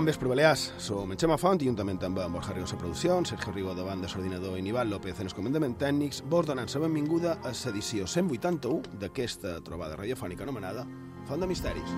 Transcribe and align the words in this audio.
Bon 0.00 0.06
vespre, 0.06 0.28
Balears. 0.28 0.72
Som 0.80 1.10
en 1.12 1.18
Xema 1.20 1.36
Font 1.36 1.60
i 1.60 1.66
juntament 1.68 1.98
amb 2.06 2.22
en 2.22 2.32
Borja 2.32 2.54
Riu 2.56 2.64
a 2.64 2.76
producció, 2.80 3.18
Sergio 3.28 3.52
Rigo 3.52 3.74
davant 3.76 4.00
de 4.00 4.08
l'ordinador 4.08 4.54
i 4.56 4.62
Nival 4.64 4.88
López 4.88 5.18
en 5.20 5.26
els 5.28 5.34
comandaments 5.36 5.76
tècnics, 5.76 6.22
vos 6.24 6.46
donant 6.48 6.72
la 6.72 6.80
benvinguda 6.80 7.34
a 7.44 7.52
l'edició 7.52 8.06
181 8.08 8.96
d'aquesta 8.96 9.58
trobada 9.60 9.98
radiofònica 10.00 10.46
anomenada 10.48 10.86
Font 11.28 11.44
de 11.44 11.46
Misteris. 11.50 11.92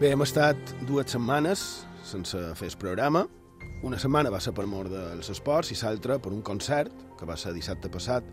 Bé, 0.00 0.10
hem 0.10 0.26
estat 0.26 0.58
dues 0.82 1.14
setmanes 1.14 1.86
sense 2.02 2.42
fer 2.58 2.74
el 2.74 2.78
programa. 2.82 3.28
Una 3.84 3.98
setmana 4.00 4.30
va 4.32 4.40
ser 4.40 4.54
per 4.56 4.64
mort 4.66 4.92
dels 4.92 5.28
esports 5.32 5.72
i 5.74 5.78
l'altra 5.82 6.18
per 6.18 6.32
un 6.32 6.42
concert 6.42 6.92
que 7.18 7.26
va 7.28 7.36
ser 7.36 7.52
dissabte 7.52 7.90
passat 7.92 8.24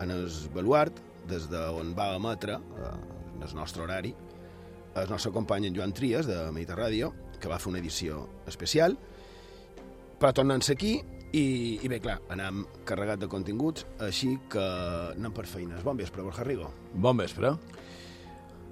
en 0.00 0.10
el 0.12 0.26
Baluart, 0.54 0.98
des 1.28 1.46
d'on 1.48 1.94
va 1.96 2.14
emetre, 2.16 2.58
eh, 2.58 2.90
en 3.36 3.42
el 3.46 3.54
nostre 3.54 3.82
horari, 3.82 4.14
el 4.96 5.08
nostre 5.08 5.32
company 5.32 5.66
en 5.68 5.76
Joan 5.76 5.92
Trias, 5.92 6.26
de 6.26 6.36
Mediterràdio, 6.52 7.12
que 7.40 7.48
va 7.48 7.58
fer 7.58 7.70
una 7.70 7.80
edició 7.80 8.26
especial, 8.46 8.96
però 10.20 10.32
tornant-se 10.36 10.74
aquí, 10.76 10.98
i, 11.32 11.44
i 11.80 11.88
bé, 11.88 12.00
clar, 12.02 12.18
anem 12.34 12.64
carregat 12.88 13.20
de 13.22 13.28
continguts, 13.30 13.86
així 14.02 14.34
que 14.50 14.64
anem 15.14 15.32
per 15.32 15.46
feines. 15.46 15.84
Bon 15.86 15.96
vespre, 15.96 16.24
Borja 16.26 16.44
Rigo. 16.44 16.72
Bon 16.92 17.16
vespre. 17.16 17.54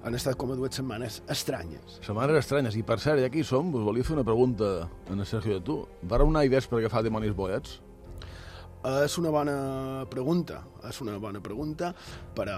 Han 0.03 0.15
estat 0.15 0.37
com 0.39 0.53
a 0.53 0.55
dues 0.55 0.77
setmanes 0.79 1.19
estranyes. 1.27 1.99
Setmanes 2.05 2.39
estranyes. 2.39 2.77
I 2.79 2.85
per 2.87 2.99
cert, 3.03 3.19
ja 3.19 3.29
que 3.31 3.41
hi 3.41 3.45
som, 3.47 3.73
us 3.75 3.83
volia 3.83 4.05
fer 4.07 4.15
una 4.15 4.23
pregunta 4.27 4.69
a 4.87 5.11
en 5.11 5.25
Sergio 5.25 5.59
de 5.59 5.65
tu. 5.65 5.81
Va 6.07 6.21
raonar 6.21 6.45
idees 6.47 6.67
per 6.71 6.79
agafar 6.79 7.03
dimonis 7.03 7.35
boiats? 7.35 7.79
És 8.79 9.17
una 9.19 9.27
bona 9.27 10.05
pregunta, 10.07 10.61
és 10.87 11.01
una 11.03 11.17
bona 11.19 11.41
pregunta, 11.43 11.89
però 12.35 12.55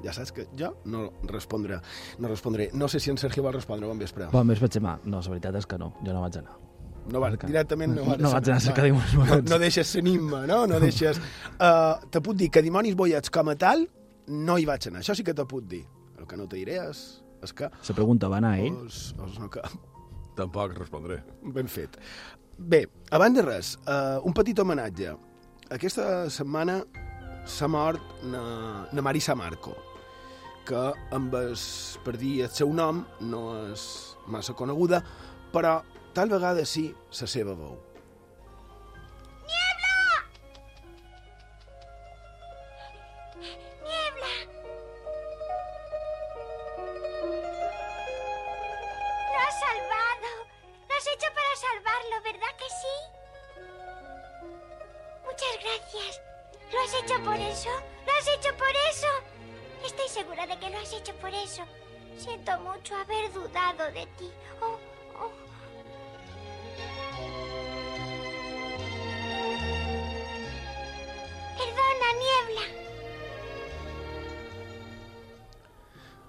ja 0.00 0.14
saps 0.16 0.32
que 0.32 0.46
jo 0.56 0.70
no 0.88 1.10
respondré. 1.28 1.76
No, 2.18 2.28
respondré. 2.28 2.70
no 2.72 2.88
sé 2.88 3.00
si 3.00 3.10
en 3.10 3.18
Sergio 3.18 3.44
va 3.44 3.52
respondre, 3.52 3.86
bon 3.86 3.98
vespre. 3.98 4.30
Bon 4.32 4.48
vespre, 4.48 4.70
Xema. 4.72 4.96
No, 5.04 5.20
la 5.20 5.34
veritat 5.34 5.60
és 5.60 5.68
que 5.68 5.76
no, 5.76 5.92
jo 6.00 6.14
no 6.14 6.24
vaig 6.24 6.40
anar. 6.40 6.56
No 7.12 7.20
va, 7.20 7.30
directament 7.36 7.94
no, 7.96 8.04
va 8.04 8.16
no 8.16 8.32
vaig 8.32 8.48
anar 8.48 8.56
a 8.56 8.64
cercar 8.64 8.84
dimonis 8.88 9.12
no, 9.12 9.26
boiats. 9.26 9.50
no 9.50 9.58
deixes 9.60 9.94
l'enigma, 9.96 10.46
no? 10.48 10.62
No 10.68 10.80
deixes... 10.80 11.20
Uh, 11.58 12.00
te 12.08 12.24
puc 12.24 12.36
dir 12.40 12.48
que 12.52 12.64
dimonis 12.64 12.96
boiats 12.96 13.28
com 13.32 13.52
a 13.52 13.56
tal 13.60 13.84
no 14.28 14.56
hi 14.56 14.64
vaig 14.68 14.88
anar, 14.88 15.04
això 15.04 15.16
sí 15.16 15.24
que 15.24 15.36
te 15.36 15.44
puc 15.48 15.68
dir. 15.68 15.84
Que 16.28 16.36
no 16.36 16.48
te 16.48 16.60
diré 16.60 16.78
és, 16.82 17.04
és 17.44 17.54
que... 17.56 17.70
La 17.70 17.96
pregunta 17.96 18.28
va 18.30 18.40
anar 18.42 18.56
a 18.56 18.64
ell? 18.64 18.76
Els, 18.84 19.12
els 19.18 19.38
no 19.42 19.50
que... 19.52 19.64
Tampoc 20.38 20.76
respondré. 20.76 21.18
Ben 21.42 21.66
fet. 21.66 21.96
Bé, 22.58 22.84
abans 23.14 23.34
de 23.34 23.42
res, 23.42 23.72
uh, 23.86 24.20
un 24.26 24.34
petit 24.36 24.58
homenatge. 24.58 25.16
Aquesta 25.74 26.28
setmana 26.30 26.78
s'ha 27.48 27.68
mort 27.70 28.22
na, 28.30 28.42
na 28.92 29.04
Marisa 29.04 29.34
Marco, 29.38 29.74
que 30.68 30.84
amb 31.16 31.34
es, 31.40 31.64
per 32.04 32.14
dir 32.20 32.36
el 32.46 32.52
seu 32.54 32.70
nom 32.76 33.02
no 33.24 33.42
és 33.72 33.84
massa 34.30 34.54
coneguda, 34.58 35.02
però 35.54 35.78
tal 36.14 36.30
vegada 36.34 36.66
sí 36.68 36.90
la 36.92 37.30
seva 37.30 37.56
veu. 37.58 37.78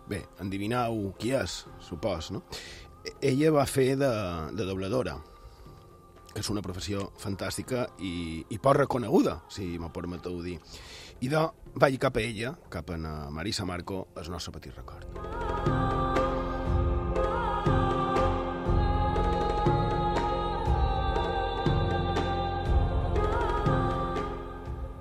Bé, 0.09 0.23
endivinau 0.41 1.11
qui 1.21 1.35
és, 1.37 1.67
supos, 1.85 2.31
no? 2.33 2.41
Ella 3.21 3.51
va 3.53 3.65
fer 3.69 3.91
de, 3.99 4.09
de 4.57 4.65
dobladora, 4.65 5.13
que 6.33 6.41
és 6.41 6.49
una 6.49 6.63
professió 6.65 7.11
fantàstica 7.21 7.83
i, 8.01 8.41
i 8.49 8.57
poc 8.57 8.79
reconeguda, 8.79 9.35
si 9.53 9.75
m'ho 9.77 9.91
permeteu 9.93 10.39
dir. 10.41 10.55
I 11.21 11.29
de, 11.29 11.43
vaig 11.77 11.99
cap 12.01 12.17
a 12.17 12.23
ella, 12.25 12.55
cap 12.73 12.89
a 12.89 12.97
Marisa 13.29 13.67
Marco, 13.69 14.07
el 14.17 14.31
nostre 14.33 14.55
petit 14.55 14.73
record. 14.73 15.05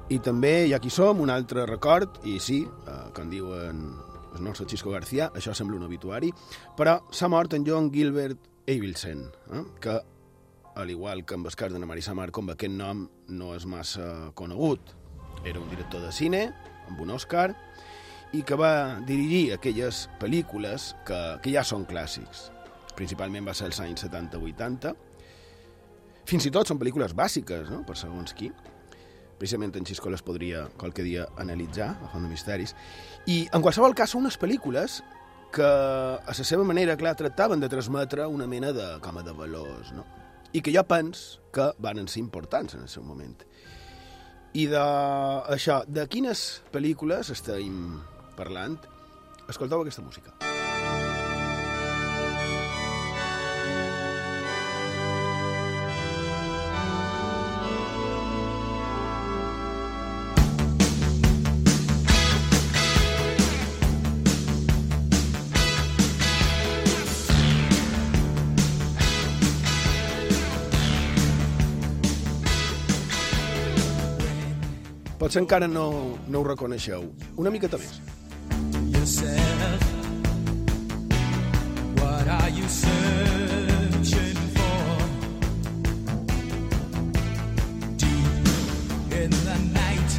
I 0.08 0.20
també, 0.24 0.52
ja 0.68 0.76
aquí 0.76 0.92
som, 0.92 1.24
un 1.24 1.32
altre 1.32 1.64
record, 1.68 2.20
i 2.28 2.36
sí, 2.40 2.62
eh, 2.64 3.00
com 3.16 3.32
diuen 3.32 3.88
el 4.36 4.44
nostre 4.44 4.66
Xisco 4.68 4.92
García, 4.92 5.30
això 5.34 5.54
sembla 5.54 5.78
un 5.78 5.86
obituari, 5.86 6.30
però 6.76 6.98
s'ha 7.10 7.28
mort 7.28 7.54
en 7.56 7.66
John 7.66 7.90
Gilbert 7.92 8.48
Abelson, 8.68 9.24
eh, 9.52 9.64
que, 9.80 9.96
al 10.76 10.90
igual 10.90 11.24
que 11.24 11.34
amb 11.34 11.48
el 11.48 11.56
cas 11.56 11.72
de 11.72 11.78
na 11.78 11.88
Marisa 11.88 12.14
Marco, 12.14 12.42
amb 12.42 12.54
aquest 12.54 12.74
nom 12.74 13.06
no 13.28 13.54
és 13.56 13.66
massa 13.66 14.30
conegut. 14.34 14.94
Era 15.44 15.60
un 15.60 15.68
director 15.70 16.02
de 16.04 16.12
cine, 16.12 16.44
amb 16.88 17.00
un 17.00 17.10
Oscar, 17.10 17.50
i 18.36 18.42
que 18.44 18.56
va 18.60 19.00
dirigir 19.08 19.54
aquelles 19.54 20.06
pel·lícules 20.20 20.92
que, 21.08 21.20
que 21.42 21.52
ja 21.54 21.64
són 21.64 21.86
clàssics. 21.88 22.48
Principalment 22.98 23.46
va 23.48 23.54
ser 23.54 23.70
els 23.70 23.80
anys 23.80 24.04
70-80. 24.04 24.94
Fins 26.28 26.44
i 26.44 26.52
tot 26.52 26.68
són 26.68 26.80
pel·lícules 26.80 27.14
bàsiques, 27.16 27.70
no?, 27.72 27.84
per 27.88 27.96
segons 27.96 28.34
qui 28.36 28.50
precisament 29.38 29.76
en 29.78 29.86
Xisco 29.86 30.10
les 30.10 30.22
podria 30.22 30.66
qualque 30.76 31.04
dia 31.06 31.28
analitzar, 31.38 31.92
a 32.02 32.10
Font 32.12 32.26
de 32.26 32.32
Misteris. 32.32 32.74
I, 33.26 33.46
en 33.52 33.64
qualsevol 33.64 33.96
cas, 33.96 34.12
són 34.12 34.26
unes 34.26 34.38
pel·lícules 34.40 35.00
que, 35.54 35.64
a 35.64 36.34
la 36.34 36.46
seva 36.50 36.66
manera, 36.66 36.96
clar, 37.00 37.14
tractaven 37.16 37.62
de 37.62 37.70
transmetre 37.72 38.26
una 38.26 38.48
mena 38.50 38.72
de, 38.76 38.88
com 39.04 39.18
a 39.18 39.24
de 39.24 39.34
valors, 39.36 39.94
no? 39.96 40.04
I 40.52 40.62
que 40.64 40.72
jo 40.72 40.84
pens 40.88 41.38
que 41.52 41.70
van 41.78 42.06
ser 42.08 42.22
importants 42.22 42.74
en 42.74 42.84
el 42.84 42.92
seu 42.92 43.04
moment. 43.04 43.36
I 44.56 44.66
de 44.70 44.84
això, 45.54 45.82
de 45.86 46.06
quines 46.08 46.62
pel·lícules 46.72 47.32
estem 47.34 47.98
parlant? 48.38 48.78
Escolteu 49.48 49.84
aquesta 49.84 50.04
música. 50.04 50.57
Potser 75.28 75.42
encara 75.42 75.66
no, 75.68 76.16
no 76.32 76.40
ho 76.40 76.44
reconeixeu. 76.46 77.02
Una 77.36 77.50
miqueta 77.52 77.76
més. 77.76 77.98
yourself. 78.88 79.82
What 82.00 82.30
are 82.36 82.48
you 82.48 82.64
searching 82.66 84.40
for? 84.56 84.88
Deep 88.00 89.12
in 89.20 89.36
the 89.44 89.58
night, 89.76 90.16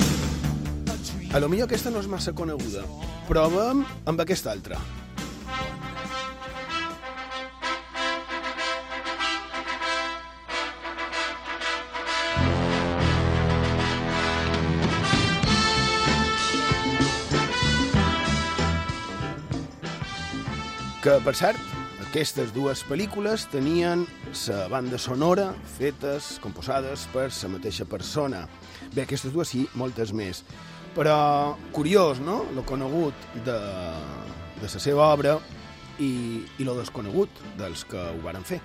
a 1.33 1.39
lo 1.41 1.49
millor 1.49 1.65
aquesta 1.65 1.89
no 1.89 2.05
és 2.05 2.11
massa 2.13 2.29
coneguda. 2.37 2.85
Prova'm 3.25 3.81
amb 4.05 4.21
aquesta 4.27 4.53
altra. 4.53 4.77
Que, 21.09 21.15
per 21.25 21.31
cert, 21.33 21.69
aquestes 22.03 22.51
dues 22.53 22.83
pel·lícules 22.85 23.47
tenien 23.49 24.03
la 24.45 24.57
banda 24.69 24.99
sonora 25.01 25.47
fetes, 25.79 26.35
composades 26.43 27.07
per 27.09 27.31
la 27.31 27.49
mateixa 27.49 27.87
persona. 27.89 28.43
Bé, 28.93 29.07
aquestes 29.07 29.33
dues 29.33 29.49
sí, 29.49 29.63
moltes 29.73 30.13
més. 30.13 30.43
Però 30.93 31.57
curiós, 31.73 32.21
no?, 32.21 32.43
lo 32.53 32.61
conegut 32.61 33.25
de, 33.41 33.57
de 34.61 34.69
la 34.69 34.83
seva 34.85 35.07
obra 35.07 35.39
i, 35.97 36.45
i 36.59 36.67
lo 36.67 36.77
desconegut 36.77 37.41
dels 37.57 37.87
que 37.89 38.05
ho 38.11 38.21
varen 38.21 38.45
fer. 38.45 38.61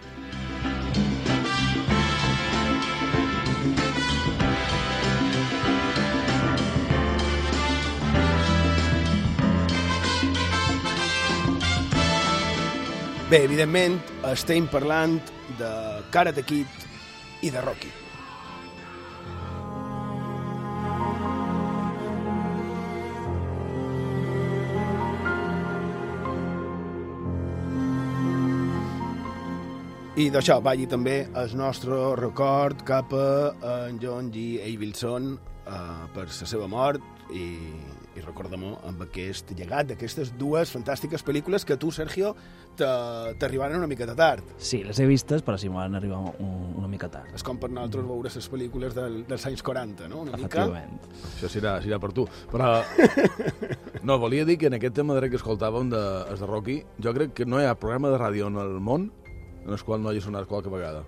Bé, 13.35 13.41
evidentment, 13.43 13.97
estem 14.31 14.69
parlant 14.71 15.17
de 15.59 15.69
Karate 16.15 16.45
Kid 16.47 16.85
i 17.43 17.49
de 17.51 17.63
Rocky. 17.65 17.89
I 30.15 30.29
d'això 30.31 30.61
vagi 30.63 30.87
també 30.87 31.17
el 31.35 31.59
nostre 31.59 31.99
record 32.23 32.87
cap 32.87 33.19
a 33.19 33.51
en 33.73 33.99
John 33.99 34.31
G. 34.31 34.63
Avildson 34.63 35.33
eh, 35.35 35.77
per 36.15 36.31
la 36.31 36.53
seva 36.55 36.71
mort 36.71 37.35
i, 37.35 37.51
i 38.17 38.23
recordem-ho 38.23 38.77
amb 38.89 39.03
aquest 39.03 39.51
llegat 39.59 39.89
d'aquestes 39.91 40.33
dues 40.39 40.71
fantàstiques 40.71 41.25
pel·lícules 41.27 41.65
que 41.67 41.77
tu, 41.77 41.91
Sergio, 41.91 42.35
te- 42.79 42.87
t'arribaren 43.41 43.77
una 43.79 43.89
miqueta 43.91 44.15
tard. 44.15 44.45
Sí, 44.59 44.83
les 44.85 44.99
he 45.03 45.07
vistes, 45.07 45.43
però 45.43 45.59
sí, 45.59 45.69
m'ho 45.69 45.81
van 45.81 45.95
arribar 45.99 46.21
un, 46.39 46.75
una 46.79 46.89
mica 46.89 47.09
tard. 47.11 47.35
És 47.35 47.43
com 47.43 47.59
per 47.59 47.71
nosaltres 47.71 48.07
veure 48.07 48.31
les 48.35 48.51
pel·lícules 48.51 48.95
del, 48.95 49.25
dels 49.27 49.47
anys 49.51 49.63
40, 49.67 50.09
no? 50.09 50.23
Una 50.23 50.37
mica. 50.37 50.47
Efectivament. 50.47 51.01
Això 51.35 51.51
serà, 51.51 51.77
serà 51.83 51.99
per 52.03 52.13
tu. 52.13 52.29
Però... 52.53 52.77
No, 54.05 54.19
volia 54.21 54.45
dir 54.45 54.59
que 54.61 54.67
en 54.69 54.75
aquest 54.77 54.93
tema 54.99 55.15
que 55.17 55.39
escoltàvem 55.39 55.89
de, 55.89 56.01
es 56.35 56.41
de 56.43 56.47
Rocky, 56.47 56.75
jo 57.01 57.15
crec 57.17 57.31
que 57.39 57.47
no 57.49 57.57
hi 57.57 57.65
ha 57.65 57.75
programa 57.81 58.11
de 58.13 58.19
ràdio 58.21 58.51
en 58.51 58.59
el 58.61 58.75
món 58.85 59.07
en 59.65 59.73
el 59.73 59.81
qual 59.81 60.03
no 60.05 60.11
hagi 60.11 60.21
sonat 60.21 60.45
qualque 60.47 60.69
vegada. 60.69 61.01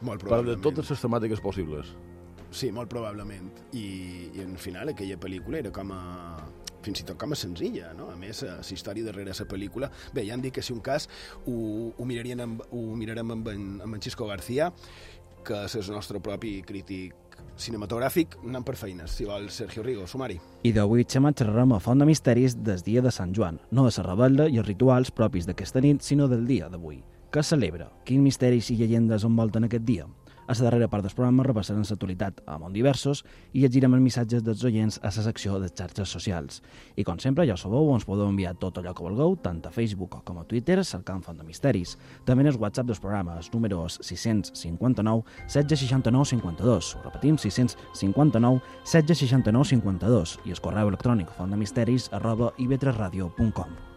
Molt 0.00 0.22
Per 0.22 0.24
de 0.24 0.28
probablement. 0.30 0.62
totes 0.64 0.88
les 0.94 1.02
temàtiques 1.04 1.42
possibles. 1.44 1.90
Sí, 2.50 2.70
molt 2.72 2.90
probablement. 2.90 3.50
I, 3.74 3.86
I 4.36 4.44
al 4.44 4.56
final 4.62 4.92
aquella 4.92 5.18
pel·lícula 5.20 5.60
era 5.60 5.72
com 5.74 5.92
a 5.94 6.00
fins 6.86 7.02
i 7.02 7.06
tot 7.08 7.18
com 7.18 7.34
a 7.34 7.38
senzilla, 7.38 7.90
no? 7.98 8.10
A 8.12 8.16
més, 8.18 8.44
la 8.46 8.62
història 8.62 9.06
darrere 9.08 9.34
la 9.34 9.48
pel·lícula... 9.50 9.90
Bé, 10.14 10.22
ja 10.28 10.36
han 10.36 10.44
dit 10.44 10.54
que 10.54 10.62
si 10.62 10.74
un 10.74 10.80
cas 10.84 11.08
ho, 11.44 11.56
ho, 11.90 12.06
mirarien 12.06 12.44
amb, 12.44 12.62
ho 12.70 12.82
mirarem 12.98 13.34
amb 13.34 13.48
en, 13.50 13.68
amb 13.82 13.98
en 13.98 14.02
Xisco 14.02 14.28
García, 14.30 14.70
que 15.46 15.64
és 15.66 15.76
el 15.78 15.94
nostre 15.94 16.20
propi 16.22 16.60
crític 16.66 17.14
cinematogràfic. 17.60 18.38
Anem 18.46 18.64
per 18.66 18.76
feines, 18.78 19.14
si 19.18 19.26
vol, 19.28 19.48
Sergio 19.54 19.84
Rigo, 19.86 20.06
sumari. 20.10 20.38
I 20.66 20.72
d'avui 20.76 21.06
xema 21.08 21.32
xerrarem 21.36 21.74
a 21.76 21.80
Font 21.82 22.02
de 22.02 22.08
Misteris 22.08 22.58
del 22.62 22.82
dia 22.86 23.02
de 23.04 23.12
Sant 23.14 23.34
Joan, 23.36 23.60
no 23.70 23.86
de 23.86 23.94
la 23.96 24.06
rebel·la 24.06 24.48
i 24.50 24.60
els 24.62 24.68
rituals 24.68 25.12
propis 25.14 25.48
d'aquesta 25.48 25.82
nit, 25.84 26.02
sinó 26.02 26.28
del 26.30 26.46
dia 26.48 26.70
d'avui. 26.72 27.02
Què 27.32 27.42
celebra? 27.42 27.90
Quins 28.06 28.22
misteris 28.22 28.70
i 28.70 28.78
llegendes 28.78 29.26
envolten 29.26 29.66
aquest 29.66 29.84
dia? 29.84 30.06
A 30.46 30.54
la 30.54 30.62
darrera 30.62 30.86
part 30.86 31.02
del 31.02 31.14
programa 31.14 31.42
repassarem 31.42 31.82
l'actualitat 31.82 32.38
a 32.46 32.54
món 32.62 32.74
diversos 32.74 33.24
i 33.52 33.64
llegirem 33.64 33.96
els 33.96 34.04
missatges 34.04 34.44
dels 34.46 34.62
oients 34.68 35.00
a 35.02 35.10
la 35.10 35.24
secció 35.24 35.58
de 35.58 35.70
xarxes 35.72 36.08
socials. 36.08 36.60
I 36.94 37.02
com 37.02 37.18
sempre, 37.18 37.46
ja 37.48 37.56
ho 37.56 37.58
sabeu, 37.58 37.90
ens 37.94 38.06
podeu 38.06 38.30
enviar 38.30 38.54
tot 38.54 38.78
allò 38.78 38.92
que 38.94 39.02
vulgueu, 39.02 39.34
tant 39.42 39.58
a 39.66 39.72
Facebook 39.74 40.20
com 40.22 40.38
a 40.38 40.44
Twitter, 40.46 40.84
cercant 40.84 41.24
Font 41.26 41.40
de 41.40 41.48
Misteris. 41.48 41.96
També 42.24 42.46
en 42.46 42.52
el 42.52 42.60
WhatsApp 42.62 42.86
dels 42.86 43.02
programes, 43.02 43.50
números 43.52 43.98
659 44.02 45.26
1669 45.50 46.30
52. 46.36 46.94
Ho 46.94 47.02
repetim, 47.08 47.42
659 47.42 48.62
1669 48.86 49.66
52 49.74 50.38
i 50.46 50.54
el 50.54 50.62
correu 50.62 50.94
electrònic 50.94 51.34
fontdemisteris 51.34 52.10
arroba 52.14 52.54
ivetresradio.com. 52.62 53.95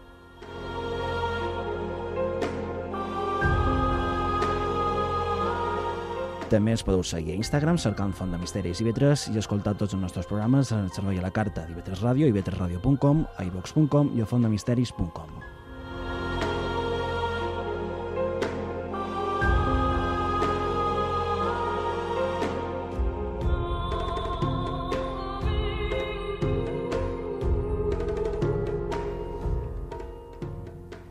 També 6.50 6.72
ens 6.74 6.82
podeu 6.82 7.04
seguir 7.06 7.36
a 7.36 7.38
Instagram 7.38 7.76
cercant 7.78 8.10
Font 8.10 8.32
de 8.34 8.38
Misteris 8.42 8.80
i 8.82 8.84
Vetres 8.88 9.28
i 9.30 9.38
escoltar 9.38 9.76
tots 9.78 9.94
els 9.94 10.02
nostres 10.02 10.26
programes 10.26 10.72
en 10.74 10.88
el 10.88 10.90
servei 10.90 11.20
a 11.20 11.22
la 11.22 11.30
carta 11.30 11.62
d'Ivetres 11.68 12.02
Ràdio, 12.02 12.26
ivetresradio.com, 12.26 13.22
a 13.38 13.46
ivox.com 13.46 14.10
i 14.18 14.24
a 14.24 14.26
fontdemisteris.com. 14.26 15.38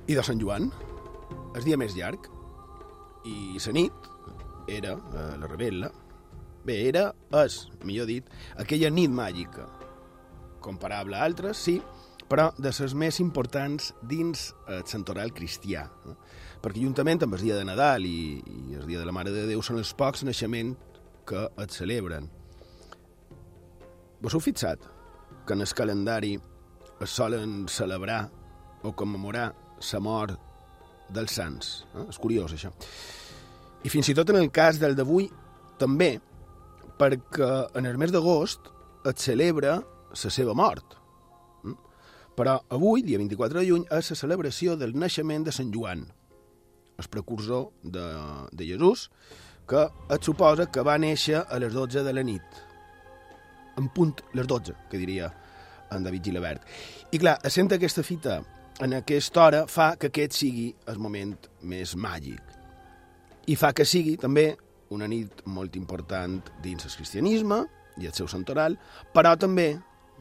I 0.10 0.20
de 0.20 0.28
Sant 0.28 0.44
Joan, 0.44 0.68
el 1.56 1.64
dia 1.64 1.80
més 1.80 1.96
llarg, 1.96 2.28
i 3.24 3.56
la 3.56 3.78
nit 3.80 4.10
era 4.78 4.96
eh, 4.96 5.32
la 5.40 5.50
rebel·la. 5.50 5.90
Bé, 6.66 6.76
era, 6.90 7.10
és, 7.42 7.62
millor 7.88 8.10
dit, 8.10 8.28
aquella 8.60 8.92
nit 8.94 9.12
màgica. 9.12 9.66
Comparable 10.64 11.18
a 11.18 11.24
altres, 11.24 11.58
sí, 11.58 11.78
però 12.30 12.50
de 12.58 12.70
les 12.70 12.94
més 12.94 13.20
importants 13.24 13.94
dins 14.10 14.50
el 14.70 14.84
santoral 14.86 15.34
cristià. 15.34 15.88
No? 16.06 16.18
Perquè 16.62 16.84
juntament 16.84 17.24
amb 17.26 17.38
el 17.38 17.46
dia 17.48 17.58
de 17.58 17.66
Nadal 17.66 18.06
i, 18.06 18.42
i 18.44 18.76
el 18.78 18.86
dia 18.86 19.00
de 19.00 19.08
la 19.08 19.16
Mare 19.16 19.32
de 19.34 19.48
Déu 19.50 19.64
són 19.66 19.80
els 19.80 19.94
pocs 19.98 20.26
naixements 20.28 20.78
que 21.30 21.48
es 21.64 21.80
celebren. 21.80 22.28
Vos 24.20 24.36
heu 24.36 24.44
fixat 24.44 24.84
que 25.48 25.56
en 25.56 25.64
el 25.64 25.74
calendari 25.74 26.36
es 27.00 27.16
solen 27.16 27.64
celebrar 27.72 28.28
o 28.84 28.92
commemorar 28.92 29.54
la 29.80 30.00
mort 30.04 30.36
dels 31.10 31.34
sants. 31.40 31.72
Eh? 31.96 32.06
És 32.10 32.20
curiós, 32.20 32.54
això. 32.54 32.74
I 33.84 33.90
fins 33.92 34.10
i 34.12 34.16
tot 34.18 34.30
en 34.34 34.40
el 34.42 34.50
cas 34.52 34.80
del 34.82 34.96
d'avui, 34.98 35.30
també, 35.80 36.18
perquè 37.00 37.50
en 37.80 37.88
el 37.88 37.98
mes 37.98 38.12
d'agost 38.12 38.68
es 39.08 39.24
celebra 39.24 39.80
la 39.80 40.32
seva 40.36 40.56
mort. 40.58 40.98
Mm? 41.64 41.76
Però 42.36 42.58
avui, 42.76 43.04
dia 43.08 43.20
24 43.22 43.62
de 43.62 43.68
juny, 43.70 43.86
és 43.96 44.12
la 44.12 44.20
celebració 44.20 44.76
del 44.80 44.98
naixement 45.00 45.48
de 45.48 45.56
Sant 45.56 45.72
Joan, 45.76 46.04
el 47.00 47.08
precursor 47.08 47.70
de, 47.84 48.06
de 48.52 48.68
Jesús, 48.68 49.08
que 49.70 49.86
es 49.88 50.26
suposa 50.26 50.68
que 50.68 50.84
va 50.84 50.98
néixer 51.00 51.44
a 51.46 51.60
les 51.62 51.74
12 51.74 52.04
de 52.04 52.14
la 52.14 52.26
nit. 52.26 52.62
En 53.80 53.88
punt 53.96 54.18
les 54.36 54.48
12, 54.48 54.76
que 54.92 55.00
diria 55.00 55.30
en 55.94 56.04
David 56.04 56.26
Gilabert. 56.26 56.66
I 57.14 57.22
clar, 57.22 57.38
sent 57.48 57.72
aquesta 57.72 58.04
fita 58.04 58.42
en 58.84 58.96
aquesta 58.98 59.46
hora 59.46 59.66
fa 59.68 59.94
que 60.00 60.10
aquest 60.12 60.36
sigui 60.42 60.70
el 60.92 61.00
moment 61.00 61.36
més 61.62 61.96
màgic. 61.96 62.49
I 63.50 63.56
fa 63.58 63.72
que 63.74 63.86
sigui 63.88 64.16
també 64.22 64.52
una 64.94 65.08
nit 65.10 65.44
molt 65.50 65.78
important 65.80 66.40
dins 66.64 66.86
el 66.86 66.96
cristianisme 66.98 67.64
i 68.00 68.08
el 68.10 68.16
seu 68.16 68.30
santoral, 68.30 68.78
però 69.14 69.36
també 69.40 69.72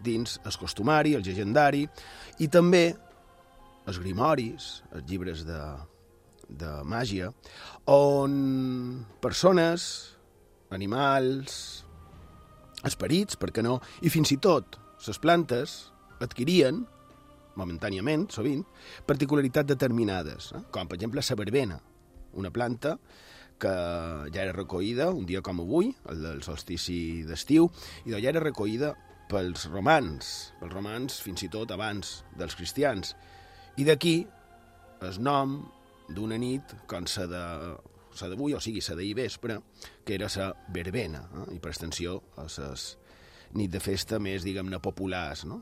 dins 0.04 0.38
el 0.46 0.56
costumari, 0.60 1.14
el 1.16 1.24
llegendari, 1.26 1.84
i 2.38 2.48
també 2.48 2.92
els 3.88 3.98
grimoris, 4.00 4.68
els 4.92 5.06
llibres 5.08 5.44
de, 5.48 5.60
de 6.48 6.70
màgia, 6.88 7.30
on 7.88 9.04
persones, 9.24 9.88
animals, 10.70 11.58
esperits, 12.86 13.38
per 13.40 13.50
què 13.52 13.64
no, 13.64 13.78
i 14.04 14.12
fins 14.12 14.32
i 14.34 14.38
tot 14.42 14.78
les 15.06 15.20
plantes 15.22 15.78
adquirien, 16.24 16.82
momentàniament, 17.58 18.28
sovint, 18.34 18.64
particularitats 19.06 19.70
determinades, 19.70 20.52
eh? 20.54 20.62
com 20.74 20.90
per 20.90 20.98
exemple 20.98 21.22
la 21.22 21.38
verbena, 21.38 21.78
una 22.32 22.50
planta 22.50 22.96
que 23.58 23.72
ja 24.32 24.42
era 24.44 24.54
recollida 24.54 25.08
un 25.10 25.26
dia 25.26 25.42
com 25.42 25.60
avui, 25.60 25.90
el 26.10 26.22
del 26.22 26.42
solstici 26.46 27.24
d'estiu, 27.26 27.68
i 28.06 28.14
ja 28.14 28.30
era 28.30 28.44
recollida 28.44 28.94
pels 29.28 29.66
romans, 29.68 30.54
pels 30.60 30.72
romans 30.72 31.18
fins 31.24 31.44
i 31.44 31.50
tot 31.52 31.72
abans 31.74 32.22
dels 32.38 32.56
cristians. 32.56 33.14
I 33.78 33.84
d'aquí 33.88 34.16
el 35.04 35.20
nom 35.22 35.60
d'una 36.08 36.38
nit 36.40 36.74
com 36.88 37.06
la 37.16 37.26
de 37.28 37.44
la 38.18 38.28
d'avui, 38.32 38.54
o 38.56 38.60
sigui, 38.60 38.80
la 38.88 38.96
d'ahir 38.98 39.14
vespre, 39.14 39.58
que 40.04 40.16
era 40.16 40.30
la 40.34 40.48
verbena, 40.74 41.20
eh? 41.42 41.54
i 41.54 41.58
per 41.62 41.70
extensió 41.70 42.16
a 42.36 42.46
les 42.48 42.96
nit 43.54 43.70
de 43.70 43.80
festa 43.80 44.18
més, 44.18 44.42
diguem-ne, 44.44 44.80
populars, 44.82 45.44
no? 45.46 45.60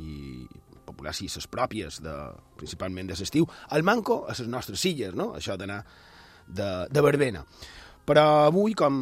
i 0.00 0.46
populars 0.86 1.22
i 1.24 1.30
les 1.30 1.48
pròpies, 1.50 2.00
de, 2.04 2.14
principalment 2.60 3.08
de 3.10 3.16
l'estiu. 3.18 3.48
El 3.72 3.86
manco 3.86 4.24
a 4.28 4.34
les 4.36 4.48
nostres 4.48 4.84
illes, 4.90 5.14
no? 5.14 5.32
això 5.38 5.58
d'anar 5.60 5.82
de, 6.46 6.68
de 6.90 7.04
verbena. 7.04 7.44
Però 8.04 8.24
avui, 8.50 8.76
com 8.76 9.00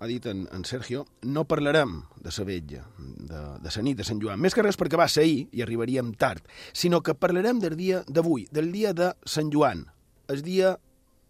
ha 0.00 0.06
dit 0.06 0.26
en, 0.26 0.44
en 0.52 0.64
Sergio, 0.64 1.06
no 1.22 1.46
parlarem 1.48 2.02
de 2.20 2.32
la 2.36 2.44
vetlla, 2.44 2.84
de, 2.98 3.42
de 3.62 3.74
la 3.76 3.82
nit 3.82 3.96
de 3.96 4.04
Sant 4.04 4.20
Joan, 4.22 4.40
més 4.42 4.54
que 4.54 4.64
res 4.64 4.78
perquè 4.78 4.98
va 4.98 5.08
ser 5.08 5.24
ahir 5.24 5.46
i 5.52 5.64
arribaríem 5.64 6.12
tard, 6.20 6.44
sinó 6.72 7.00
que 7.02 7.14
parlarem 7.14 7.60
del 7.62 7.76
dia 7.76 8.02
d'avui, 8.08 8.46
del 8.52 8.72
dia 8.72 8.92
de 8.92 9.12
Sant 9.24 9.52
Joan, 9.52 9.86
el 10.28 10.42
dia 10.42 10.76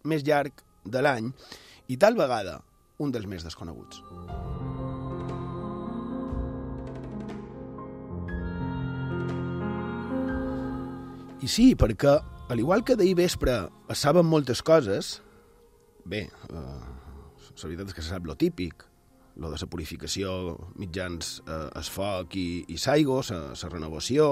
més 0.03 0.25
llarg 0.27 0.63
de 0.83 1.03
l'any 1.03 1.31
i 1.87 1.97
tal 1.97 2.19
vegada 2.19 2.61
un 2.99 3.13
dels 3.13 3.27
més 3.29 3.45
desconeguts. 3.45 4.01
I 11.41 11.47
sí, 11.47 11.75
perquè, 11.77 12.17
al 12.49 12.59
igual 12.59 12.83
que 12.83 12.95
d'ahir 12.97 13.15
vespre 13.19 13.57
es 13.89 14.01
saben 14.01 14.25
moltes 14.25 14.63
coses, 14.65 15.21
bé, 16.05 16.25
eh, 16.49 16.57
la 16.57 17.67
veritat 17.69 17.91
és 17.91 17.97
que 17.97 18.05
se 18.05 18.09
sap 18.09 18.25
lo 18.25 18.35
típic, 18.35 18.85
lo 19.37 19.51
de 19.53 19.59
la 19.61 19.69
purificació 19.69 20.57
mitjans 20.81 21.41
eh, 21.45 21.67
es 21.77 21.91
foc 21.93 22.33
i, 22.37 22.65
i 22.73 22.77
s'aigua, 22.81 23.21
la 23.29 23.73
renovació, 23.73 24.31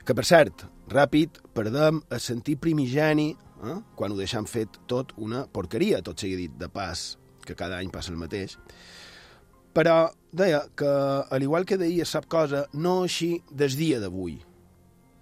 Que, 0.00 0.14
per 0.16 0.24
cert, 0.24 0.64
ràpid, 0.90 1.36
perdem 1.54 2.00
el 2.10 2.20
sentir 2.24 2.56
primigeni 2.58 3.28
eh? 3.30 3.76
quan 3.94 4.12
ho 4.12 4.16
deixem 4.18 4.46
fet 4.48 4.80
tot 4.90 5.12
una 5.20 5.44
porqueria, 5.52 6.00
tot 6.02 6.18
sigui 6.18 6.38
dit 6.46 6.54
de 6.58 6.70
pas, 6.72 7.18
que 7.44 7.54
cada 7.54 7.78
any 7.78 7.92
passa 7.92 8.12
el 8.12 8.18
mateix. 8.20 8.56
Però 9.76 10.08
deia 10.32 10.64
que, 10.74 10.90
al 11.30 11.44
igual 11.44 11.68
que 11.68 11.78
d'ahir 11.78 12.08
sap 12.08 12.26
cosa, 12.32 12.64
no 12.72 13.02
així 13.04 13.36
des 13.52 13.76
dia 13.78 14.00
d'avui. 14.02 14.40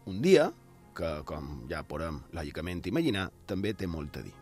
Un 0.08 0.22
dia 0.24 0.48
que, 0.96 1.08
com 1.28 1.48
ja 1.68 1.82
podem 1.84 2.22
lògicament 2.32 2.80
imaginar, 2.88 3.26
també 3.46 3.74
té 3.76 3.86
molt 3.86 4.16
a 4.16 4.22
dir. 4.24 4.32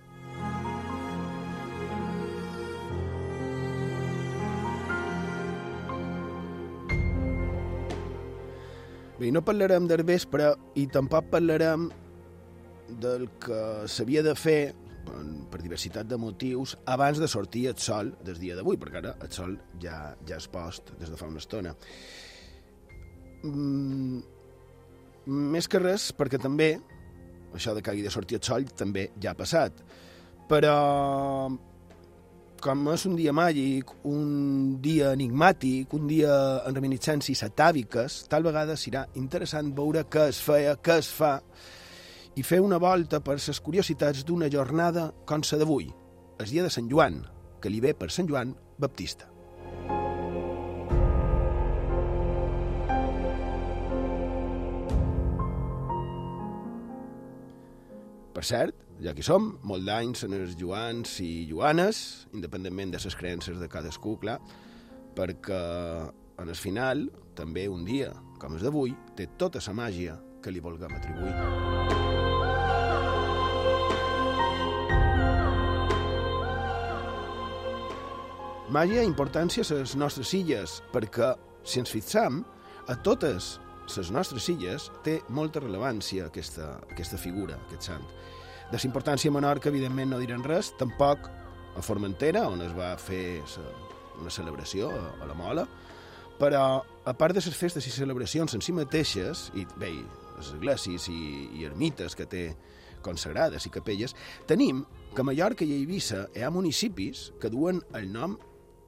Bé, 9.17 9.31
no 9.33 9.43
parlarem 9.43 9.89
del 9.91 10.05
vespre 10.07 10.53
i 10.79 10.87
tampoc 10.93 11.33
parlarem 11.33 11.89
del 13.03 13.27
que 13.43 13.61
s'havia 13.91 14.23
de 14.23 14.37
fer 14.39 14.61
per, 15.09 15.61
diversitat 15.65 16.07
de 16.07 16.21
motius 16.21 16.77
abans 16.95 17.19
de 17.19 17.27
sortir 17.27 17.67
el 17.73 17.81
sol 17.83 18.13
del 18.23 18.39
dia 18.39 18.55
d'avui, 18.55 18.79
perquè 18.79 19.03
ara 19.03 19.17
el 19.19 19.35
sol 19.35 19.59
ja, 19.83 20.15
ja 20.29 20.39
és 20.39 20.47
post 20.53 20.95
des 21.01 21.11
de 21.11 21.19
fa 21.19 21.27
una 21.33 21.43
estona. 21.43 21.75
Mm, 23.43 24.36
més 25.27 25.69
que 25.69 25.81
res 25.83 26.11
perquè 26.17 26.39
també 26.43 26.75
això 27.57 27.75
de 27.75 27.83
que 27.83 27.91
hagi 27.91 28.05
de 28.05 28.13
sortir 28.13 28.39
el 28.39 28.45
sol 28.45 28.67
també 28.77 29.11
ja 29.23 29.33
ha 29.33 29.39
passat. 29.39 29.81
Però 30.47 30.77
com 32.63 32.89
és 32.93 33.05
un 33.09 33.17
dia 33.19 33.33
màgic, 33.37 33.91
un 34.09 34.79
dia 34.83 35.13
enigmàtic, 35.15 35.93
un 35.95 36.07
dia 36.09 36.33
en 36.67 36.77
reminiscències 36.77 37.45
atàviques, 37.47 38.25
tal 38.33 38.47
vegada 38.47 38.77
serà 38.81 39.05
interessant 39.21 39.73
veure 39.77 40.07
què 40.11 40.29
es 40.33 40.41
feia, 40.43 40.75
què 40.81 40.99
es 41.03 41.13
fa, 41.13 41.37
i 42.37 42.43
fer 42.45 42.61
una 42.65 42.81
volta 42.83 43.21
per 43.25 43.39
les 43.39 43.63
curiositats 43.65 44.25
d'una 44.25 44.51
jornada 44.53 45.11
com 45.25 45.45
la 45.53 45.63
d'avui, 45.63 45.89
el 46.41 46.51
dia 46.51 46.67
de 46.67 46.73
Sant 46.73 46.91
Joan, 46.91 47.23
que 47.61 47.73
li 47.73 47.81
ve 47.81 47.95
per 47.95 48.11
Sant 48.11 48.29
Joan 48.29 48.55
Baptista. 48.79 49.36
Per 58.37 58.45
cert, 58.45 58.77
ja 59.01 59.15
que 59.17 59.25
som, 59.25 59.47
molt 59.65 59.87
d'anys 59.89 60.27
en 60.27 60.35
els 60.37 60.59
Joans 60.61 61.15
i 61.25 61.47
Joanes, 61.49 62.27
independentment 62.37 62.91
de 62.93 63.01
les 63.01 63.17
creences 63.17 63.57
de 63.57 63.69
cadascú, 63.73 64.19
clar, 64.21 64.37
perquè 65.17 65.61
en 66.37 66.53
el 66.53 66.59
final, 66.61 67.07
també 67.33 67.65
un 67.73 67.87
dia, 67.89 68.11
com 68.37 68.59
és 68.59 68.67
d'avui, 68.67 68.93
té 69.17 69.31
tota 69.41 69.63
la 69.65 69.73
màgia 69.81 70.19
que 70.45 70.53
li 70.53 70.61
vulguem 70.61 70.93
atribuir. 70.99 71.33
Màgia 78.77 79.01
i 79.01 79.09
importància 79.09 79.65
a 79.65 79.81
les 79.81 79.97
nostres 79.97 80.37
illes, 80.37 80.83
perquè, 80.93 81.33
si 81.65 81.81
ens 81.81 81.89
fixam, 81.89 82.45
a 82.85 83.01
totes 83.01 83.55
les 83.87 84.11
nostres 84.11 84.49
illes 84.51 84.91
té 85.07 85.21
molta 85.29 85.63
rellevància 85.63 86.27
aquesta, 86.27 86.77
aquesta 86.91 87.19
figura, 87.21 87.59
aquest 87.67 87.91
sant. 87.91 88.07
De 88.71 88.79
la 88.79 88.89
importància 88.89 89.31
menor, 89.31 89.61
que 89.63 89.71
evidentment 89.71 90.11
no 90.11 90.19
diran 90.19 90.45
res, 90.45 90.73
tampoc 90.79 91.29
a 91.77 91.83
Formentera, 91.85 92.47
on 92.51 92.65
es 92.65 92.75
va 92.75 92.97
fer 92.99 93.43
sa, 93.47 93.63
una 94.21 94.33
celebració 94.33 94.91
a, 94.91 95.03
a 95.23 95.29
la 95.29 95.37
Mola, 95.39 95.67
però 96.41 96.83
a 96.83 97.15
part 97.17 97.37
de 97.37 97.45
les 97.45 97.57
festes 97.57 97.87
i 97.87 97.95
celebracions 97.95 98.57
en 98.57 98.65
si 98.65 98.75
mateixes, 98.75 99.51
i 99.55 99.65
bé, 99.79 99.93
les 100.37 100.53
esglésies 100.53 101.09
i, 101.13 101.21
i 101.61 101.69
ermites 101.69 102.19
que 102.19 102.27
té 102.27 102.47
consagrades 103.07 103.69
i 103.69 103.73
capelles, 103.73 104.17
tenim 104.51 104.83
que 105.15 105.23
a 105.23 105.29
Mallorca 105.31 105.65
i 105.65 105.73
a 105.73 105.81
Eivissa 105.81 106.27
hi 106.35 106.43
ha 106.43 106.53
municipis 106.53 107.31
que 107.41 107.53
duen 107.53 107.85
el 107.95 108.11
nom 108.13 108.35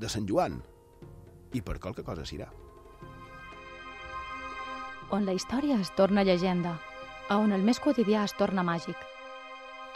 de 0.03 0.11
Sant 0.11 0.27
Joan, 0.29 0.59
i 1.55 1.63
per 1.63 1.79
qualque 1.79 2.05
cosa 2.05 2.27
serà. 2.29 2.51
On 5.11 5.27
la 5.27 5.35
història 5.37 5.79
es 5.81 5.91
torna 5.97 6.25
llegenda, 6.25 6.75
a 7.29 7.39
on 7.39 7.53
el 7.53 7.65
més 7.65 7.81
quotidià 7.81 8.25
es 8.25 8.35
torna 8.39 8.65
màgic. 8.65 8.97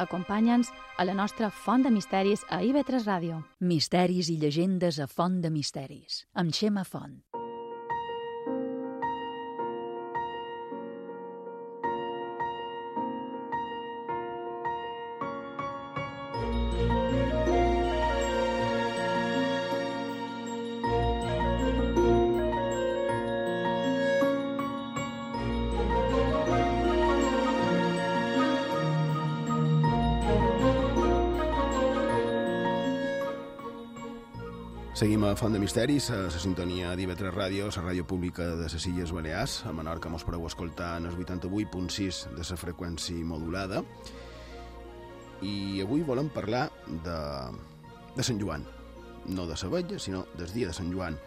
Acompanya'ns 0.03 0.73
a 0.99 1.05
la 1.05 1.15
nostra 1.15 1.51
Font 1.51 1.85
de 1.85 1.93
Misteris 1.95 2.47
a 2.49 2.63
IB3 2.63 3.05
Ràdio. 3.07 3.43
Misteris 3.61 4.33
i 4.33 4.39
llegendes 4.41 4.99
a 4.99 5.07
Font 5.07 5.41
de 5.43 5.51
Misteris, 5.51 6.25
amb 6.35 6.53
Xema 6.53 6.85
Font. 6.85 7.32
Seguim 35.03 35.25
a 35.27 35.33
Font 35.35 35.51
de 35.51 35.59
Misteris, 35.59 36.13
a 36.15 36.17
la 36.31 36.41
sintonia 36.41 36.93
d'IV3 36.95 37.33
Ràdio, 37.35 37.67
la 37.75 37.83
ràdio 37.83 38.05
pública 38.07 38.45
de 38.55 38.69
les 38.71 38.85
Illes 38.87 39.11
Balears. 39.11 39.65
A 39.67 39.73
Menorca 39.75 40.07
mos 40.07 40.23
podeu 40.23 40.45
escoltar 40.47 40.93
en 41.01 41.09
el 41.09 41.17
88.6 41.19 42.21
de 42.37 42.45
la 42.47 42.59
freqüència 42.61 43.25
modulada. 43.27 43.81
I 45.43 45.83
avui 45.83 46.05
volem 46.07 46.29
parlar 46.31 46.69
de, 46.87 47.17
de 48.15 48.27
Sant 48.29 48.39
Joan. 48.39 48.63
No 49.27 49.49
de 49.51 49.57
Sabella, 49.59 49.99
sinó 49.99 50.23
del 50.39 50.55
dia 50.55 50.71
de 50.71 50.77
Sant 50.79 50.95
Joan. 50.95 51.19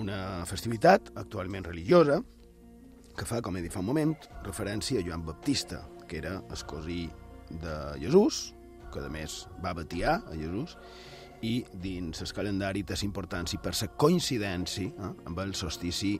Una 0.00 0.46
festivitat 0.48 1.12
actualment 1.20 1.68
religiosa 1.68 2.22
que 3.12 3.28
fa, 3.28 3.42
com 3.44 3.60
he 3.60 3.66
dit 3.66 3.76
fa 3.76 3.84
un 3.84 3.90
moment, 3.90 4.16
referència 4.48 5.02
a 5.02 5.04
Joan 5.04 5.28
Baptista, 5.28 5.84
que 6.08 6.22
era 6.24 6.38
el 6.40 6.64
cosí 6.64 7.10
de 7.50 7.76
Jesús, 8.00 8.54
que 8.88 9.04
a 9.04 9.12
més 9.12 9.42
va 9.60 9.76
batiar 9.76 10.22
a 10.24 10.32
Jesús, 10.32 10.78
i 11.42 11.58
dins 11.82 12.22
el 12.22 12.32
calendari 12.34 12.82
té 12.82 12.96
importància 13.04 13.60
per 13.62 13.74
la 13.74 13.90
coincidència 13.96 14.88
eh, 14.88 15.12
amb 15.26 15.38
el 15.44 15.54
solstici 15.54 16.16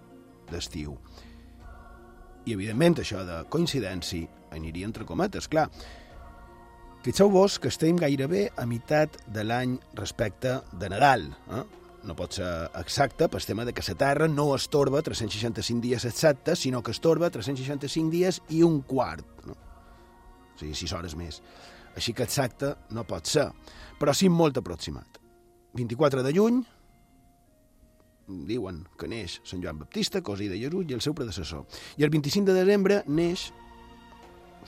d'estiu. 0.51 0.95
I, 2.47 2.55
evidentment, 2.55 3.01
això 3.03 3.25
de 3.27 3.43
coincidència 3.53 4.29
aniria 4.57 4.87
entre 4.89 5.05
cometes, 5.05 5.49
clar. 5.49 5.69
Fixeu-vos 7.05 7.59
que 7.63 7.69
estem 7.71 7.97
gairebé 7.97 8.49
a 8.57 8.65
meitat 8.67 9.21
de 9.31 9.45
l'any 9.45 9.77
respecte 9.95 10.57
de 10.81 10.89
Nadal. 10.91 11.29
Eh? 11.55 11.63
No 12.09 12.17
pot 12.19 12.39
ser 12.39 12.49
exacte 12.79 13.29
pel 13.29 13.45
tema 13.45 13.67
de 13.67 13.75
que 13.75 13.85
la 13.87 13.95
Terra 13.99 14.29
no 14.29 14.55
es 14.55 14.69
torba 14.69 15.03
365 15.03 15.83
dies 15.83 16.05
exactes, 16.05 16.65
sinó 16.65 16.83
que 16.83 16.91
es 16.91 17.01
torba 17.01 17.31
365 17.31 18.11
dies 18.11 18.41
i 18.51 18.63
un 18.63 18.81
quart. 18.83 19.27
No? 19.47 19.55
O 20.55 20.59
sigui, 20.59 20.75
6 20.75 20.95
hores 20.99 21.15
més. 21.19 21.43
Així 21.99 22.15
que 22.15 22.27
exacte 22.29 22.75
no 22.95 23.03
pot 23.09 23.27
ser, 23.27 23.49
però 23.99 24.15
sí 24.15 24.31
molt 24.31 24.61
aproximat. 24.61 25.19
24 25.79 26.23
de 26.23 26.33
juny, 26.35 26.61
diuen 28.49 28.83
que 29.01 29.09
neix 29.09 29.39
Sant 29.47 29.63
Joan 29.65 29.81
Baptista, 29.81 30.23
cosí 30.23 30.49
de 30.49 30.59
Jesús, 30.61 30.87
i 30.89 30.95
el 30.95 31.03
seu 31.05 31.17
predecessor. 31.17 31.65
I 31.99 32.07
el 32.07 32.13
25 32.15 32.53
de 32.53 32.61
desembre 32.61 33.01
neix, 33.09 33.49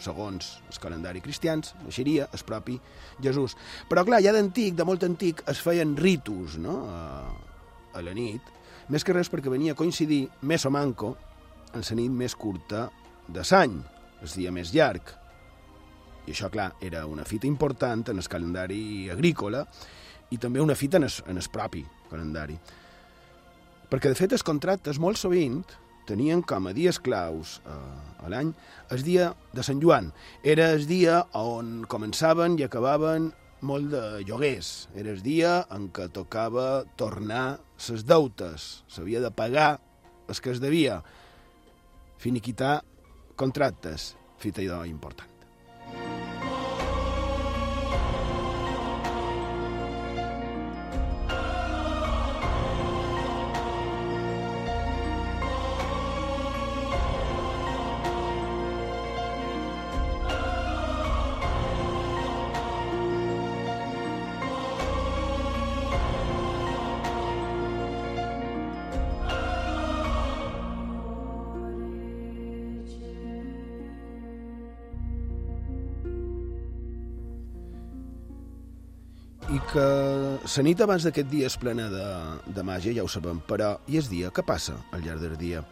segons 0.00 0.56
el 0.70 0.80
calendari 0.82 1.20
cristians, 1.20 1.74
naixeria 1.84 2.26
el 2.32 2.44
propi 2.48 2.78
Jesús. 3.22 3.56
Però 3.88 4.04
clar, 4.08 4.22
ja 4.24 4.34
d'antic, 4.34 4.74
de 4.74 4.86
molt 4.88 5.04
antic, 5.06 5.44
es 5.50 5.60
feien 5.62 5.94
ritus 6.00 6.56
no? 6.58 6.80
a, 6.88 7.00
a 7.94 8.04
la 8.04 8.16
nit, 8.16 8.42
més 8.90 9.04
que 9.04 9.14
res 9.14 9.30
perquè 9.30 9.52
venia 9.52 9.76
a 9.76 9.78
coincidir, 9.78 10.24
més 10.42 10.66
o 10.66 10.72
manco, 10.74 11.14
en 11.74 11.84
la 11.84 12.00
nit 12.00 12.10
més 12.24 12.34
curta 12.34 12.88
de 13.28 13.44
l'any, 13.44 13.80
el 14.20 14.34
dia 14.34 14.52
més 14.54 14.72
llarg. 14.74 15.19
I 16.30 16.32
això, 16.32 16.46
clar, 16.46 16.68
era 16.78 17.02
una 17.10 17.24
fita 17.26 17.48
important 17.50 18.04
en 18.12 18.20
el 18.22 18.28
calendari 18.30 19.10
agrícola 19.10 19.64
i 20.30 20.38
també 20.38 20.62
una 20.62 20.76
fita 20.78 21.00
en 21.00 21.08
el, 21.08 21.14
en 21.26 21.40
el 21.42 21.48
propi 21.50 21.82
calendari. 22.10 22.54
Perquè, 23.90 24.12
de 24.12 24.14
fet, 24.14 24.30
els 24.36 24.46
contractes 24.46 25.00
molt 25.02 25.18
sovint 25.18 25.64
tenien 26.06 26.44
com 26.46 26.68
a 26.70 26.74
dies 26.74 27.00
claus 27.02 27.58
eh, 27.66 27.74
a 28.22 28.30
l'any 28.30 28.52
el 28.94 29.02
dia 29.06 29.32
de 29.50 29.64
Sant 29.66 29.82
Joan. 29.82 30.12
Era 30.46 30.70
el 30.76 30.86
dia 30.86 31.24
on 31.34 31.80
començaven 31.90 32.54
i 32.60 32.66
acabaven 32.66 33.32
molt 33.66 33.90
de 33.90 34.04
lloguers. 34.28 34.88
Era 34.94 35.10
el 35.10 35.24
dia 35.26 35.56
en 35.74 35.90
què 35.90 36.06
tocava 36.14 36.84
tornar 36.94 37.58
les 37.88 38.06
deutes. 38.06 38.70
S'havia 38.86 39.24
de 39.26 39.34
pagar 39.34 39.72
el 40.30 40.38
que 40.38 40.54
es 40.54 40.62
devia. 40.62 41.00
Finiquitar 42.22 42.80
contractes. 43.34 44.14
Fita 44.38 44.62
idò 44.62 44.84
important. 44.86 46.19
I 79.50 79.58
que 79.66 79.82
la 79.82 80.62
nit 80.62 80.78
abans 80.84 81.02
d'aquest 81.02 81.26
dia 81.26 81.48
és 81.50 81.56
plena 81.58 81.88
de, 81.90 82.04
de 82.54 82.62
màgia, 82.62 82.92
ja 82.94 83.02
ho 83.02 83.08
sabem, 83.10 83.40
però 83.48 83.72
i 83.90 83.96
el 83.98 84.06
dia, 84.06 84.28
què 84.30 84.44
passa 84.46 84.76
al 84.94 85.02
llarg 85.02 85.24
del 85.24 85.34
dia? 85.40 85.64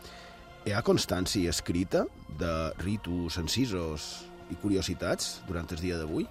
Hi 0.67 0.75
ha 0.75 0.81
constància 0.83 1.53
escrita 1.55 2.03
de 2.41 2.51
ritus, 2.83 3.39
encisos 3.39 4.09
i 4.51 4.59
curiositats 4.59 5.45
durant 5.47 5.71
el 5.71 5.79
dia 5.79 6.01
d'avui? 6.01 6.27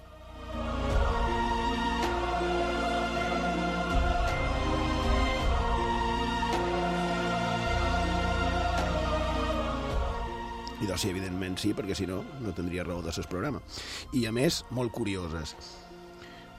I 10.76 10.84
doncs 10.84 11.00
sí, 11.00 11.14
evidentment 11.16 11.56
sí, 11.56 11.72
perquè 11.72 11.96
si 11.96 12.12
no, 12.12 12.26
no 12.44 12.52
tindria 12.52 12.84
raó 12.84 13.00
de 13.00 13.16
ser 13.16 13.24
programa. 13.24 13.64
I 14.12 14.28
a 14.28 14.36
més, 14.36 14.66
molt 14.68 14.92
curioses. 14.92 15.56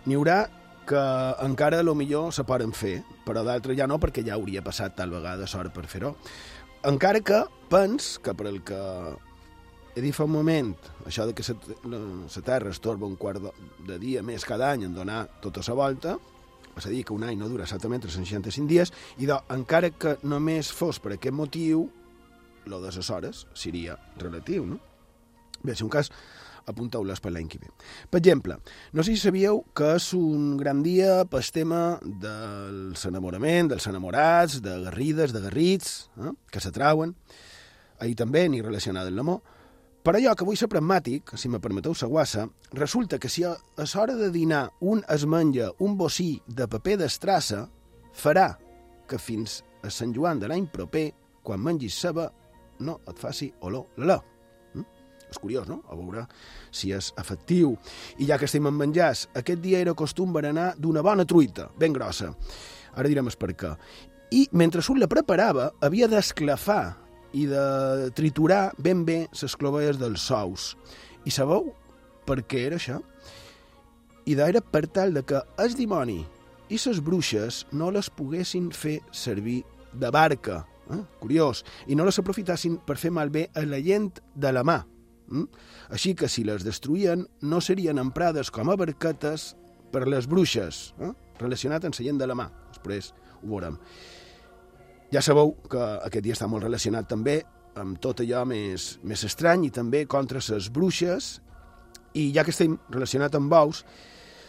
N'hi 0.09 0.17
haurà 0.17 0.47
que 0.89 1.01
encara 1.45 1.83
lo 1.85 1.93
millor 1.95 2.33
se 2.33 2.45
poden 2.49 2.73
fer, 2.73 2.99
però 3.25 3.43
d'altres 3.45 3.77
ja 3.77 3.87
no, 3.87 3.99
perquè 4.01 4.23
ja 4.25 4.35
hauria 4.39 4.63
passat 4.65 4.97
tal 4.97 5.13
vegada 5.13 5.47
sort 5.47 5.73
per 5.75 5.85
fer-ho. 5.91 6.15
Encara 6.89 7.21
que 7.21 7.43
pens 7.69 8.17
que 8.23 8.33
per 8.33 8.47
el 8.49 8.63
que 8.65 8.79
he 9.95 10.01
dit 10.01 10.15
fa 10.15 10.25
un 10.25 10.33
moment, 10.33 10.73
això 11.05 11.27
de 11.27 11.35
que 11.35 11.43
la 11.91 12.41
Terra 12.45 12.71
es 12.71 12.79
torba 12.79 13.07
un 13.07 13.17
quart 13.19 13.43
de, 13.43 13.53
de 13.87 13.99
dia 14.01 14.23
més 14.23 14.45
cada 14.47 14.71
any 14.71 14.87
en 14.87 14.95
donar 14.95 15.25
tota 15.43 15.61
la 15.67 15.77
volta, 15.77 16.17
és 16.79 16.87
a 16.87 16.91
dir, 16.91 17.03
que 17.03 17.13
un 17.13 17.25
any 17.27 17.37
no 17.37 17.49
dura 17.51 17.65
exactament 17.67 18.05
365 18.05 18.69
dies, 18.69 18.93
i 19.19 19.27
doncs, 19.27 19.49
encara 19.53 19.91
que 19.91 20.15
només 20.23 20.71
fos 20.71 21.01
per 21.03 21.17
aquest 21.17 21.35
motiu, 21.35 21.89
lo 22.69 22.79
de 22.81 22.93
les 22.95 23.09
hores 23.09 23.45
seria 23.53 23.97
relatiu, 24.17 24.65
no? 24.65 24.79
Bé, 25.61 25.75
si 25.75 25.83
un 25.83 25.91
cas, 25.91 26.13
apunteu-les 26.69 27.21
per 27.21 27.33
l'any 27.33 27.49
que 27.49 27.59
ve. 27.61 27.69
Per 28.09 28.21
exemple, 28.21 28.59
no 28.93 29.03
sé 29.03 29.15
si 29.15 29.23
sabíeu 29.23 29.63
que 29.75 29.95
és 29.97 30.09
un 30.17 30.55
gran 30.59 30.83
dia 30.85 31.23
pel 31.29 31.45
tema 31.53 31.83
del 32.01 32.95
enamorament, 33.09 33.73
dels 33.73 33.87
enamorats, 33.91 34.59
de 34.65 34.79
garrides, 34.85 35.33
de 35.33 35.43
garrits, 35.45 36.09
eh? 36.17 36.33
que 36.51 36.61
s'atrauen. 36.63 37.15
Ahir 37.99 38.15
també 38.15 38.47
n'hi 38.47 38.61
relacionada 38.63 39.11
amb 39.11 39.19
l'amor. 39.19 39.41
Però 39.99 40.19
jo, 40.23 40.31
que 40.33 40.45
vull 40.47 40.57
ser 40.57 40.69
pragmàtic, 40.71 41.33
si 41.35 41.49
me 41.51 41.59
permeteu 41.59 41.93
la 42.01 42.07
guassa, 42.07 42.47
resulta 42.71 43.19
que 43.19 43.29
si 43.29 43.43
a 43.43 43.57
l'hora 43.77 44.15
de 44.15 44.29
dinar 44.31 44.69
un 44.79 45.03
es 45.09 45.25
menja 45.25 45.73
un 45.79 45.97
bocí 45.97 46.41
de 46.47 46.67
paper 46.67 46.95
d'estrassa, 47.01 47.67
farà 48.15 48.53
que 49.07 49.19
fins 49.19 49.63
a 49.83 49.91
Sant 49.91 50.15
Joan 50.15 50.39
de 50.39 50.47
l'any 50.47 50.67
proper, 50.71 51.11
quan 51.43 51.59
mengis 51.59 51.99
ceba, 51.99 52.29
no 52.79 52.99
et 53.07 53.19
faci 53.19 53.51
olor 53.61 53.91
la. 53.97 54.21
És 55.29 55.37
curiós, 55.37 55.67
no? 55.69 55.81
A 55.89 55.97
veure 55.97 56.25
si 56.71 56.91
és 56.95 57.11
efectiu. 57.21 57.75
I 58.17 58.29
ja 58.29 58.37
que 58.37 58.47
estem 58.49 58.67
en 58.67 58.77
menjars, 58.77 59.27
aquest 59.37 59.61
dia 59.61 59.81
era 59.81 59.93
costum 59.93 60.33
berenar 60.33 60.73
d'una 60.77 61.03
bona 61.05 61.25
truita, 61.25 61.69
ben 61.77 61.93
grossa. 61.93 62.33
Ara 62.95 63.09
direm 63.09 63.29
per 63.37 63.53
què. 63.53 63.75
I 64.31 64.47
mentre 64.51 64.81
un 64.89 64.99
la 64.99 65.07
preparava, 65.09 65.71
havia 65.81 66.07
d'esclafar 66.07 66.97
i 67.33 67.45
de 67.45 68.09
triturar 68.17 68.73
ben 68.77 69.05
bé 69.05 69.27
les 69.41 69.55
clovelles 69.55 69.99
dels 70.01 70.21
sous. 70.21 70.75
I 71.25 71.31
sabeu 71.31 71.71
per 72.25 72.41
què 72.45 72.65
era 72.67 72.77
això? 72.77 72.99
I 74.25 74.35
era 74.37 74.61
per 74.61 74.87
tal 74.87 75.13
de 75.13 75.23
que 75.25 75.41
el 75.57 75.73
dimoni 75.73 76.19
i 76.69 76.77
les 76.77 76.99
bruixes 77.01 77.65
no 77.71 77.89
les 77.91 78.09
poguessin 78.09 78.69
fer 78.71 78.99
servir 79.11 79.63
de 79.93 80.11
barca, 80.13 80.65
eh? 80.91 81.01
curiós, 81.19 81.63
i 81.87 81.95
no 81.95 82.05
les 82.05 82.19
aprofitassin 82.21 82.77
per 82.85 82.97
fer 82.97 83.09
malbé 83.11 83.47
a 83.55 83.65
la 83.65 83.81
gent 83.81 84.19
de 84.35 84.51
la 84.53 84.63
mà. 84.63 84.83
Mm? 85.29 85.45
Així 85.95 86.15
que 86.17 86.29
si 86.29 86.43
les 86.47 86.65
destruïen 86.65 87.25
no 87.41 87.61
serien 87.61 88.01
emprades 88.01 88.51
com 88.51 88.69
a 88.69 88.77
barquetes 88.79 89.53
per 89.93 90.07
les 90.07 90.27
bruixes, 90.29 90.89
eh? 91.01 91.13
relacionat 91.39 91.85
amb 91.85 91.95
la 91.97 92.05
gent 92.05 92.19
de 92.19 92.27
la 92.29 92.37
mà. 92.37 92.49
Després 92.73 93.13
ho 93.41 93.47
veurem. 93.47 93.77
Ja 95.09 95.23
sabeu 95.25 95.55
que 95.69 95.81
aquest 96.05 96.25
dia 96.25 96.35
està 96.37 96.49
molt 96.49 96.65
relacionat 96.67 97.07
també 97.09 97.39
amb 97.79 97.97
tot 98.01 98.21
allò 98.21 98.43
més, 98.49 98.97
més 99.03 99.23
estrany 99.25 99.65
i 99.65 99.73
també 99.73 100.03
contra 100.09 100.41
les 100.49 100.69
bruixes 100.73 101.39
i 102.13 102.29
ja 102.35 102.43
que 102.43 102.53
estem 102.53 102.77
relacionat 102.89 103.35
amb 103.37 103.51
bous, 103.51 103.83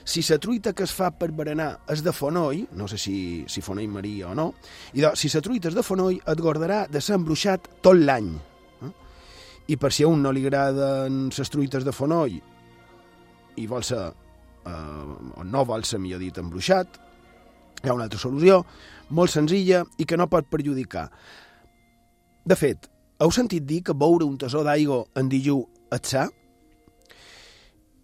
si 0.05 0.23
la 0.29 0.39
truita 0.41 0.73
que 0.73 0.85
es 0.85 0.93
fa 0.97 1.11
per 1.13 1.31
berenar 1.37 1.71
és 1.93 2.03
de 2.03 2.13
fonoll, 2.13 2.65
no 2.73 2.89
sé 2.89 2.99
si, 2.99 3.17
si 3.49 3.63
fonoll 3.63 3.89
maria 3.93 4.31
o 4.31 4.35
no, 4.35 4.51
i 4.97 5.05
doncs, 5.05 5.21
si 5.21 5.31
la 5.33 5.45
truita 5.45 5.71
és 5.71 5.77
de 5.77 5.85
fonoll, 5.87 6.19
et 6.19 6.41
guardarà 6.41 6.87
de 6.91 7.03
ser 7.05 7.19
embruixat 7.21 7.69
tot 7.85 8.01
l'any. 8.01 8.33
I 9.71 9.77
per 9.79 9.93
si 9.95 10.03
a 10.03 10.09
un 10.11 10.23
no 10.25 10.33
li 10.35 10.43
agraden 10.43 11.29
les 11.31 11.53
truites 11.53 11.87
de 11.87 11.95
fonoll 11.95 12.41
i 13.61 13.67
vol 13.71 13.85
ser, 13.87 14.03
eh, 14.67 15.37
o 15.37 15.45
no 15.45 15.65
vol 15.69 15.85
ser, 15.85 16.01
millor 16.03 16.23
dit, 16.23 16.39
embruixat, 16.39 16.99
hi 17.83 17.89
ha 17.89 17.95
una 17.95 18.07
altra 18.09 18.21
solució, 18.21 18.65
molt 19.11 19.33
senzilla 19.33 19.85
i 19.99 20.07
que 20.07 20.19
no 20.19 20.29
pot 20.31 20.49
perjudicar. 20.51 21.09
De 22.45 22.57
fet, 22.57 22.89
heu 23.21 23.33
sentit 23.35 23.67
dir 23.69 23.83
que 23.85 23.97
beure 23.97 24.27
un 24.27 24.39
tasó 24.41 24.65
d'aigua 24.65 25.05
en 25.21 25.31
dijú 25.33 25.63
et 25.93 26.07
sa? 26.09 26.27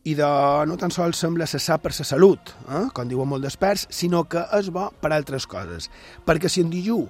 I 0.06 0.14
de 0.14 0.26
no 0.70 0.76
tan 0.78 0.92
sols 0.94 1.18
sembla 1.18 1.48
cessar 1.50 1.80
per 1.82 1.90
la 1.96 2.06
salut, 2.06 2.52
eh? 2.68 2.84
com 2.94 3.08
diuen 3.08 3.28
molt 3.28 3.42
d'experts, 3.42 3.88
sinó 3.90 4.22
que 4.24 4.44
és 4.54 4.70
bo 4.70 4.90
per 5.00 5.10
altres 5.12 5.48
coses. 5.50 5.90
Perquè 6.26 6.52
si 6.52 6.62
en 6.62 6.70
dijú 6.70 7.00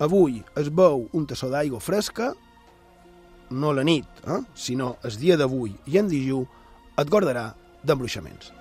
avui 0.00 0.40
es 0.56 0.70
beu 0.72 1.08
un 1.12 1.26
tassó 1.26 1.50
d'aigua 1.52 1.80
fresca, 1.80 2.32
no 3.50 3.72
la 3.72 3.84
nit, 3.84 4.06
eh? 4.26 4.40
sinó 4.54 4.96
el 5.04 5.16
dia 5.20 5.36
d'avui 5.36 5.74
i 5.86 5.98
en 6.00 6.10
dijú, 6.10 6.44
et 6.96 7.10
guardarà 7.10 7.50
d'embruixaments. 7.84 8.52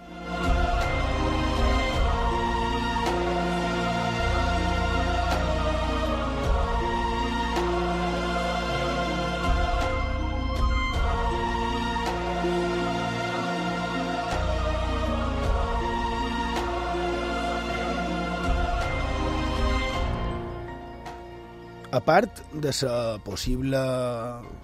A 21.96 22.02
part 22.04 22.42
de 22.52 22.72
la 22.82 23.20
possible, 23.24 23.80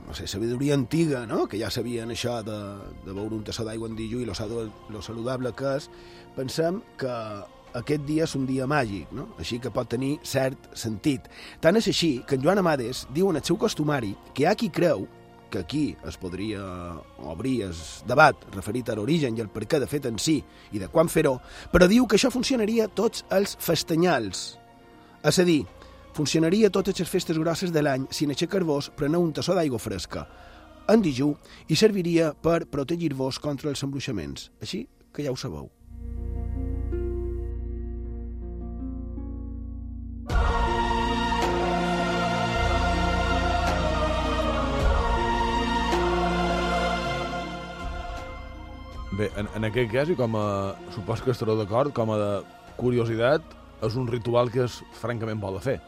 no 0.07 0.13
sé, 0.13 0.27
sabidoria 0.27 0.73
antiga, 0.73 1.25
no? 1.25 1.47
que 1.47 1.57
ja 1.57 1.69
sabien 1.71 2.11
això 2.11 2.41
de, 2.43 2.57
de 3.05 3.13
beure 3.15 3.37
un 3.37 3.45
tassó 3.47 3.63
d'aigua 3.63 3.87
en 3.87 3.95
dijú 3.95 4.19
i 4.19 4.27
lo, 4.27 4.35
lo 4.91 5.01
saludable 5.01 5.53
que 5.55 5.77
és, 5.77 5.87
pensem 6.35 6.81
que 6.99 7.15
aquest 7.79 8.03
dia 8.03 8.27
és 8.27 8.35
un 8.35 8.45
dia 8.49 8.67
màgic, 8.67 9.13
no? 9.15 9.29
així 9.39 9.61
que 9.63 9.71
pot 9.71 9.87
tenir 9.87 10.17
cert 10.27 10.69
sentit. 10.75 11.31
Tant 11.63 11.79
és 11.79 11.87
així 11.87 12.17
que 12.27 12.35
en 12.35 12.43
Joan 12.43 12.59
Amades 12.59 13.05
diu 13.15 13.31
en 13.31 13.39
el 13.39 13.47
seu 13.47 13.55
costumari 13.55 14.11
que 14.33 14.43
hi 14.43 14.51
ha 14.51 14.55
qui 14.59 14.67
creu 14.69 15.07
que 15.51 15.59
aquí 15.59 15.97
es 16.07 16.15
podria 16.19 16.63
obrir 17.31 17.61
el 17.67 17.75
debat 18.07 18.35
referit 18.55 18.89
a 18.89 18.95
l'origen 18.95 19.35
i 19.35 19.43
el 19.43 19.51
per 19.51 19.67
què 19.67 19.79
de 19.79 19.87
fet 19.87 20.07
en 20.07 20.19
si 20.19 20.41
i 20.71 20.79
de 20.79 20.87
quan 20.91 21.11
fer-ho, 21.11 21.37
però 21.71 21.87
diu 21.91 22.07
que 22.07 22.19
això 22.19 22.31
funcionaria 22.31 22.87
tots 22.87 23.23
els 23.31 23.57
festanyals. 23.59 24.57
És 25.27 25.39
a 25.39 25.45
dir, 25.47 25.61
funcionaria 26.13 26.69
totes 26.69 26.99
les 26.99 27.09
festes 27.09 27.37
grosses 27.37 27.71
de 27.71 27.81
l'any 27.81 28.07
si 28.11 28.25
en 28.25 28.35
aixecar-vos 28.35 28.91
preneu 28.95 29.23
un 29.23 29.33
tassó 29.33 29.55
d'aigua 29.55 29.79
fresca 29.79 30.27
en 30.91 31.01
dijú 31.01 31.33
i 31.71 31.77
serviria 31.79 32.31
per 32.33 32.65
protegir-vos 32.71 33.39
contra 33.39 33.69
els 33.71 33.83
embruixaments. 33.85 34.49
Així 34.61 34.87
que 35.13 35.23
ja 35.23 35.31
ho 35.31 35.37
sabeu. 35.39 35.69
Bé, 49.11 49.27
en, 49.37 49.47
en 49.53 49.67
aquest 49.67 49.91
cas, 49.91 50.09
i 50.09 50.15
com 50.17 50.35
a... 50.39 50.45
Supos 50.95 51.21
que 51.21 51.35
estareu 51.35 51.59
d'acord, 51.59 51.91
com 51.93 52.09
a 52.15 52.17
de 52.17 52.31
curiositat, 52.79 53.43
és 53.85 53.97
un 53.99 54.07
ritual 54.09 54.49
que 54.49 54.63
és 54.65 54.81
francament 54.97 55.41
bo 55.41 55.51
de 55.53 55.61
fer. 55.61 55.79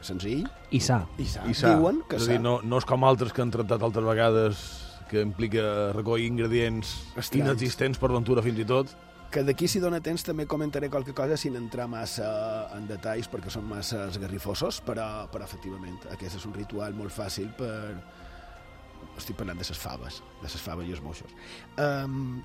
Senzill. 0.00 0.46
I 0.72 0.80
sa. 0.80 1.02
I 1.20 1.26
sa. 1.28 1.44
I 1.48 1.54
sa. 1.56 1.74
Diuen 1.76 2.00
que 2.08 2.16
és 2.16 2.24
sa. 2.24 2.30
a 2.30 2.36
dir, 2.36 2.42
no, 2.44 2.58
no 2.64 2.80
és 2.80 2.86
com 2.88 3.04
altres 3.04 3.34
que 3.36 3.44
han 3.44 3.52
tractat 3.52 3.82
altres 3.84 4.06
vegades 4.06 4.64
que 5.10 5.20
implica 5.26 5.92
recollir 5.92 6.28
ingredients 6.30 6.92
Estranys. 7.18 7.44
inexistents 7.44 7.98
per 7.98 8.12
ventura 8.12 8.44
fins 8.46 8.60
i 8.62 8.66
tot. 8.68 8.92
Que 9.30 9.42
d'aquí, 9.46 9.68
si 9.70 9.78
dona 9.82 10.00
temps, 10.02 10.24
també 10.26 10.46
comentaré 10.50 10.88
qualque 10.90 11.12
cosa 11.14 11.36
sin 11.38 11.54
entrar 11.58 11.86
massa 11.90 12.30
en 12.74 12.88
detalls, 12.88 13.28
perquè 13.30 13.50
són 13.52 13.68
massa 13.70 14.08
esgarrifosos, 14.08 14.80
però, 14.86 15.28
però 15.30 15.46
efectivament, 15.46 16.00
aquest 16.10 16.40
és 16.40 16.46
un 16.48 16.56
ritual 16.56 16.96
molt 16.98 17.14
fàcil 17.14 17.52
per... 17.58 17.74
Estic 19.16 19.36
parlant 19.38 19.58
de 19.58 19.66
ses 19.66 19.78
faves, 19.78 20.20
de 20.42 20.48
ses 20.48 20.62
faves 20.62 20.88
i 20.88 20.94
els 20.94 21.02
moixos. 21.04 21.30
Um, 21.78 22.40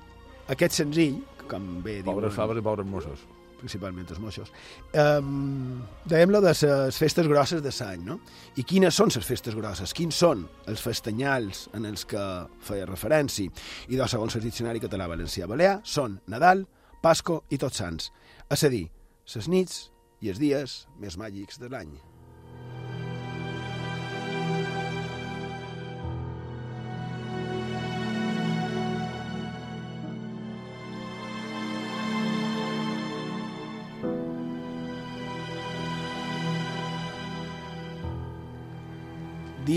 aquest 0.52 0.78
senzill, 0.78 1.18
com 1.50 1.80
bé 1.82 2.00
diuen... 2.00 2.12
Pobres 2.12 2.38
faves 2.38 2.60
i 2.60 2.64
pobres 2.64 2.86
mossos. 2.90 3.26
Principalment 3.60 4.08
els 4.10 4.20
moixos. 4.22 4.52
Um, 4.92 5.82
Dèiem-lo 6.08 6.40
de 6.44 6.52
les 6.52 6.98
festes 6.98 7.28
grosses 7.28 7.62
de 7.64 7.72
l'any, 7.80 8.04
no? 8.06 8.18
I 8.56 8.64
quines 8.64 8.94
són 8.94 9.12
les 9.14 9.26
festes 9.26 9.56
grosses? 9.58 9.94
Quins 9.96 10.14
són 10.14 10.46
els 10.66 10.82
festanyals 10.82 11.66
en 11.76 11.86
els 11.88 12.06
que 12.08 12.24
feia 12.60 12.88
referència? 12.88 13.50
I 13.88 13.96
doncs, 13.96 14.16
segons 14.16 14.36
el 14.36 14.46
diccionari 14.46 14.82
català 14.82 15.08
valencià 15.10 15.48
balear, 15.50 15.80
són 15.84 16.20
Nadal, 16.26 16.66
Pasco 17.02 17.44
i 17.50 17.60
Tots 17.60 17.82
Sants, 17.82 18.10
és 18.50 18.66
a 18.66 18.72
dir, 18.72 18.86
ses 19.26 19.48
nits 19.52 19.86
i 20.22 20.30
els 20.32 20.42
dies 20.42 20.84
més 21.02 21.18
màgics 21.20 21.60
de 21.60 21.70
l'any. 21.72 21.96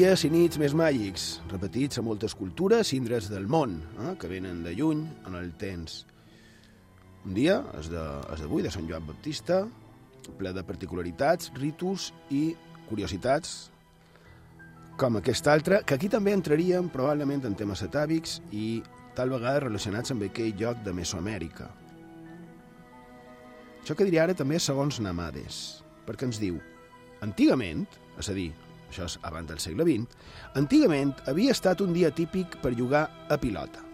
Dies 0.09 0.23
i 0.25 0.29
nits 0.33 0.57
més 0.57 0.73
màgics, 0.73 1.23
repetits 1.51 1.99
a 1.99 2.01
moltes 2.01 2.33
cultures 2.33 2.89
i 2.89 2.97
indrets 2.97 3.27
del 3.29 3.43
món, 3.45 3.75
eh, 3.77 4.15
que 4.17 4.25
venen 4.25 4.63
de 4.65 4.71
lluny 4.73 5.03
en 5.29 5.35
el 5.37 5.51
temps. 5.61 5.99
Un 7.27 7.35
dia, 7.37 7.59
és 7.77 7.91
de, 7.93 8.05
és 8.33 8.39
d'avui, 8.41 8.63
de 8.65 8.71
Sant 8.73 8.87
Joan 8.89 9.05
Baptista, 9.05 9.59
ple 10.39 10.49
de 10.55 10.63
particularitats, 10.65 11.51
ritus 11.59 12.07
i 12.33 12.55
curiositats, 12.87 13.51
com 14.97 15.19
aquest 15.19 15.49
altre, 15.53 15.83
que 15.85 15.99
aquí 15.99 16.09
també 16.09 16.33
entraríem 16.33 16.89
probablement 16.89 17.45
en 17.45 17.57
temes 17.59 17.83
atàvics 17.85 18.39
i 18.49 18.79
tal 19.13 19.29
vegada 19.35 19.67
relacionats 19.67 20.15
amb 20.15 20.25
aquell 20.25 20.57
lloc 20.57 20.81
de 20.87 20.95
Mesoamèrica. 20.97 21.67
Això 23.83 23.93
que 23.93 24.09
diré 24.09 24.23
ara 24.23 24.33
també 24.33 24.57
segons 24.57 24.97
Namades, 25.05 25.83
perquè 26.09 26.25
ens 26.31 26.41
diu, 26.41 26.57
antigament, 27.21 27.85
és 28.17 28.33
a 28.33 28.37
dir, 28.39 28.47
això 28.89 29.05
és 29.07 29.17
abans 29.23 29.47
del 29.49 29.61
segle 29.63 29.85
XX, 29.87 30.17
antigament 30.59 31.13
havia 31.29 31.53
estat 31.55 31.81
un 31.85 31.93
dia 31.93 32.11
típic 32.11 32.59
per 32.63 32.75
jugar 32.77 33.05
a 33.29 33.37
pilota. 33.37 33.85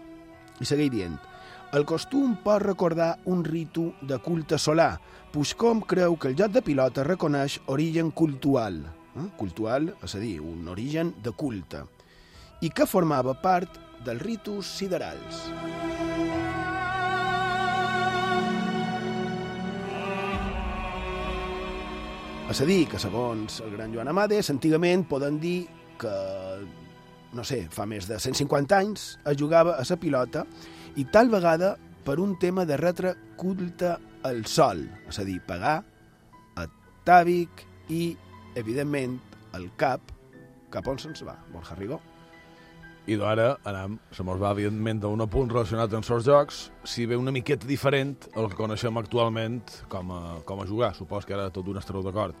I 0.60 0.66
segueix 0.66 0.90
dient, 0.92 1.16
el 1.76 1.84
costum 1.84 2.36
pot 2.44 2.62
recordar 2.62 3.16
un 3.28 3.44
ritu 3.44 3.90
de 4.00 4.18
culte 4.24 4.58
solar, 4.58 4.96
pues 5.32 5.52
com 5.54 5.82
creu 5.84 6.16
que 6.16 6.30
el 6.32 6.38
joc 6.38 6.54
de 6.54 6.62
pilota 6.64 7.04
reconeix 7.04 7.58
origen 7.66 8.10
cultual, 8.10 8.80
eh? 9.16 9.26
cultual, 9.36 9.90
és 10.02 10.14
a 10.16 10.22
dir, 10.22 10.38
un 10.40 10.68
origen 10.72 11.12
de 11.22 11.34
culte, 11.36 11.84
i 12.64 12.70
que 12.70 12.88
formava 12.88 13.36
part 13.42 13.80
dels 14.06 14.22
ritus 14.22 14.70
siderals. 14.78 15.44
És 22.46 22.60
a 22.62 22.66
dir, 22.68 22.84
que 22.86 22.98
segons 23.02 23.58
el 23.64 23.72
gran 23.74 23.90
Joan 23.94 24.08
Amades, 24.12 24.52
antigament 24.52 25.02
poden 25.10 25.40
dir 25.42 25.66
que, 25.98 26.12
no 27.34 27.44
sé, 27.44 27.64
fa 27.74 27.88
més 27.90 28.06
de 28.06 28.20
150 28.22 28.76
anys 28.78 29.06
es 29.26 29.38
jugava 29.40 29.74
a 29.80 29.86
la 29.88 29.98
pilota 29.98 30.44
i 30.96 31.08
tal 31.10 31.28
vegada 31.32 31.74
per 32.06 32.20
un 32.22 32.36
tema 32.38 32.64
de 32.64 32.78
retre 32.78 33.16
culte 33.36 33.96
al 34.22 34.44
sol, 34.46 34.84
és 35.10 35.18
a 35.18 35.26
dir, 35.26 35.40
pagar 35.42 35.80
a 36.54 36.68
Tàvic 37.04 37.66
i, 37.90 38.14
evidentment, 38.54 39.18
el 39.58 39.72
cap 39.76 40.14
cap 40.70 40.86
on 40.90 40.98
se'ns 41.00 41.22
va, 41.26 41.36
Borja 41.52 41.74
Rigó. 41.78 42.00
I 43.06 43.14
d'ara 43.14 43.52
anem, 43.62 44.00
se 44.10 44.24
mos 44.26 44.40
va, 44.40 44.50
evidentment, 44.50 45.04
a 45.06 45.10
un 45.14 45.22
apunt 45.22 45.52
relacionat 45.52 45.92
amb 45.94 46.08
els 46.10 46.24
jocs, 46.26 46.56
si 46.82 47.04
ve 47.06 47.14
una 47.14 47.30
miqueta 47.30 47.68
diferent 47.68 48.16
al 48.34 48.48
que 48.50 48.58
coneixem 48.58 48.98
actualment 48.98 49.60
com 49.92 50.10
a, 50.10 50.22
com 50.48 50.62
a 50.62 50.66
jugar. 50.66 50.90
Supos 50.96 51.26
que 51.26 51.36
ara 51.36 51.52
tot 51.54 51.68
un 51.70 51.78
estareu 51.78 52.02
d'acord. 52.02 52.34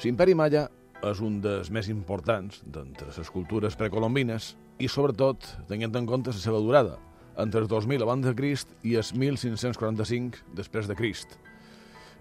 L'Imperi 0.00 0.32
Maya 0.38 0.62
és 1.04 1.20
un 1.20 1.36
dels 1.44 1.68
més 1.74 1.90
importants 1.92 2.62
d'entre 2.64 3.10
les 3.12 3.30
cultures 3.34 3.76
precolombines 3.76 4.54
i, 4.78 4.88
sobretot, 4.88 5.44
tenint 5.68 6.00
en 6.00 6.08
compte 6.08 6.32
la 6.32 6.40
seva 6.40 6.62
durada, 6.64 6.96
entre 7.36 7.60
els 7.60 7.68
2000 7.68 8.06
abans 8.06 8.24
de 8.24 8.32
Crist 8.38 8.72
i 8.88 8.96
els 8.96 9.12
1545 9.12 10.48
després 10.56 10.88
de 10.88 10.96
Crist, 10.96 11.36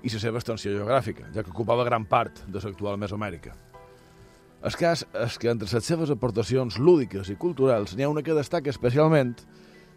i 0.04 0.12
la 0.12 0.20
seva 0.20 0.44
extensió 0.44 0.76
geogràfica, 0.76 1.32
ja 1.32 1.48
que 1.48 1.56
ocupava 1.56 1.88
gran 1.88 2.06
part 2.06 2.44
de 2.46 2.60
l'actual 2.60 3.00
Mesoamèrica. 3.00 3.56
El 4.65 4.74
cas 4.74 5.04
és 5.13 5.38
que 5.38 5.52
entre 5.52 5.70
les 5.70 5.86
seves 5.86 6.10
aportacions 6.10 6.80
lúdiques 6.82 7.30
i 7.30 7.38
culturals 7.38 7.93
n'hi 7.93 8.08
ha 8.08 8.10
una 8.10 8.24
que 8.26 8.34
destaca 8.34 8.72
especialment 8.74 9.36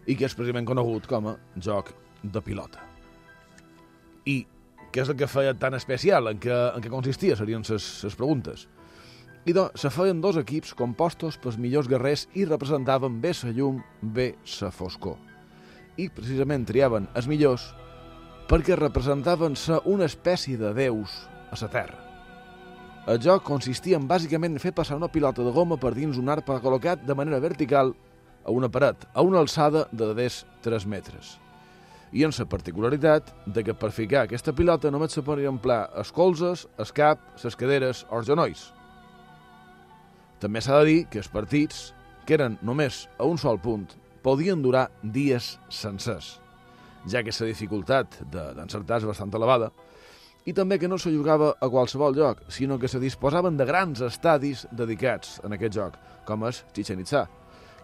i 0.05 0.15
que 0.15 0.27
és 0.27 0.35
precisament 0.37 0.67
conegut 0.69 1.07
com 1.09 1.31
a 1.31 1.37
joc 1.57 1.89
de 2.21 2.41
pilota. 2.45 2.83
I 4.29 4.43
què 4.93 5.01
és 5.01 5.09
el 5.09 5.17
que 5.17 5.29
feia 5.31 5.55
tan 5.57 5.73
especial? 5.73 6.29
En 6.29 6.37
què, 6.41 6.53
en 6.75 6.83
què 6.83 6.91
consistia? 6.93 7.37
Serien 7.39 7.65
les 7.65 8.17
preguntes. 8.19 8.67
I 9.49 9.55
doncs, 9.57 9.81
se 9.81 9.89
feien 9.89 10.21
dos 10.21 10.37
equips 10.37 10.75
compostos 10.77 11.39
pels 11.41 11.57
millors 11.57 11.89
guerrers 11.89 12.27
i 12.37 12.45
representaven 12.45 13.17
bé 13.23 13.33
la 13.41 13.55
llum, 13.57 13.81
bé 14.01 14.35
la 14.59 14.69
foscor. 14.69 15.17
I 15.97 16.09
precisament 16.13 16.67
triaven 16.69 17.09
els 17.15 17.27
millors 17.27 17.71
perquè 18.51 18.77
representaven 18.77 19.55
ser 19.55 19.81
una 19.89 20.05
espècie 20.05 20.57
de 20.61 20.73
déus 20.77 21.17
a 21.49 21.57
la 21.57 21.73
Terra. 21.73 22.10
El 23.09 23.17
joc 23.17 23.41
consistia 23.47 23.97
en 23.97 24.03
bàsicament 24.05 24.59
fer 24.61 24.75
passar 24.77 24.93
una 24.99 25.07
pilota 25.09 25.41
de 25.41 25.51
goma 25.51 25.73
per 25.81 25.95
dins 25.95 26.19
un 26.21 26.27
arpa 26.29 26.59
col·locat 26.61 27.01
de 27.01 27.15
manera 27.17 27.39
vertical 27.41 27.95
a 28.45 28.53
una 28.53 28.69
paret, 28.69 29.07
a 29.15 29.23
una 29.25 29.39
alçada 29.41 29.87
de 29.91 30.11
des 30.13 30.43
3 30.61 30.85
metres. 30.85 31.39
I 32.13 32.27
en 32.27 32.33
la 32.37 32.45
particularitat 32.45 33.31
de 33.47 33.63
que 33.63 33.73
per 33.73 33.89
ficar 33.89 34.27
aquesta 34.27 34.53
pilota 34.53 34.91
només 34.91 35.17
se 35.17 35.23
podien 35.25 35.55
emplear 35.55 35.89
els 35.97 36.11
colzes, 36.11 36.67
el 36.77 36.93
cap, 36.93 37.17
les 37.43 37.55
caderes 37.55 38.05
o 38.11 38.19
els 38.19 38.27
genolls. 38.27 38.67
També 40.39 40.61
s'ha 40.61 40.77
de 40.83 40.85
dir 40.85 41.05
que 41.09 41.23
els 41.23 41.29
partits, 41.29 41.95
que 42.27 42.37
eren 42.37 42.59
només 42.61 43.07
a 43.17 43.25
un 43.25 43.37
sol 43.41 43.57
punt, 43.57 43.87
podien 44.21 44.61
durar 44.61 44.91
dies 45.01 45.57
sencers, 45.69 46.37
ja 47.09 47.23
que 47.23 47.33
la 47.33 47.49
dificultat 47.49 48.21
d'encertar 48.29 49.01
és 49.01 49.09
bastant 49.09 49.33
elevada, 49.33 49.71
i 50.45 50.53
també 50.57 50.79
que 50.81 50.89
no 50.89 50.97
se 50.97 51.11
jugava 51.13 51.51
a 51.61 51.69
qualsevol 51.69 52.15
lloc, 52.17 52.41
sinó 52.49 52.79
que 52.79 52.89
se 52.89 52.99
disposaven 52.99 53.57
de 53.57 53.67
grans 53.69 54.01
estadis 54.01 54.65
dedicats 54.71 55.39
en 55.45 55.53
aquest 55.53 55.75
joc, 55.77 55.99
com 56.25 56.47
és 56.49 56.63
Chichen 56.73 57.03
Itza, 57.03 57.27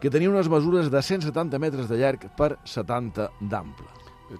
que 0.01 0.11
tenia 0.13 0.31
unes 0.31 0.49
mesures 0.49 0.89
de 0.93 1.01
170 1.01 1.59
metres 1.61 1.89
de 1.89 1.99
llarg 1.99 2.27
per 2.37 2.55
70 2.65 3.29
d'ample. 3.51 3.87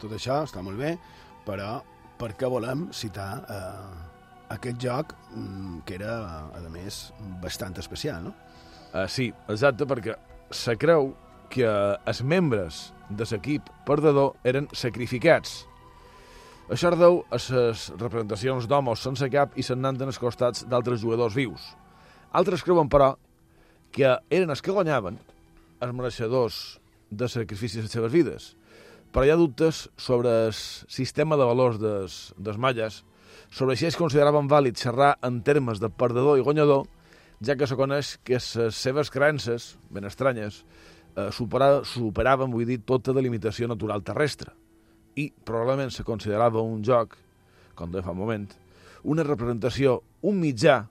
Tot 0.02 0.12
això 0.12 0.42
està 0.46 0.64
molt 0.66 0.80
bé, 0.82 0.98
però 1.46 1.78
per 2.18 2.34
què 2.38 2.50
volem 2.50 2.88
citar 2.94 3.30
eh, 3.46 4.08
aquest 4.54 4.82
joc 4.82 5.14
mm, 5.36 5.80
que 5.86 5.98
era, 6.00 6.18
a 6.58 6.70
més, 6.74 7.08
bastant 7.44 7.78
especial, 7.80 8.30
no? 8.30 8.34
Uh, 8.94 9.06
sí, 9.12 9.30
exacte, 9.52 9.86
perquè 9.86 10.16
se 10.56 10.78
creu 10.80 11.12
que 11.52 11.68
els 11.68 12.22
membres 12.24 12.88
de 13.10 13.28
l'equip 13.32 13.70
perdedor 13.88 14.36
eren 14.48 14.68
sacrificats. 14.76 15.66
Això 16.68 16.90
deu 16.92 17.22
a 17.32 17.38
les 17.40 17.84
representacions 17.96 18.66
d'homes 18.68 19.00
sense 19.00 19.30
cap 19.32 19.54
i 19.56 19.64
sennant 19.64 20.02
en 20.02 20.10
els 20.12 20.18
costats 20.20 20.66
d'altres 20.68 21.00
jugadors 21.00 21.38
vius. 21.38 21.64
Altres 22.36 22.64
creuen, 22.68 22.90
però, 22.92 23.14
que 23.96 24.18
eren 24.28 24.52
els 24.52 24.60
que 24.62 24.76
guanyaven 24.76 25.16
els 25.80 25.96
mereixedors 25.96 26.58
de 27.10 27.30
sacrificis 27.32 27.80
de 27.80 27.86
les 27.86 27.96
seves 27.96 28.12
vides. 28.12 28.50
Però 29.16 29.24
hi 29.24 29.32
ha 29.32 29.40
dubtes 29.40 29.86
sobre 29.96 30.36
el 30.50 30.54
sistema 30.58 31.40
de 31.40 31.48
valors 31.48 31.80
des, 31.80 32.20
des 32.36 32.60
malles, 32.60 33.00
sobre 33.48 33.80
si 33.80 33.88
es 33.88 33.96
consideraven 33.96 34.52
vàlid 34.52 34.76
xerrar 34.76 35.14
en 35.24 35.40
termes 35.48 35.80
de 35.80 35.88
perdedor 35.88 36.36
i 36.36 36.44
guanyador, 36.44 36.84
ja 37.40 37.56
que 37.56 37.72
se 37.72 37.80
coneix 37.80 38.18
que 38.28 38.42
les 38.42 38.76
seves 38.76 39.14
creences, 39.14 39.78
ben 39.88 40.04
estranyes, 40.04 40.66
eh, 41.16 41.32
supera, 41.32 41.86
superaven, 41.88 42.52
vull 42.52 42.68
dir, 42.68 42.82
tota 42.84 43.16
delimitació 43.16 43.72
natural 43.72 44.04
terrestre. 44.04 44.52
I 45.18 45.32
probablement 45.46 45.94
se 45.94 46.06
considerava 46.06 46.62
un 46.62 46.84
joc, 46.86 47.18
com 47.78 47.92
de 47.94 48.04
fa 48.06 48.14
un 48.14 48.22
moment, 48.22 48.46
una 49.10 49.26
representació, 49.26 50.02
un 50.30 50.38
mitjà, 50.42 50.84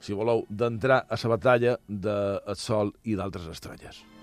si 0.00 0.16
voleu, 0.16 0.44
d'entrar 0.48 1.04
a 1.08 1.20
la 1.20 1.32
batalla 1.36 1.78
del 1.88 2.58
Sol 2.60 2.92
i 3.04 3.16
d'altres 3.16 3.48
estrelles. 3.52 4.13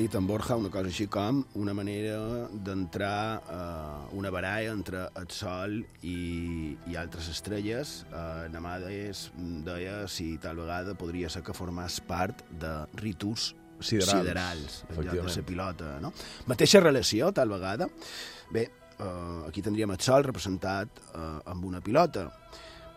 Dit 0.00 0.14
en 0.16 0.24
Borja 0.24 0.56
una 0.56 0.70
cosa 0.72 0.88
així 0.88 1.04
com 1.12 1.42
una 1.60 1.74
manera 1.76 2.46
d'entrar 2.64 3.40
eh, 3.40 4.16
una 4.16 4.30
baralla 4.32 4.72
entre 4.72 5.02
el 5.20 5.26
Sol 5.34 5.76
i, 6.00 6.72
i 6.88 6.96
altres 6.96 7.28
estrelles. 7.28 7.92
Eh, 8.08 8.48
Namades 8.54 9.26
deia 9.66 10.06
si 10.08 10.32
tal 10.40 10.62
vegada 10.62 10.96
podria 10.96 11.28
ser 11.32 11.42
que 11.44 11.56
formàs 11.56 12.00
part 12.08 12.40
de 12.62 12.72
ritus 13.02 13.52
Siderals, 13.80 14.12
siderals 14.12 14.74
en 14.90 14.98
lloc 15.06 15.14
de 15.16 15.36
la 15.36 15.46
pilota. 15.52 15.92
No? 16.00 16.12
Mateixa 16.48 16.82
relació, 16.84 17.30
tal 17.36 17.52
vegada. 17.52 17.88
Bé, 18.52 18.66
eh, 18.96 19.04
aquí 19.48 19.64
tindríem 19.64 19.92
el 19.96 20.00
Sol 20.04 20.24
representat 20.24 21.00
eh, 21.12 21.28
amb 21.52 21.68
una 21.68 21.84
pilota. 21.84 22.28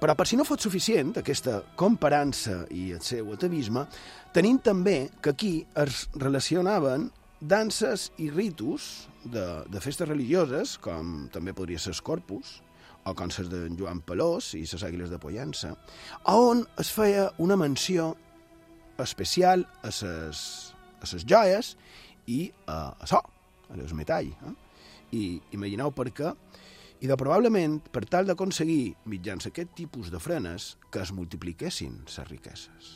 Però 0.03 0.17
per 0.19 0.25
si 0.27 0.35
no 0.35 0.43
fos 0.43 0.59
suficient, 0.59 1.13
aquesta 1.19 1.61
comparança 1.79 2.65
i 2.75 2.89
el 2.91 2.99
seu 2.99 3.29
atavisme, 3.31 3.85
tenim 4.33 4.59
també 4.59 5.09
que 5.21 5.33
aquí 5.33 5.53
es 5.79 6.07
relacionaven 6.15 7.09
danses 7.39 8.09
i 8.17 8.29
ritus 8.31 9.07
de, 9.23 9.45
de 9.69 9.81
festes 9.83 10.07
religioses, 10.09 10.77
com 10.81 11.27
també 11.33 11.53
podria 11.53 11.79
ser 11.79 11.93
el 11.93 12.01
Corpus, 12.03 12.61
o 13.03 13.13
concerts 13.19 13.51
de 13.51 13.65
Joan 13.75 13.99
Pelós 14.01 14.53
i 14.55 14.63
les 14.63 14.83
Àguiles 14.83 15.11
de 15.11 15.19
Pollença, 15.19 15.73
on 16.31 16.63
es 16.79 16.91
feia 16.95 17.29
una 17.37 17.57
menció 17.59 18.13
especial 19.03 19.67
a 19.83 19.91
les 19.91 20.73
a 21.03 21.09
ses 21.09 21.25
joies 21.27 21.73
i 22.31 22.47
a, 22.65 22.95
a 22.95 23.07
so, 23.09 23.19
a 23.19 23.77
les 23.77 23.93
metall. 23.93 24.31
Eh? 24.31 24.53
I 25.13 25.23
imagineu 25.57 25.91
per 25.91 26.09
què, 26.15 26.31
i 27.03 27.09
de 27.11 27.19
probablement 27.19 27.81
per 27.91 28.05
tal 28.07 28.29
d'aconseguir, 28.29 28.95
mitjans 29.11 29.49
aquest 29.49 29.75
tipus 29.75 30.09
de 30.13 30.23
frenes, 30.23 30.73
que 30.89 31.03
es 31.03 31.11
multipliquessin 31.11 31.99
les 32.07 32.29
riqueses. 32.31 32.93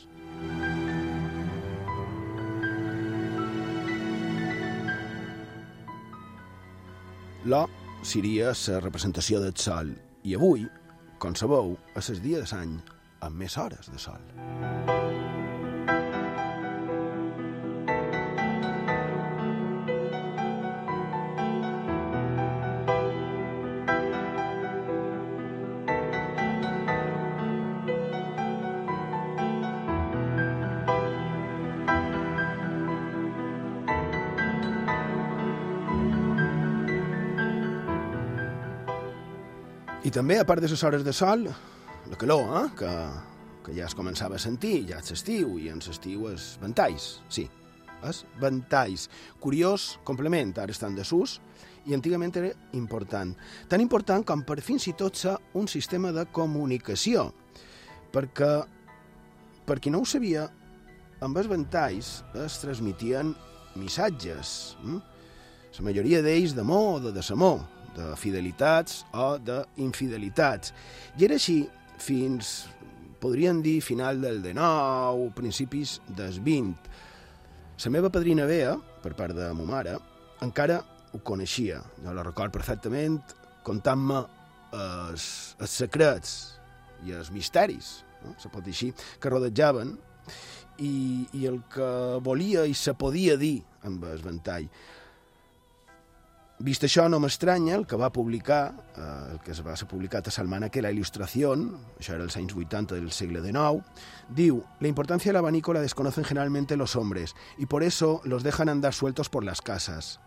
L'O 7.48 7.64
seria 8.04 8.52
la 8.52 8.80
representació 8.84 9.40
del 9.40 9.56
sol 9.56 9.94
i 10.28 10.36
avui, 10.36 10.66
com 11.24 11.36
sabeu, 11.40 11.78
és 11.96 12.12
el 12.12 12.20
dia 12.26 12.44
de 12.44 12.52
l'any 12.52 12.76
amb 13.24 13.40
més 13.40 13.56
hores 13.56 13.88
de 13.88 14.04
sol. 14.04 15.47
També, 40.18 40.40
a 40.42 40.46
part 40.50 40.64
de 40.64 40.70
les 40.72 40.82
hores 40.84 41.04
de 41.06 41.14
sol, 41.14 41.44
la 42.10 42.18
calor, 42.18 42.48
eh? 42.58 42.70
que, 42.80 42.92
que 43.68 43.74
ja 43.76 43.86
es 43.86 43.94
començava 43.94 44.40
a 44.40 44.42
sentir, 44.42 44.88
ja 44.90 44.98
és 44.98 45.14
estiu, 45.14 45.60
i 45.62 45.68
en 45.70 45.78
l'estiu 45.84 46.26
és 46.32 46.48
ventalls, 46.58 47.20
sí, 47.30 47.44
és 48.02 48.24
ventalls. 48.42 49.04
Curiós 49.44 50.00
complement, 50.08 50.56
ara 50.58 50.74
estan 50.74 50.98
de 50.98 51.06
sus, 51.06 51.36
i 51.86 51.94
antigament 51.94 52.34
era 52.42 52.50
important. 52.74 53.36
Tan 53.70 53.84
important 53.84 54.26
com 54.26 54.42
per 54.42 54.58
fins 54.66 54.90
i 54.90 54.96
tot 54.98 55.22
ser 55.22 55.36
un 55.54 55.70
sistema 55.70 56.10
de 56.16 56.26
comunicació, 56.34 57.30
perquè, 58.10 58.52
per 59.70 59.78
qui 59.78 59.94
no 59.94 60.02
ho 60.02 60.10
sabia, 60.10 60.48
amb 61.22 61.38
els 61.38 61.54
ventalls 61.54 62.16
es 62.42 62.58
transmitien 62.66 63.36
missatges, 63.78 64.74
hm? 64.82 65.02
la 65.78 65.90
majoria 65.92 66.26
d'ells 66.26 66.58
d'amor 66.58 66.96
o 66.96 67.02
de 67.06 67.14
desamor, 67.14 67.62
de 67.98 68.14
fidelitats 68.20 69.02
o 69.18 69.36
d'infidelitats. 69.42 70.74
I 71.18 71.28
era 71.28 71.38
així 71.40 71.64
fins, 72.02 72.68
podríem 73.22 73.64
dir, 73.66 73.80
final 73.82 74.22
del 74.22 74.42
XIX, 74.46 75.32
principis 75.38 75.98
del 76.08 76.38
XX. 76.38 77.04
La 77.86 77.94
meva 77.94 78.10
padrina 78.14 78.46
Bea, 78.50 78.76
per 79.04 79.14
part 79.18 79.36
de 79.38 79.52
ma 79.54 79.66
mare, 79.68 79.98
encara 80.46 80.80
ho 81.14 81.22
coneixia. 81.26 81.82
Jo 82.04 82.14
la 82.14 82.26
record 82.26 82.54
perfectament 82.54 83.20
contant-me 83.66 84.24
els, 84.74 85.56
els 85.60 85.80
secrets 85.84 86.36
i 87.06 87.14
els 87.16 87.32
misteris, 87.32 88.02
no? 88.24 88.36
se 88.42 88.52
pot 88.52 88.66
dir 88.66 88.74
així, 88.76 88.92
que 89.22 89.32
rodejaven 89.32 89.96
i, 90.84 91.26
i 91.34 91.48
el 91.50 91.62
que 91.72 91.90
volia 92.24 92.66
i 92.68 92.76
se 92.78 92.94
podia 92.98 93.38
dir 93.40 93.60
amb 93.88 94.06
el 94.10 94.24
ventall. 94.24 94.68
Vist 96.58 96.82
això, 96.88 97.04
no 97.06 97.20
m'estranya 97.22 97.76
el 97.78 97.84
que 97.86 97.98
va 98.02 98.10
publicar, 98.10 98.74
eh, 98.98 99.34
el 99.34 99.40
que 99.46 99.52
es 99.54 99.60
va 99.62 99.76
ser 99.78 99.86
publicat 99.88 100.28
a 100.28 100.32
Salmana, 100.34 100.72
que 100.74 100.82
la 100.82 100.90
il·lustració, 100.90 101.52
això 102.00 102.16
era 102.16 102.26
els 102.26 102.38
anys 102.40 102.56
80 102.58 102.96
del 102.96 103.12
segle 103.14 103.44
XIX, 103.44 103.84
diu, 104.34 104.64
la 104.80 104.90
importancia 104.90 105.30
del 105.30 105.38
abanico 105.38 105.74
la 105.74 105.84
desconocen 105.86 106.26
generalmente 106.26 106.76
los 106.76 106.96
hombres 106.96 107.36
y 107.60 107.68
por 107.68 107.84
eso 107.84 108.22
los 108.24 108.42
dejan 108.42 108.70
andar 108.70 108.96
sueltos 108.96 109.30
por 109.30 109.44
las 109.44 109.62
casas. 109.62 110.20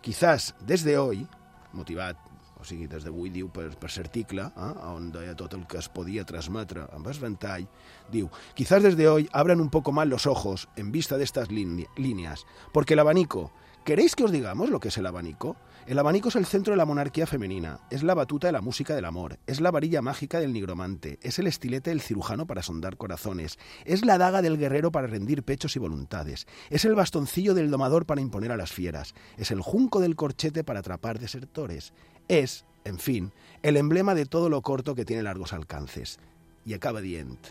Quizás 0.00 0.54
desde 0.60 0.96
hoy, 0.96 1.26
motivat, 1.72 2.16
o 2.54 2.62
sigui, 2.62 2.86
des 2.86 3.02
d'avui 3.02 3.32
diu 3.34 3.50
per, 3.50 3.72
per 3.74 3.90
l'article, 3.96 4.46
eh, 4.46 4.70
on 4.94 5.10
deia 5.10 5.34
tot 5.34 5.58
el 5.58 5.66
que 5.66 5.82
es 5.82 5.90
podia 5.90 6.22
transmetre 6.24 6.86
amb 6.94 7.10
el 7.10 7.18
ventall, 7.18 7.66
diu, 8.14 8.30
quizás 8.54 8.86
desde 8.86 9.08
hoy 9.08 9.28
abran 9.32 9.60
un 9.60 9.70
poco 9.70 9.90
más 9.90 10.06
los 10.06 10.28
ojos 10.28 10.68
en 10.76 10.92
vista 10.92 11.18
de 11.18 11.24
estas 11.24 11.50
líneas, 11.50 12.46
porque 12.70 12.94
el 12.94 13.00
abanico, 13.00 13.50
¿Queréis 13.84 14.16
que 14.16 14.24
os 14.24 14.32
digamos 14.32 14.70
lo 14.70 14.80
que 14.80 14.88
es 14.88 14.96
el 14.96 15.04
abanico? 15.04 15.56
El 15.86 15.98
abanico 15.98 16.30
es 16.30 16.36
el 16.36 16.46
centro 16.46 16.72
de 16.72 16.78
la 16.78 16.86
monarquía 16.86 17.26
femenina, 17.26 17.80
es 17.90 18.02
la 18.02 18.14
batuta 18.14 18.46
de 18.46 18.52
la 18.54 18.62
música 18.62 18.94
del 18.94 19.04
amor, 19.04 19.38
es 19.46 19.60
la 19.60 19.70
varilla 19.70 20.00
mágica 20.00 20.40
del 20.40 20.54
nigromante, 20.54 21.18
es 21.20 21.38
el 21.38 21.46
estilete 21.46 21.90
del 21.90 22.00
cirujano 22.00 22.46
para 22.46 22.62
sondar 22.62 22.96
corazones, 22.96 23.58
es 23.84 24.06
la 24.06 24.16
daga 24.16 24.40
del 24.40 24.56
guerrero 24.56 24.90
para 24.90 25.06
rendir 25.06 25.42
pechos 25.42 25.76
y 25.76 25.80
voluntades, 25.80 26.46
es 26.70 26.86
el 26.86 26.94
bastoncillo 26.94 27.52
del 27.52 27.70
domador 27.70 28.06
para 28.06 28.22
imponer 28.22 28.52
a 28.52 28.56
las 28.56 28.72
fieras, 28.72 29.14
es 29.36 29.50
el 29.50 29.60
junco 29.60 30.00
del 30.00 30.16
corchete 30.16 30.64
para 30.64 30.80
atrapar 30.80 31.18
desertores, 31.18 31.92
es, 32.28 32.64
en 32.84 32.98
fin, 32.98 33.32
el 33.62 33.76
emblema 33.76 34.14
de 34.14 34.24
todo 34.24 34.48
lo 34.48 34.62
corto 34.62 34.94
que 34.94 35.04
tiene 35.04 35.22
largos 35.22 35.52
alcances. 35.52 36.18
Y 36.64 36.72
acaba 36.72 37.02
dient, 37.02 37.48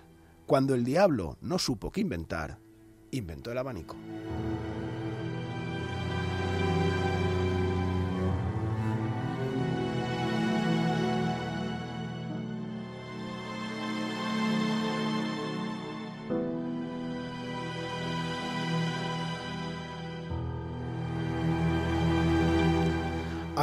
cuando 0.47 0.73
el 0.73 0.83
diablo 0.83 1.37
no 1.41 1.59
supo 1.59 1.91
qué 1.91 2.01
inventar, 2.01 2.57
inventó 3.11 3.51
el 3.51 3.59
abanico. 3.59 3.95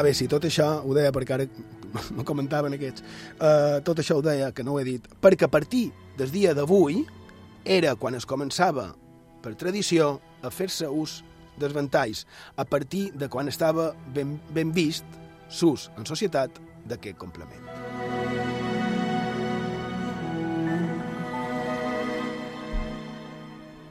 A 0.00 0.02
veure, 0.02 0.16
si 0.16 0.24
tot 0.32 0.46
això 0.48 0.66
ho 0.80 0.94
deia 0.96 1.10
perquè 1.12 1.34
ara 1.34 1.44
me 2.16 2.24
comentaven 2.24 2.72
aquests, 2.72 3.02
uh, 3.36 3.82
tot 3.84 3.98
això 4.00 4.14
ho 4.16 4.22
deia, 4.24 4.46
que 4.56 4.64
no 4.64 4.72
ho 4.72 4.78
he 4.80 4.84
dit, 4.86 5.04
perquè 5.20 5.44
a 5.44 5.52
partir 5.52 5.90
del 6.16 6.30
dia 6.32 6.54
d'avui 6.56 7.02
era 7.68 7.92
quan 8.00 8.16
es 8.16 8.24
començava, 8.24 8.86
per 9.44 9.52
tradició, 9.60 10.14
a 10.40 10.48
fer-se 10.48 10.88
ús 10.88 11.18
dels 11.60 11.76
ventalls, 11.76 12.22
a 12.56 12.64
partir 12.64 13.10
de 13.12 13.28
quan 13.28 13.52
estava 13.52 13.90
ben, 14.16 14.38
ben 14.56 14.72
vist 14.72 15.04
s'ús 15.52 15.90
en 16.00 16.08
societat 16.08 16.56
d'aquest 16.88 17.20
complement. 17.20 17.68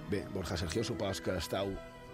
Bé, 0.09 0.25
Borja 0.33 0.57
Sergio, 0.57 0.81
supos 0.81 1.21
que 1.21 1.37
estàu 1.37 1.69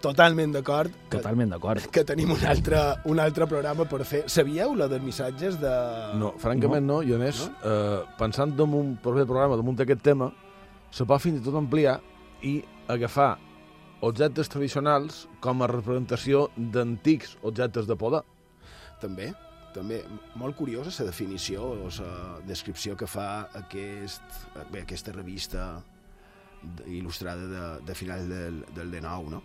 totalment 0.05 0.53
d'acord 0.55 0.93
que, 1.09 1.17
Totalment 1.17 1.55
d'acord. 1.55 1.87
que 1.91 2.03
tenim 2.07 2.31
un 2.35 2.43
altre, 2.47 2.81
un 3.11 3.21
altre 3.23 3.47
programa 3.49 3.87
per 3.89 4.03
fer. 4.07 4.23
Sabíeu 4.31 4.75
la 4.77 4.89
dels 4.91 5.03
missatges 5.03 5.57
de... 5.61 5.73
No, 6.21 6.33
francament 6.41 6.85
no, 6.85 7.01
i 7.05 7.15
a 7.15 7.21
més, 7.21 7.45
no? 7.47 7.71
eh, 7.71 8.03
pensant 8.19 8.53
en 8.65 8.77
un 8.79 8.93
proper 9.01 9.25
programa 9.25 9.57
damunt 9.59 9.79
d'aquest 9.81 10.03
tema, 10.05 10.29
se 10.93 11.07
pot 11.07 11.23
fins 11.23 11.41
i 11.41 11.45
tot 11.45 11.57
ampliar 11.59 11.97
i 12.45 12.59
agafar 12.91 13.33
objectes 14.05 14.51
tradicionals 14.51 15.25
com 15.41 15.63
a 15.63 15.69
representació 15.71 16.49
d'antics 16.55 17.37
objectes 17.47 17.89
de 17.89 17.97
poder. 17.97 18.21
També, 19.01 19.31
també, 19.75 20.01
molt 20.39 20.55
curiosa 20.55 20.93
la 21.01 21.09
definició 21.09 21.65
o 21.73 21.89
la 21.89 22.11
descripció 22.47 22.95
que 22.99 23.09
fa 23.09 23.49
aquest, 23.59 24.23
bé, 24.71 24.83
aquesta 24.83 25.15
revista 25.15 25.65
il·lustrada 26.87 27.47
de, 27.49 27.65
de 27.85 27.95
final 27.97 28.29
del, 28.29 28.61
del 28.75 28.93
D9, 28.93 29.33
no? 29.33 29.41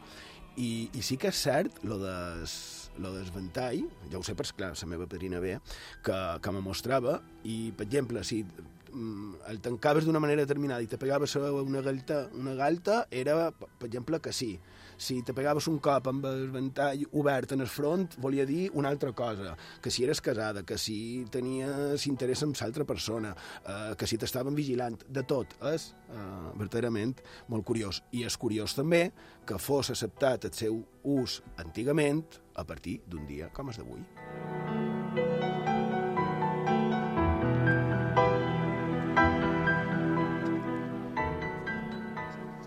I, 0.56 0.90
I 0.96 1.02
sí 1.06 1.16
que 1.20 1.30
és 1.30 1.42
cert, 1.46 1.78
lo 1.86 1.98
des, 2.02 2.54
lo 2.98 3.12
des 3.14 3.30
ventall, 3.34 3.84
ja 4.10 4.18
ho 4.18 4.24
sé, 4.26 4.34
perquè, 4.38 4.56
clar, 4.58 4.72
la 4.74 4.90
meva 4.90 5.06
padrina 5.10 5.40
ve, 5.42 5.58
que, 6.04 6.18
que 6.42 6.52
me 6.56 6.62
mostrava, 6.64 7.20
i, 7.44 7.70
per 7.76 7.86
exemple, 7.86 8.24
si 8.26 8.42
mm, 8.44 9.46
el 9.52 9.60
tancaves 9.64 10.08
d'una 10.08 10.22
manera 10.22 10.44
determinada 10.44 10.82
i 10.82 10.90
te 10.90 10.98
pegaves 11.00 11.36
una 11.38 11.82
galta, 11.86 12.24
una 12.34 12.56
galta 12.58 13.04
era, 13.10 13.50
per 13.52 13.88
exemple, 13.88 14.20
que 14.20 14.34
sí. 14.34 14.56
Si 15.00 15.22
te 15.24 15.32
pegaves 15.32 15.64
un 15.70 15.78
cop 15.80 16.10
amb 16.10 16.26
el 16.28 16.50
ventall 16.52 17.06
obert 17.16 17.54
en 17.56 17.64
el 17.64 17.70
front, 17.72 18.18
volia 18.20 18.44
dir 18.44 18.66
una 18.76 18.90
altra 18.92 19.14
cosa, 19.16 19.54
que 19.80 19.90
si 19.90 20.04
eres 20.04 20.20
casada, 20.20 20.62
que 20.68 20.76
si 20.76 21.24
tenies 21.32 22.04
interès 22.10 22.44
en 22.44 22.52
l'altra 22.60 22.84
persona, 22.84 23.32
eh, 23.64 23.94
que 23.96 24.06
si 24.06 24.18
t'estaven 24.20 24.54
vigilant, 24.54 25.00
de 25.08 25.24
tot. 25.24 25.56
És 25.72 25.94
eh, 26.12 26.20
verdaderament 26.60 27.16
molt 27.48 27.64
curiós. 27.64 28.02
I 28.12 28.26
és 28.28 28.36
curiós 28.36 28.76
també 28.76 29.06
que 29.48 29.56
fos 29.56 29.88
acceptat 29.88 30.44
el 30.50 30.52
seu 30.52 30.84
ús 31.02 31.40
antigament 31.56 32.26
a 32.60 32.68
partir 32.68 33.00
d'un 33.08 33.24
dia 33.24 33.48
com 33.56 33.72
és 33.72 33.80
d'avui. 33.80 34.04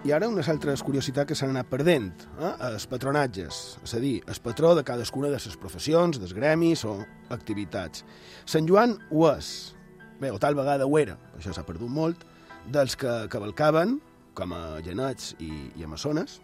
I 0.03 0.11
ara 0.11 0.27
unes 0.27 0.49
altres 0.51 0.81
curiositats 0.83 1.29
que 1.29 1.35
s'han 1.37 1.53
anat 1.53 1.69
perdent. 1.71 2.25
Eh? 2.35 2.51
Els 2.67 2.85
patronatges, 2.91 3.59
és 3.85 3.93
a 3.95 4.01
dir, 4.03 4.17
el 4.27 4.39
patró 4.43 4.73
de 4.75 4.83
cadascuna 4.83 5.29
de 5.31 5.39
les 5.39 5.55
professions, 5.61 6.19
dels 6.19 6.33
gremis 6.35 6.83
o 6.83 6.97
activitats. 7.31 8.03
Sant 8.43 8.67
Joan 8.67 8.97
ho 9.11 9.23
és, 9.31 9.51
bé, 10.19 10.31
o 10.31 10.41
tal 10.43 10.59
vegada 10.59 10.87
ho 10.89 10.97
era, 10.99 11.15
això 11.37 11.55
s'ha 11.55 11.63
perdut 11.63 11.91
molt, 11.91 12.25
dels 12.67 12.97
que 12.99 13.13
cavalcaven, 13.31 13.95
com 14.35 14.51
a 14.51 14.81
genets 14.83 15.37
i, 15.39 15.51
i 15.79 15.87
amazones, 15.87 16.41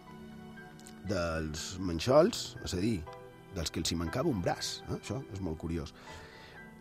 dels 1.10 1.74
manxols, 1.84 2.54
és 2.64 2.76
a 2.76 2.80
dir, 2.80 2.96
dels 3.52 3.68
que 3.68 3.82
els 3.82 3.92
hi 3.92 4.00
mancava 4.00 4.32
un 4.32 4.40
braç, 4.40 4.78
eh? 4.88 4.96
això 5.02 5.20
és 5.34 5.44
molt 5.44 5.60
curiós, 5.60 5.92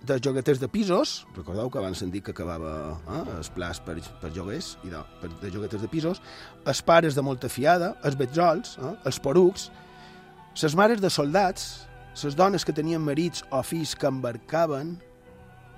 dels 0.07 0.23
jogueters 0.23 0.61
de 0.61 0.69
pisos, 0.71 1.25
recordeu 1.35 1.69
que 1.69 1.79
abans 1.81 2.01
hem 2.03 2.11
dit 2.13 2.23
que 2.23 2.31
acabava 2.31 2.71
eh, 2.95 3.23
els 3.37 3.49
plats 3.53 3.81
per, 3.83 3.97
per 4.21 4.31
joguers, 4.35 4.73
i 4.87 4.93
de, 4.93 5.01
per, 5.21 5.31
de 5.41 5.51
jogueters 5.53 5.83
de 5.83 5.91
pisos, 5.91 6.21
els 6.65 6.81
pares 6.85 7.17
de 7.17 7.25
molta 7.25 7.49
fiada, 7.51 7.93
els 8.07 8.17
betzols, 8.19 8.77
eh, 8.79 8.95
els 9.09 9.19
porucs, 9.19 9.69
les 10.59 10.75
mares 10.75 11.03
de 11.03 11.11
soldats, 11.11 11.67
les 12.23 12.35
dones 12.35 12.65
que 12.65 12.75
tenien 12.75 13.03
marits 13.03 13.45
o 13.51 13.61
fills 13.63 13.93
que 13.95 14.09
embarcaven, 14.09 14.97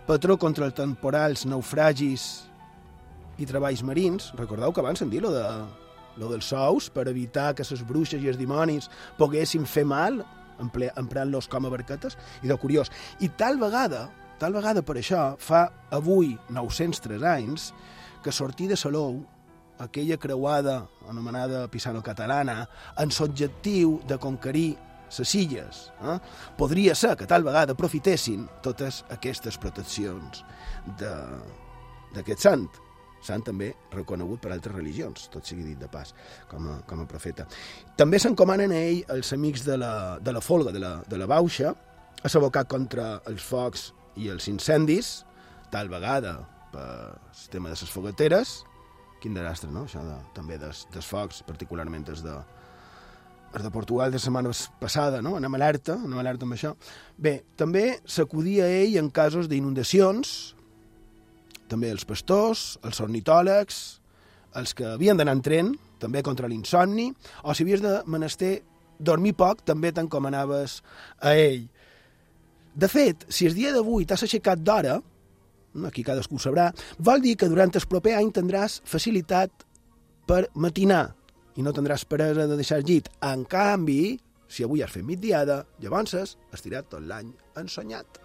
patró 0.08 0.38
contra 0.42 0.66
els 0.66 0.78
temporals, 0.78 1.46
naufragis 1.46 2.48
i 3.38 3.46
treballs 3.46 3.84
marins. 3.86 4.32
Recordeu 4.40 4.74
que 4.74 4.82
abans 4.82 5.02
hem 5.02 5.12
dit 5.12 5.22
lo, 5.22 5.32
de, 5.34 5.46
lo 6.18 6.32
dels 6.32 6.50
sous 6.50 6.90
per 6.94 7.08
evitar 7.12 7.52
que 7.56 7.66
les 7.68 7.84
bruixes 7.88 8.22
i 8.22 8.32
els 8.32 8.40
dimonis 8.40 8.90
poguessin 9.20 9.68
fer 9.70 9.86
mal 9.86 10.24
emprant-los 10.60 11.48
com 11.52 11.66
a 11.66 11.74
barquetes, 11.74 12.18
i 12.44 12.52
de 12.52 12.58
curiós. 12.58 12.92
I 13.20 13.30
tal 13.38 13.60
vegada, 13.62 14.08
tal 14.40 14.54
vegada 14.58 14.84
per 14.84 14.98
això, 15.00 15.36
fa 15.40 15.68
avui 15.92 16.36
903 16.50 17.24
anys, 17.24 17.72
que 18.24 18.32
sortir 18.32 18.68
de 18.70 18.78
Salou, 18.78 19.22
aquella 19.82 20.18
creuada 20.18 20.88
anomenada 21.10 21.68
pisano-catalana, 21.72 22.68
en 23.02 23.10
l'objectiu 23.18 24.00
de 24.08 24.18
conquerir 24.22 24.78
les 25.18 25.36
illes. 25.36 25.92
Eh? 26.04 26.18
Podria 26.58 26.96
ser 26.96 27.16
que 27.18 27.28
tal 27.28 27.44
vegada 27.44 27.74
aprofitessin 27.74 28.48
totes 28.64 29.04
aquestes 29.12 29.58
proteccions 29.58 30.46
d'aquest 31.00 32.48
sant, 32.48 32.70
sant 33.22 33.44
també 33.46 33.72
reconegut 33.94 34.42
per 34.44 34.52
altres 34.54 34.76
religions, 34.76 35.28
tot 35.34 35.48
sigui 35.48 35.66
dit 35.66 35.80
de 35.80 35.90
pas, 35.92 36.14
com 36.52 36.68
a, 36.72 36.78
com 36.88 37.04
a 37.04 37.08
profeta. 37.10 37.48
També 37.98 38.20
s'encomanen 38.22 38.74
a 38.74 38.82
ell 38.90 39.04
els 39.18 39.34
amics 39.38 39.66
de 39.68 39.78
la, 39.78 39.94
de 40.20 40.34
la 40.34 40.42
folga, 40.42 40.74
de 40.74 40.82
la, 40.82 40.96
de 41.08 41.22
la 41.22 41.30
bauxa, 41.30 41.76
a 42.22 42.30
s'abocar 42.30 42.68
contra 42.70 43.14
els 43.30 43.44
focs 43.46 43.92
i 44.22 44.30
els 44.30 44.48
incendis, 44.52 45.22
tal 45.72 45.90
vegada 45.90 46.40
per 46.72 46.88
el 47.14 47.48
tema 47.54 47.72
de 47.72 47.78
les 47.80 47.94
fogateres, 47.94 48.62
quin 49.22 49.38
desastre, 49.38 49.70
no?, 49.72 49.86
això 49.86 50.02
de, 50.06 50.18
també 50.36 50.58
des, 50.62 50.86
des 50.94 51.06
focs, 51.06 51.44
particularment 51.46 52.04
des 52.08 52.24
de, 52.26 52.34
els 53.54 53.64
de 53.64 53.72
Portugal 53.72 54.12
de 54.12 54.20
setmana 54.20 54.52
passada, 54.80 55.22
no? 55.22 55.36
anem 55.38 55.58
alerta, 55.58 55.98
anem 56.00 56.20
alerta 56.22 56.48
amb 56.48 56.56
això. 56.56 56.74
Bé, 57.18 57.42
també 57.60 58.00
s'acudia 58.08 58.66
a 58.66 58.80
ell 58.82 58.98
en 59.02 59.12
casos 59.14 59.50
d'inundacions, 59.52 60.56
també 61.72 61.92
els 61.94 62.06
pastors, 62.08 62.76
els 62.86 63.00
ornitòlegs, 63.04 63.80
els 64.60 64.74
que 64.76 64.90
havien 64.98 65.20
d'anar 65.20 65.38
en 65.38 65.44
tren, 65.46 65.72
també 66.02 66.24
contra 66.26 66.50
l'insomni, 66.52 67.12
o 67.44 67.56
si 67.56 67.64
havies 67.64 67.84
de 67.84 68.00
menester 68.10 68.58
dormir 69.00 69.34
poc, 69.38 69.64
també 69.66 69.92
t'encomanaves 69.96 70.82
a 71.20 71.34
ell. 71.38 71.66
De 72.76 72.88
fet, 72.92 73.26
si 73.30 73.48
el 73.48 73.56
dia 73.58 73.74
d'avui 73.76 74.06
t'has 74.08 74.24
aixecat 74.28 74.62
d'hora, 74.64 75.00
aquí 75.88 76.04
cadascú 76.04 76.38
ho 76.38 76.44
sabrà, 76.44 76.70
vol 77.00 77.24
dir 77.24 77.36
que 77.40 77.50
durant 77.52 77.74
el 77.74 77.88
proper 77.90 78.16
any 78.20 78.32
tindràs 78.36 78.80
facilitat 78.88 79.66
per 80.28 80.46
matinar 80.54 81.06
i 81.60 81.64
no 81.66 81.74
tindràs 81.76 82.06
peresa 82.08 82.48
de 82.48 82.60
deixar 82.60 82.80
el 82.80 82.88
llit. 82.88 83.10
En 83.28 83.44
canvi, 83.46 84.16
si 84.48 84.64
avui 84.64 84.84
has 84.84 84.94
fet 84.94 85.08
migdiada, 85.08 85.64
llavors 85.84 86.16
has 86.16 86.36
estirat 86.56 86.92
tot 86.92 87.04
l'any 87.08 87.34
ensonyat. 87.60 88.21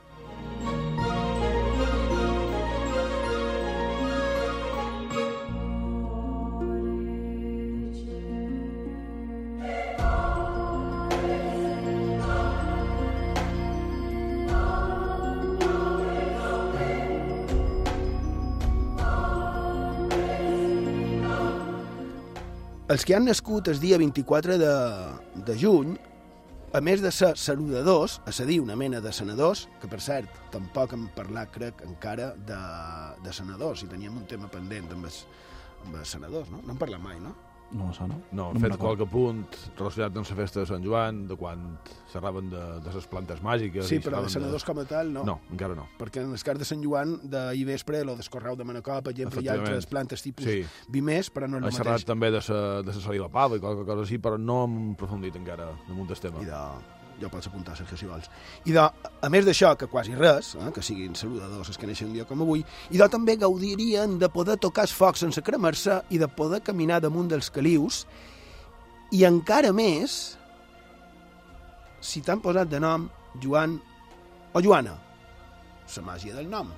Els 22.97 23.05
que 23.05 23.13
han 23.13 23.27
nascut 23.29 23.67
el 23.69 23.77
dia 23.77 23.99
24 24.01 24.55
de, 24.57 24.69
de 25.45 25.55
juny, 25.61 25.91
a 26.73 26.81
més 26.81 27.03
de 27.05 27.11
ser 27.13 27.35
saludadors, 27.37 28.15
és 28.31 28.39
a 28.41 28.47
dir, 28.49 28.57
una 28.63 28.73
mena 28.81 29.03
de 29.05 29.11
senadors, 29.13 29.67
que 29.83 29.91
per 29.93 29.99
cert, 30.01 30.39
tampoc 30.55 30.95
hem 30.97 31.03
parlat, 31.13 31.51
crec, 31.53 31.83
encara 31.85 32.31
de, 32.49 32.61
de 33.21 33.35
senadors, 33.37 33.83
i 33.85 33.91
teníem 33.91 34.17
un 34.17 34.25
tema 34.31 34.49
pendent 34.49 34.89
amb 34.97 35.11
els, 35.11 35.19
amb 35.83 35.99
els 36.01 36.15
senadors, 36.17 36.49
no? 36.49 36.63
No 36.65 36.73
en 36.73 36.81
parlat 36.81 37.05
mai, 37.05 37.21
no? 37.21 37.35
No 37.73 37.89
me 37.89 37.93
sona. 37.95 38.15
No, 38.31 38.53
No 38.55 38.61
fet 38.63 38.77
qualque 38.79 39.07
punt 39.11 39.41
relacionat 39.77 40.15
amb 40.17 40.29
la 40.31 40.37
festa 40.39 40.61
de 40.61 40.67
Sant 40.71 40.85
Joan, 40.85 41.25
de 41.27 41.35
quan 41.37 41.65
xerraven 42.13 42.49
de, 42.51 42.61
de 42.85 42.93
les 42.95 43.07
plantes 43.11 43.43
màgiques. 43.43 43.89
Sí, 43.89 43.97
i 43.99 44.05
però 44.05 44.23
de 44.23 44.31
senadors 44.31 44.65
com 44.65 44.79
a 44.79 44.85
tal, 44.87 45.11
no. 45.13 45.25
No, 45.27 45.41
encara 45.51 45.75
no. 45.75 45.89
Perquè 45.99 46.23
en 46.23 46.31
el 46.33 46.43
cas 46.47 46.59
de 46.63 46.65
Sant 46.65 46.83
Joan, 46.85 47.17
d'ahir 47.25 47.65
vespre, 47.67 48.05
lo 48.07 48.15
d'Escorreu 48.17 48.55
de 48.57 48.65
Manacor, 48.65 49.03
per 49.03 49.13
exemple, 49.17 49.43
hi 49.43 49.49
ha 49.51 49.57
altres 49.59 49.87
plantes 49.91 50.23
tipus 50.23 50.47
Sí. 50.47 50.61
vimers, 50.89 51.33
però 51.35 51.49
no 51.51 51.59
és 51.59 51.65
He 51.65 51.67
el 51.67 51.73
xerrat 51.81 51.93
mateix. 51.99 52.07
també 52.07 52.31
de 52.31 52.41
sa, 52.41 52.83
de 52.87 52.93
sa 52.95 53.01
salida 53.01 53.29
pava 53.29 53.57
i 53.59 53.61
qualque 53.61 53.85
cosa 53.85 54.03
així, 54.07 54.19
però 54.23 54.39
no 54.39 54.63
hem 54.65 54.93
aprofundit 54.93 55.35
encara 55.37 55.73
damunt 55.89 56.07
del 56.09 56.21
tema. 56.23 56.41
I 56.43 56.47
de... 56.47 56.63
Ja 57.21 57.29
ho 57.29 57.33
pots 57.33 57.49
apuntar, 57.49 57.77
Sergio, 57.79 57.97
si 57.97 58.09
vols. 58.09 58.29
I 58.69 58.75
de, 58.77 58.83
a 58.83 59.29
més 59.33 59.47
d'això, 59.47 59.73
que 59.81 59.89
quasi 59.89 60.15
res, 60.17 60.53
eh, 60.61 60.71
que 60.75 60.85
siguin 60.85 61.17
saludadors 61.17 61.71
els 61.73 61.81
que 61.81 61.89
neixen 61.89 62.11
un 62.11 62.17
dia 62.19 62.27
com 62.29 62.43
avui, 62.45 62.65
i 62.93 63.01
de 63.01 63.09
també 63.13 63.39
gaudirien 63.41 64.19
de 64.21 64.29
poder 64.33 64.59
tocar 64.61 64.85
els 64.85 64.95
focs 64.97 65.25
sense 65.25 65.43
cremar-se 65.43 66.03
i 66.13 66.21
de 66.21 66.29
poder 66.29 66.61
caminar 66.67 67.01
damunt 67.01 67.31
dels 67.33 67.49
calius, 67.51 68.05
i 69.17 69.25
encara 69.25 69.73
més 69.73 70.37
si 72.05 72.21
t'han 72.21 72.43
posat 72.43 72.69
de 72.69 72.81
nom 72.83 73.09
Joan 73.43 73.79
o 74.53 74.63
Joana. 74.63 74.97
La 75.97 76.03
màgia 76.03 76.35
del 76.35 76.51
nom. 76.51 76.69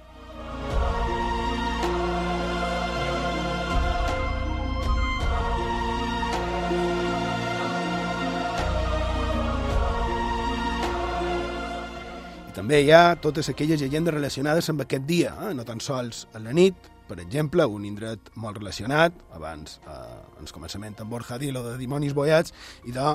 També 12.69 12.83
hi 12.85 12.91
ha 12.93 13.15
totes 13.17 13.49
aquelles 13.49 13.81
llegendes 13.81 14.13
relacionades 14.13 14.67
amb 14.69 14.83
aquest 14.85 15.07
dia, 15.09 15.31
eh? 15.41 15.55
no 15.57 15.65
tan 15.65 15.79
sols 15.81 16.27
a 16.37 16.41
la 16.45 16.53
nit, 16.53 16.77
per 17.09 17.17
exemple, 17.23 17.65
un 17.65 17.87
indret 17.89 18.29
molt 18.37 18.59
relacionat, 18.59 19.15
abans 19.33 19.79
eh, 19.89 19.95
ens 20.43 20.53
començament 20.53 20.99
amb 21.01 21.09
Borja 21.09 21.39
Dilo 21.41 21.63
de 21.65 21.79
Dimonis 21.81 22.13
Boiats, 22.13 22.53
i 22.85 22.93
de, 22.93 23.07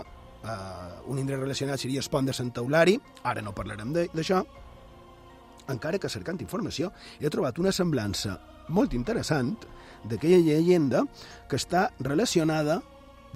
eh, 0.41 0.55
un 1.05 1.21
indret 1.21 1.37
relacionat 1.43 1.83
seria 1.83 2.01
el 2.01 2.09
pont 2.09 2.25
de 2.25 2.33
Sant 2.33 2.49
Eulari, 2.63 2.97
ara 3.29 3.45
no 3.45 3.53
parlarem 3.53 3.93
d'això, 3.93 4.41
encara 5.69 6.01
que 6.01 6.09
cercant 6.09 6.41
informació 6.41 6.89
he 7.21 7.29
trobat 7.29 7.61
una 7.61 7.75
semblança 7.77 8.39
molt 8.73 8.97
interessant 8.97 9.53
d'aquella 10.01 10.41
llegenda 10.49 11.05
que 11.45 11.61
està 11.61 11.91
relacionada 12.01 12.81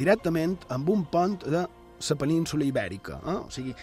directament 0.01 0.57
amb 0.73 0.89
un 0.97 1.05
pont 1.13 1.37
de 1.45 1.61
la 1.61 2.15
península 2.17 2.65
ibèrica. 2.65 3.21
Eh? 3.21 3.37
O 3.37 3.53
sigui, 3.53 3.77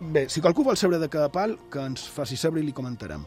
bé, 0.00 0.28
si 0.32 0.40
qualcú 0.40 0.64
vol 0.64 0.78
saber 0.80 0.98
de 1.00 1.08
què 1.12 1.26
pal, 1.32 1.56
que 1.70 1.84
ens 1.92 2.06
faci 2.08 2.38
saber 2.40 2.64
i 2.64 2.68
li 2.68 2.76
comentarem 2.76 3.24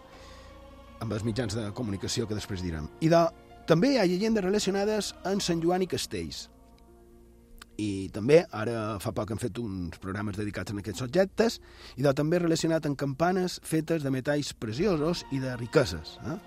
amb 1.04 1.14
els 1.14 1.26
mitjans 1.28 1.56
de 1.58 1.68
comunicació 1.76 2.28
que 2.28 2.38
després 2.38 2.64
direm. 2.64 2.88
I 3.04 3.10
de, 3.12 3.22
també 3.68 3.94
hi 3.94 4.00
ha 4.00 4.08
llegendes 4.08 4.46
relacionades 4.46 5.14
amb 5.28 5.44
Sant 5.44 5.62
Joan 5.64 5.84
i 5.84 5.90
Castells. 5.92 6.48
I 7.82 8.10
també, 8.14 8.44
ara 8.54 9.00
fa 9.02 9.12
poc 9.16 9.32
hem 9.34 9.40
fet 9.42 9.58
uns 9.60 9.98
programes 10.02 10.38
dedicats 10.38 10.72
a 10.72 10.78
aquests 10.78 11.04
objectes, 11.06 11.60
i 11.98 12.06
de, 12.06 12.14
també 12.16 12.40
relacionat 12.40 12.86
amb 12.88 13.00
campanes 13.00 13.60
fetes 13.66 14.06
de 14.06 14.12
metalls 14.14 14.54
preciosos 14.54 15.26
i 15.34 15.42
de 15.44 15.56
riqueses. 15.58 16.18
Eh? 16.30 16.38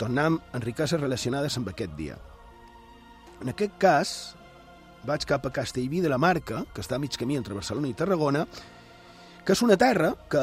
Tornem 0.00 0.38
amb 0.40 0.64
riqueses 0.64 1.00
relacionades 1.00 1.58
amb 1.58 1.72
aquest 1.72 1.98
dia. 1.98 2.16
En 3.42 3.50
aquest 3.50 3.74
cas, 3.82 4.14
vaig 5.04 5.26
cap 5.26 5.44
a 5.46 5.50
Castellví 5.52 6.00
de 6.00 6.12
la 6.12 6.20
Marca, 6.22 6.62
que 6.72 6.80
està 6.84 6.96
a 6.96 7.02
mig 7.02 7.18
camí 7.18 7.36
entre 7.36 7.58
Barcelona 7.58 7.90
i 7.90 7.98
Tarragona, 7.98 8.46
que 9.44 9.56
és 9.56 9.62
una 9.64 9.76
terra 9.76 10.12
que, 10.30 10.42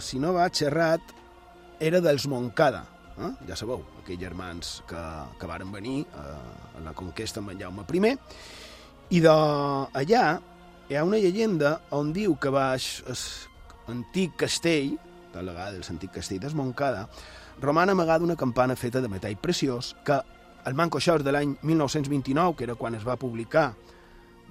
si 0.00 0.20
no 0.22 0.32
vaig 0.36 0.62
errat, 0.64 1.12
era 1.82 2.00
dels 2.00 2.26
Moncada. 2.30 2.84
Eh? 3.18 3.30
Ja 3.48 3.56
sabeu, 3.58 3.82
aquells 4.00 4.22
germans 4.22 4.72
que, 4.88 5.02
que 5.38 5.48
varen 5.50 5.72
venir 5.74 6.00
eh, 6.06 6.78
a 6.78 6.84
la 6.86 6.94
conquesta 6.96 7.42
amb 7.42 7.52
en 7.52 7.60
Jaume 7.60 7.84
I. 7.84 8.16
I 9.12 9.20
d'allà 9.20 10.24
hi 10.88 10.96
ha 10.96 11.04
una 11.04 11.20
llegenda 11.20 11.80
on 11.90 12.12
diu 12.12 12.36
que 12.40 12.50
baix 12.50 13.02
l'antic 13.88 14.36
castell, 14.40 14.96
tal 15.32 15.52
vegada 15.52 15.76
el 15.76 15.84
antic 15.84 16.12
castell 16.16 16.40
des 16.40 16.54
Moncada, 16.54 17.08
roman 17.60 17.90
amagada 17.90 18.24
una 18.24 18.36
campana 18.36 18.76
feta 18.76 19.00
de 19.00 19.08
metall 19.08 19.36
preciós 19.36 19.94
que 20.04 20.20
el 20.64 20.74
Manco 20.74 21.00
Shores 21.00 21.24
de 21.24 21.32
l'any 21.32 21.56
1929, 21.62 22.56
que 22.56 22.64
era 22.64 22.76
quan 22.78 22.94
es 22.94 23.04
va 23.04 23.16
publicar 23.16 23.74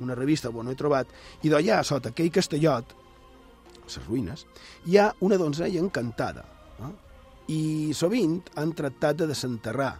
una 0.01 0.15
revista 0.15 0.49
on 0.49 0.69
he 0.69 0.75
trobat, 0.75 1.07
i 1.41 1.49
d'allà, 1.49 1.81
sota 1.83 2.09
aquell 2.09 2.31
castellot, 2.33 2.95
les 3.97 4.07
ruïnes, 4.07 4.45
hi 4.85 4.97
ha 4.97 5.11
una 5.21 5.39
donzella 5.41 5.81
encantada. 5.81 6.45
Eh? 6.79 6.93
I 7.51 7.61
sovint 7.97 8.39
han 8.55 8.73
tractat 8.77 9.19
de 9.21 9.27
desenterrar 9.29 9.93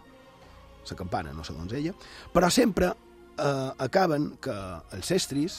la 0.90 0.96
campana, 0.96 1.32
no 1.32 1.44
la 1.46 1.56
donzella, 1.56 1.92
però 2.32 2.50
sempre 2.50 2.90
eh, 3.38 3.70
acaben 3.78 4.36
que 4.42 4.54
els 4.96 5.10
estris, 5.14 5.58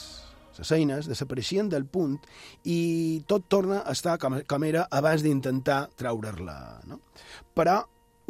les 0.58 0.70
eines, 0.76 1.08
desapareixien 1.10 1.68
del 1.70 1.86
punt 1.86 2.18
i 2.70 3.22
tot 3.26 3.48
torna 3.48 3.80
a 3.82 3.94
estar 3.96 4.18
com, 4.22 4.38
com 4.46 4.66
era 4.68 4.86
abans 4.90 5.24
d'intentar 5.24 5.88
treure-la. 5.98 6.58
No? 6.90 7.00
Però 7.56 7.80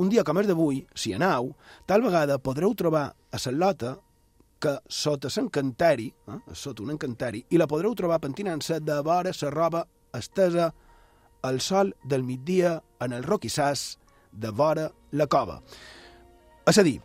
un 0.01 0.11
dia 0.11 0.25
com 0.27 0.41
és 0.41 0.49
d'avui, 0.49 0.81
si 0.95 1.13
anau, 1.15 1.53
tal 1.87 2.03
vegada 2.03 2.41
podreu 2.43 2.75
trobar 2.75 3.11
a 3.13 3.43
la 3.45 3.53
lota 3.53 3.97
que 4.61 4.79
sota 4.89 5.29
l'encantari, 5.37 6.09
eh, 6.29 6.39
sota 6.53 6.83
un 6.83 6.95
encantari, 6.95 7.45
i 7.51 7.59
la 7.59 7.67
podreu 7.67 7.95
trobar 7.95 8.21
pentinant-se 8.21 8.81
de 8.81 9.01
vora 9.03 9.33
la 9.41 9.51
roba 9.51 9.87
estesa 10.15 10.73
al 11.43 11.61
sol 11.61 11.95
del 12.05 12.23
migdia 12.25 12.83
en 13.01 13.13
el 13.13 13.25
roquissàs 13.25 13.99
de 14.33 14.51
vora 14.51 14.91
la 15.13 15.27
cova. 15.27 15.61
És 16.67 16.79
a 16.79 16.83
dir, 16.83 17.01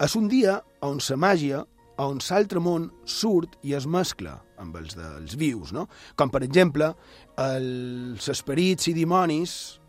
és 0.00 0.14
un 0.16 0.28
dia 0.28 0.60
on 0.86 1.00
la 1.08 1.16
màgia, 1.16 1.64
on 2.00 2.20
l'altre 2.30 2.60
món 2.60 2.90
surt 3.04 3.58
i 3.66 3.74
es 3.76 3.86
mescla 3.86 4.38
amb 4.60 4.76
els 4.76 4.94
dels 4.96 5.34
vius, 5.36 5.72
no? 5.72 5.88
Com, 6.16 6.30
per 6.30 6.42
exemple, 6.44 6.94
els 7.36 8.28
esperits 8.28 8.88
i 8.88 8.94
dimonis 8.96 9.80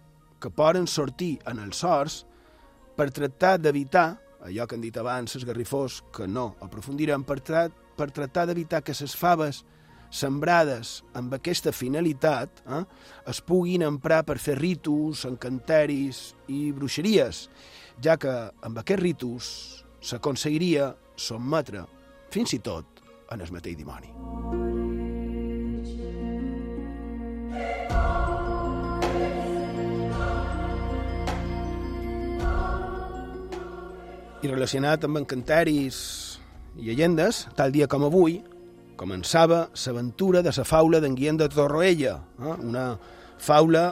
que 0.42 0.50
poden 0.50 0.88
sortir 0.88 1.38
en 1.48 1.62
els 1.62 1.78
sorts 1.84 2.24
per 2.98 3.12
tractar 3.14 3.58
d'evitar, 3.62 4.18
allò 4.46 4.66
que 4.68 4.78
han 4.78 4.84
dit 4.84 4.98
abans 4.98 5.36
els 5.38 5.46
garrifós, 5.46 6.02
que 6.14 6.28
no 6.28 6.56
aprofundirem, 6.62 7.24
per, 7.28 7.40
tra 7.46 7.68
per 7.98 8.10
tractar 8.14 8.48
d'evitar 8.50 8.82
que 8.82 8.96
les 8.98 9.16
faves 9.18 9.62
sembrades 10.12 11.00
amb 11.16 11.34
aquesta 11.38 11.72
finalitat 11.72 12.64
eh, 12.68 12.84
es 13.32 13.42
puguin 13.46 13.86
emprar 13.88 14.24
per 14.28 14.38
fer 14.44 14.58
ritus, 14.60 15.24
encanteris 15.30 16.24
i 16.52 16.72
bruixeries, 16.76 17.46
ja 18.04 18.18
que 18.20 18.34
amb 18.66 18.82
aquests 18.82 19.04
ritus 19.04 19.52
s'aconseguiria 20.02 20.92
sotmetre 21.16 21.86
fins 22.34 22.58
i 22.58 22.60
tot 22.60 23.06
en 23.32 23.46
el 23.46 23.56
mateix 23.56 23.80
dimoni. 23.80 25.01
I 34.42 34.50
relacionat 34.50 35.04
amb 35.06 35.20
encanteris 35.20 35.98
i 36.82 36.88
llegendes, 36.88 37.44
tal 37.54 37.70
dia 37.70 37.86
com 37.86 38.08
avui, 38.08 38.40
començava 38.98 39.68
l'aventura 39.84 40.42
de 40.42 40.50
la 40.56 40.64
faula 40.66 40.98
d'en 40.98 41.14
Guillem 41.14 41.38
de 41.38 41.48
Torroella, 41.54 42.16
eh? 42.42 42.56
una 42.66 42.86
faula 43.38 43.92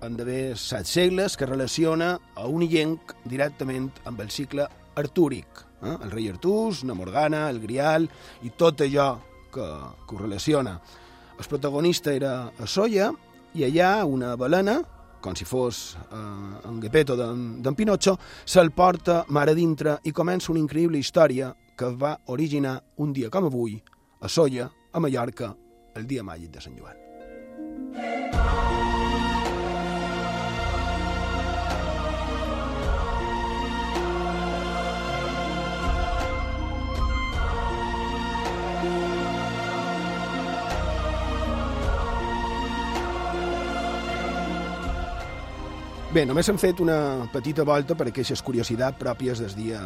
han 0.00 0.16
d'haver 0.16 0.56
set 0.56 0.88
segles 0.88 1.36
que 1.36 1.48
relaciona 1.48 2.14
a 2.34 2.46
un 2.48 2.64
illenc 2.64 3.12
directament 3.28 3.90
amb 4.08 4.24
el 4.24 4.32
cicle 4.32 4.64
artúric. 4.96 5.60
Eh? 5.82 5.92
El 5.92 6.10
rei 6.16 6.30
Artús, 6.32 6.80
la 6.88 6.96
Morgana, 6.96 7.50
el 7.52 7.60
Grial 7.60 8.08
i 8.40 8.54
tot 8.56 8.80
allò 8.80 9.10
que, 9.52 9.68
que 10.08 10.16
ho 10.16 10.22
relaciona. 10.22 10.78
El 11.36 11.44
protagonista 11.44 12.16
era 12.16 12.34
a 12.56 12.66
Solla 12.66 13.12
i 13.52 13.68
allà 13.68 13.98
una 14.08 14.32
balena, 14.40 14.80
com 15.24 15.32
si 15.36 15.46
fos 15.48 15.96
eh, 16.12 16.68
en 16.68 16.80
Gepetto 16.82 17.16
d'en 17.16 17.74
Pinocchio, 17.74 18.18
se'l 18.44 18.74
porta 18.76 19.22
mar 19.32 19.48
a 19.48 19.56
dintre 19.56 19.98
i 20.04 20.12
comença 20.12 20.52
una 20.52 20.60
increïble 20.60 21.00
història 21.00 21.54
que 21.74 21.90
va 21.96 22.18
originar 22.36 22.76
un 23.00 23.16
dia 23.16 23.32
com 23.32 23.48
avui 23.48 23.80
a 24.20 24.28
Solla, 24.28 24.68
a 24.92 25.00
Mallorca, 25.00 25.54
el 25.96 26.06
dia 26.06 26.22
màgic 26.22 26.52
de 26.54 26.64
Sant 26.64 26.76
Joan. 26.78 28.43
Bé, 46.14 46.22
només 46.22 46.46
hem 46.46 46.58
fet 46.62 46.78
una 46.78 47.26
petita 47.32 47.64
volta 47.66 47.96
per 47.98 48.04
aquestes 48.06 48.38
curiositats 48.46 49.00
pròpies 49.00 49.40
del 49.42 49.54
dia 49.58 49.80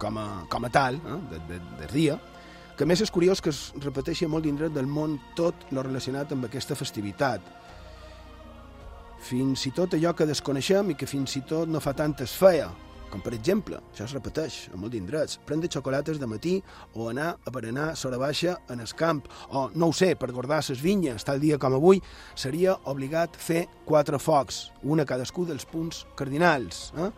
com 0.00 0.16
a, 0.16 0.22
com 0.48 0.64
a 0.64 0.70
tal, 0.72 0.96
eh, 0.96 1.16
del, 1.28 1.42
del, 1.50 1.66
del 1.82 1.90
dia, 1.92 2.14
que 2.78 2.86
més 2.88 3.02
és 3.04 3.12
curiós 3.12 3.42
que 3.44 3.52
es 3.52 3.58
repeteixi 3.84 4.24
molt 4.24 4.48
d'indret 4.48 4.72
del 4.72 4.88
món 4.88 5.18
tot 5.36 5.66
lo 5.76 5.84
relacionat 5.84 6.32
amb 6.32 6.48
aquesta 6.48 6.78
festivitat. 6.80 7.44
Fins 9.28 9.66
i 9.68 9.74
tot 9.76 9.98
allò 9.98 10.14
que 10.16 10.30
desconeixem 10.30 10.94
i 10.94 10.96
que 10.96 11.10
fins 11.10 11.36
i 11.36 11.44
tot 11.44 11.68
no 11.68 11.84
fa 11.84 11.92
tant 11.98 12.16
es 12.24 12.32
feia, 12.32 12.70
com 13.12 13.20
per 13.20 13.34
exemple, 13.36 13.76
això 13.92 14.06
es 14.06 14.14
repeteix 14.16 14.54
a 14.72 14.78
molt 14.80 14.94
d'indrets, 14.94 15.36
prendre 15.44 15.68
xocolates 15.70 16.16
de 16.18 16.28
matí 16.28 16.54
o 16.96 17.10
anar 17.10 17.34
a 17.44 17.52
berenar 17.52 17.90
sora 18.00 18.16
baixa 18.16 18.54
en 18.72 18.80
el 18.80 18.94
camp, 18.96 19.20
o, 19.50 19.66
no 19.76 19.90
ho 19.90 19.92
sé, 19.92 20.14
per 20.16 20.30
guardar 20.32 20.62
les 20.64 20.80
vinyes, 20.80 21.26
tal 21.28 21.42
dia 21.42 21.58
com 21.60 21.76
avui, 21.76 22.00
seria 22.34 22.78
obligat 22.88 23.36
fer 23.36 23.66
quatre 23.84 24.18
focs, 24.18 24.70
una 24.82 25.04
a 25.04 25.10
cadascú 25.10 25.44
dels 25.44 25.68
punts 25.68 26.06
cardinals. 26.16 26.88
Eh? 26.96 27.10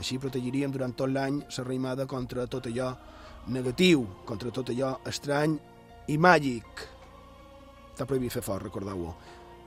Així 0.00 0.18
protegiríem 0.18 0.74
durant 0.74 0.96
tot 0.98 1.12
l'any 1.14 1.38
la 1.46 1.64
reimada 1.64 2.08
contra 2.10 2.48
tot 2.50 2.66
allò 2.66 2.90
negatiu, 3.46 4.02
contra 4.26 4.50
tot 4.50 4.74
allò 4.74 4.96
estrany 5.06 5.54
i 6.10 6.18
màgic. 6.18 6.86
Està 7.94 8.04
prohibit 8.04 8.34
fer 8.34 8.42
foc, 8.42 8.64
recordeu-ho. 8.66 9.14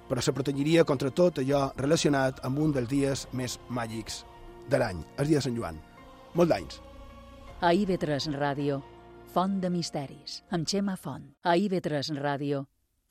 Però 0.10 0.22
se 0.22 0.34
protegiria 0.34 0.84
contra 0.84 1.10
tot 1.14 1.40
allò 1.40 1.70
relacionat 1.78 2.44
amb 2.44 2.60
un 2.60 2.76
dels 2.76 2.92
dies 2.92 3.30
més 3.32 3.60
màgics 3.70 4.26
de 4.70 4.80
l'any, 4.82 5.04
el 5.18 5.28
dia 5.30 5.40
de 5.42 5.46
Sant 5.48 5.58
Joan. 5.58 5.80
Molt 6.38 6.54
d'anys. 6.54 6.80
A 7.62 7.74
IB3 7.76 8.30
Ràdio, 8.38 8.80
Font 9.34 9.60
de 9.62 9.70
Misteris, 9.70 10.40
amb 10.56 10.68
Xema 10.70 10.96
Font. 10.98 11.28
A 11.44 11.58
IB3 11.58 12.16
Ràdio, 12.18 12.64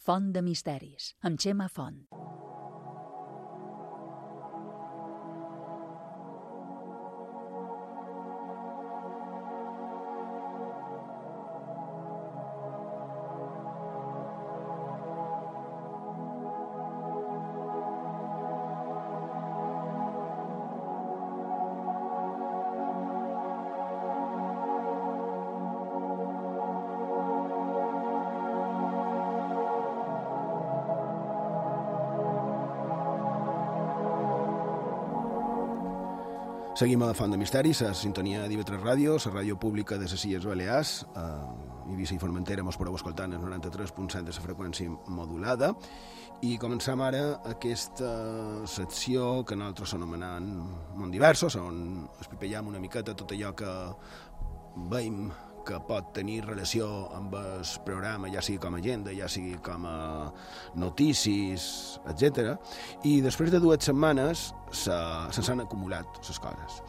Font 0.03 0.33
de 0.33 0.43
Misteris, 0.43 1.13
amb 1.23 1.39
Xema 1.39 1.69
Font. 1.69 2.01
Seguim 36.79 37.03
a 37.03 37.11
Font 37.11 37.33
de 37.35 37.37
Misteris, 37.41 37.81
a 37.83 37.89
sintonia 37.91 38.45
d'IV3 38.47 38.77
Ràdio, 38.79 39.17
la 39.19 39.31
ràdio 39.33 39.57
pública 39.59 39.97
de 39.99 40.07
les 40.07 40.25
Illes 40.29 40.45
Balears, 40.47 40.93
a 41.19 41.25
Eivissa 41.91 42.15
i 42.15 42.21
Formentera 42.23 42.63
mos 42.63 42.79
podeu 42.79 42.95
escoltar 42.95 43.27
en 43.27 43.35
el 43.35 43.43
93.7 43.43 44.23
de 44.23 44.31
la 44.37 44.45
freqüència 44.45 44.93
modulada, 45.11 45.73
i 46.47 46.55
començam 46.63 47.03
ara 47.03 47.41
aquesta 47.51 48.13
secció 48.71 49.43
que 49.43 49.59
nosaltres 49.59 49.97
anomenant 49.99 50.47
Mont 50.95 51.11
Diversos, 51.11 51.59
on 51.59 52.07
espipellam 52.23 52.71
una 52.71 52.79
miqueta 52.79 53.17
tot 53.19 53.35
allò 53.35 53.51
que 53.59 53.75
veiem 54.95 55.33
que 55.69 55.79
pot 55.85 56.13
tenir 56.17 56.41
relació 56.47 56.89
amb 57.17 57.35
el 57.37 57.63
programa, 57.85 58.31
ja 58.33 58.43
sigui 58.45 58.61
com 58.63 58.77
a 58.77 58.81
agenda, 58.81 59.13
ja 59.17 59.29
sigui 59.29 59.59
com 59.65 59.85
a 59.89 59.99
notícies, 60.81 61.69
etc. 62.09 62.57
I 63.05 63.19
després 63.25 63.53
de 63.53 63.61
dues 63.61 63.85
setmanes 63.85 64.51
se, 64.73 64.99
se 65.35 65.45
s'han 65.45 65.65
acumulat 65.65 66.21
les 66.25 66.41
coses. 66.41 66.83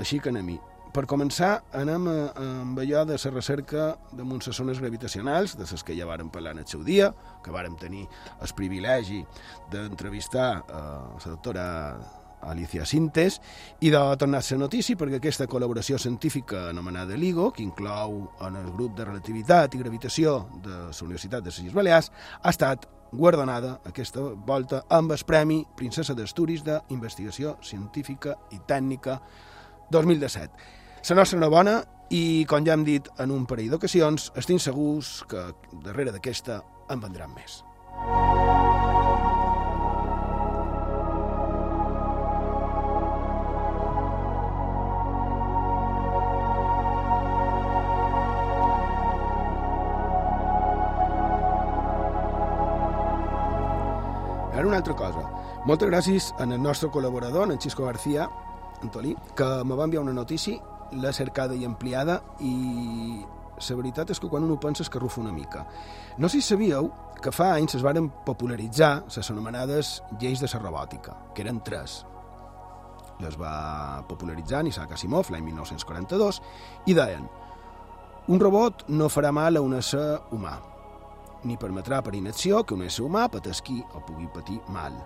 Així 0.00 0.20
que 0.22 0.32
anem-hi. 0.32 0.58
Per 0.92 1.06
començar, 1.08 1.62
anem 1.72 2.04
a, 2.10 2.16
amb 2.36 2.80
allò 2.82 3.06
de 3.08 3.16
la 3.16 3.30
recerca 3.32 3.84
de 4.12 4.26
les 4.28 4.56
zones 4.58 4.80
gravitacionals, 4.80 5.54
de 5.56 5.64
les 5.64 5.84
que 5.84 5.96
ja 5.96 6.08
vàrem 6.08 6.28
parlar 6.28 6.52
en 6.52 6.64
el 6.64 6.68
seu 6.68 6.84
dia, 6.84 7.14
que 7.44 7.52
vàrem 7.52 7.78
tenir 7.80 8.04
el 8.40 8.52
privilegi 8.56 9.22
d'entrevistar 9.72 10.50
a 10.68 10.82
la 11.16 11.30
doctora 11.30 11.64
Alicia 12.42 12.86
Sintes, 12.86 13.40
i 13.80 13.90
de 13.92 14.00
tornar-se 14.18 14.58
notícia 14.58 14.98
perquè 14.98 15.20
aquesta 15.20 15.46
col·laboració 15.50 15.98
científica 15.98 16.68
anomenada 16.70 17.16
LIGO, 17.18 17.50
que 17.52 17.62
inclou 17.62 18.32
en 18.42 18.58
el 18.60 18.72
grup 18.72 18.96
de 18.98 19.06
relativitat 19.06 19.74
i 19.74 19.82
gravitació 19.82 20.48
de 20.64 20.74
la 20.88 21.06
Universitat 21.06 21.42
de 21.42 21.50
les 21.50 21.62
Illes 21.62 21.76
Balears, 21.76 22.10
ha 22.42 22.50
estat 22.50 22.88
guardonada 23.12 23.78
aquesta 23.84 24.20
volta 24.46 24.84
amb 24.88 25.12
el 25.12 25.24
Premi 25.28 25.62
Princesa 25.76 26.16
d'Asturis 26.16 26.64
d'Investigació 26.64 27.58
Científica 27.62 28.38
i 28.52 28.60
Tècnica 28.66 29.20
2017. 29.92 30.70
La 31.10 31.18
nostra 31.18 31.38
enhorabona 31.38 31.82
i, 32.12 32.44
com 32.48 32.64
ja 32.64 32.76
hem 32.76 32.84
dit 32.86 33.08
en 33.20 33.32
un 33.34 33.46
parell 33.48 33.72
d'ocasions, 33.72 34.30
estic 34.38 34.60
segurs 34.62 35.20
que 35.28 35.48
darrere 35.84 36.14
d'aquesta 36.14 36.62
en 36.92 37.04
vendran 37.04 37.34
més. 37.36 37.62
Ara 38.02 38.71
una 54.72 54.78
altra 54.78 54.94
cosa. 54.96 55.22
Moltes 55.68 55.90
gràcies 55.90 56.26
al 56.40 56.54
nostre 56.56 56.88
col·laborador, 56.88 57.50
en 57.52 57.58
Xisco 57.60 57.84
García, 57.84 58.24
Antolí, 58.80 59.12
que 59.36 59.48
me 59.68 59.76
va 59.76 59.84
enviar 59.84 60.00
una 60.00 60.14
notícia, 60.16 60.56
l'ha 60.96 61.12
cercada 61.12 61.52
i 61.54 61.66
ampliada, 61.68 62.22
i 62.40 63.20
la 63.68 63.76
veritat 63.76 64.14
és 64.14 64.20
que 64.20 64.30
quan 64.32 64.46
un 64.46 64.54
ho 64.54 64.56
pensa 64.60 64.82
es 64.82 64.88
que 64.88 64.98
rufa 64.98 65.20
una 65.20 65.32
mica. 65.32 65.66
No 66.16 66.30
sé 66.32 66.40
si 66.40 66.48
sabíeu 66.54 66.88
que 67.20 67.34
fa 67.36 67.50
anys 67.52 67.76
es 67.76 67.84
varen 67.84 68.08
popularitzar 68.24 69.04
les 69.14 69.30
anomenades 69.30 69.92
lleis 70.18 70.40
de 70.40 70.48
la 70.48 70.64
robòtica, 70.64 71.18
que 71.34 71.44
eren 71.44 71.60
tres. 71.60 72.06
Les 73.20 73.36
va 73.36 74.02
popularitzar 74.08 74.66
Isaac 74.66 74.96
Asimov 74.96 75.30
l'any 75.30 75.44
1942 75.52 76.40
i 76.86 76.94
deien 76.94 77.28
un 78.28 78.40
robot 78.40 78.88
no 78.88 79.12
farà 79.12 79.32
mal 79.36 79.56
a 79.56 79.60
un 79.60 79.74
ésser 79.74 80.22
humà, 80.32 80.56
ni 81.44 81.58
permetrà 81.58 82.02
per 82.02 82.14
inacció 82.14 82.62
que 82.64 82.74
un 82.74 82.84
ésser 82.86 83.04
humà 83.04 83.28
patesqui 83.32 83.80
o 83.94 84.02
pugui 84.06 84.28
patir 84.32 84.60
mal. 84.68 84.96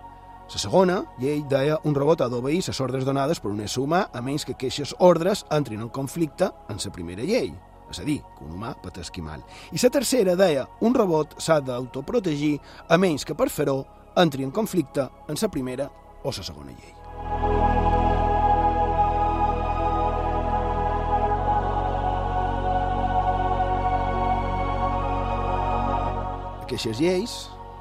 La 0.47 0.59
segona 0.61 1.01
llei 1.19 1.41
deia 1.49 1.79
un 1.83 1.95
robot 1.95 2.21
ha 2.23 2.29
d'obeir 2.31 2.61
les 2.67 2.79
ordres 2.79 3.03
donades 3.05 3.41
per 3.43 3.51
un 3.51 3.59
ésser 3.65 3.83
humà 3.83 4.05
a 4.13 4.21
menys 4.23 4.45
que 4.45 4.55
aquestes 4.55 4.95
ordres 4.99 5.43
entrin 5.51 5.83
en 5.83 5.89
conflicte 5.89 6.51
amb 6.69 6.79
la 6.79 6.93
primera 6.95 7.27
llei, 7.27 7.51
és 7.91 7.99
a 7.99 8.07
dir, 8.07 8.21
que 8.37 8.45
un 8.45 8.55
humà 8.55 8.73
patesqui 8.83 9.21
mal. 9.21 9.43
I 9.71 9.83
la 9.83 9.91
tercera 9.91 10.35
deia 10.39 10.67
un 10.81 10.95
robot 10.95 11.37
s'ha 11.43 11.59
d'autoprotegir 11.59 12.57
a 12.87 12.97
menys 12.97 13.25
que 13.25 13.35
per 13.35 13.49
fer-ho 13.49 13.83
entri 14.15 14.47
en 14.47 14.51
conflicte 14.51 15.09
amb 15.27 15.37
la 15.41 15.51
primera 15.51 15.91
o 16.23 16.31
la 16.31 16.43
segona 16.43 16.71
llei. 16.71 17.96
Aquestes 26.67 26.97
lleis, 26.99 27.33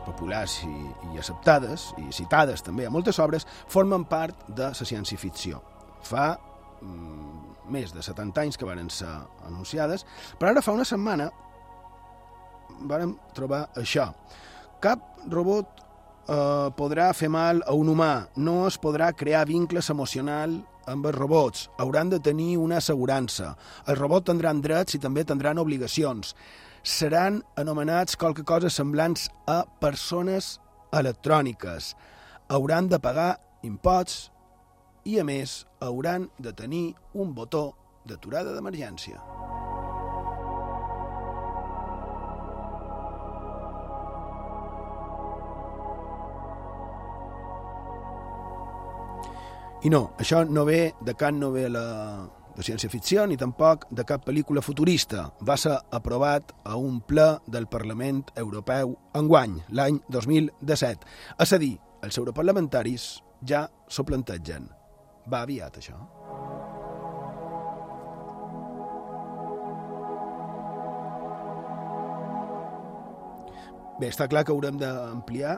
populars 0.06 0.60
i, 0.62 0.72
i 1.10 1.16
acceptades, 1.18 1.88
i 1.98 2.12
citades 2.14 2.60
també 2.62 2.84
a 2.86 2.90
moltes 2.94 3.16
obres, 3.18 3.42
formen 3.66 4.04
part 4.06 4.44
de 4.46 4.68
la 4.68 4.86
ciència-ficció. 4.86 5.58
Fa 6.06 6.26
mm, 6.78 7.56
més 7.74 7.90
de 7.90 8.04
70 8.06 8.44
anys 8.44 8.54
que 8.54 8.68
varen 8.68 8.86
ser 8.94 9.10
anunciades, 9.48 10.04
però 10.38 10.52
ara 10.52 10.62
fa 10.62 10.76
una 10.76 10.86
setmana 10.86 11.26
vàrem 12.86 13.16
trobar 13.34 13.64
això. 13.74 14.04
Cap 14.78 15.02
robot 15.34 15.82
eh, 15.82 16.68
podrà 16.78 17.08
fer 17.10 17.32
mal 17.34 17.64
a 17.66 17.74
un 17.74 17.90
humà, 17.90 18.12
no 18.38 18.68
es 18.68 18.78
podrà 18.78 19.10
crear 19.18 19.48
vincles 19.50 19.90
emocional 19.90 20.54
amb 20.86 21.10
els 21.10 21.18
robots, 21.18 21.66
hauran 21.82 22.14
de 22.14 22.22
tenir 22.22 22.52
una 22.62 22.78
assegurança. 22.78 23.50
Els 23.82 23.98
robots 23.98 24.30
tindran 24.30 24.62
drets 24.62 24.94
i 24.94 25.02
també 25.02 25.26
tindran 25.26 25.58
obligacions 25.58 26.36
seran 26.86 27.42
anomenats 27.56 28.14
qualque 28.14 28.44
cosa 28.46 28.70
semblants 28.70 29.26
a 29.50 29.64
persones 29.80 30.60
electròniques. 30.94 31.96
Hauran 32.48 32.86
de 32.86 33.00
pagar 33.02 33.40
imposts 33.66 34.30
i, 35.02 35.18
a 35.18 35.24
més, 35.26 35.64
hauran 35.82 36.28
de 36.38 36.52
tenir 36.54 36.94
un 37.18 37.34
botó 37.34 37.72
d'aturada 38.06 38.54
d'emergència. 38.54 39.18
I 49.82 49.90
no, 49.90 50.12
això 50.22 50.44
no 50.46 50.62
ve 50.70 50.94
de 51.02 51.18
cap 51.18 51.34
novel·la 51.34 51.82
de 52.56 52.64
ciència-ficció 52.64 53.26
ni 53.28 53.36
tampoc 53.36 53.84
de 53.92 54.04
cap 54.08 54.24
pel·lícula 54.26 54.62
futurista. 54.64 55.28
Va 55.44 55.58
ser 55.60 55.76
aprovat 55.92 56.54
a 56.64 56.76
un 56.80 57.02
ple 57.04 57.28
del 57.52 57.68
Parlament 57.68 58.24
Europeu 58.36 58.96
enguany, 59.16 59.60
l'any 59.76 60.00
2017. 60.08 61.06
És 61.44 61.52
a 61.52 61.60
dir, 61.60 61.76
els 62.02 62.18
europarlamentaris 62.18 63.08
ja 63.44 63.66
s'ho 63.88 64.06
plantegen. 64.08 64.70
Va 65.28 65.42
aviat, 65.44 65.76
això? 65.76 65.98
Bé, 73.96 74.10
està 74.10 74.26
clar 74.28 74.44
que 74.44 74.52
haurem 74.52 74.76
d'ampliar 74.80 75.56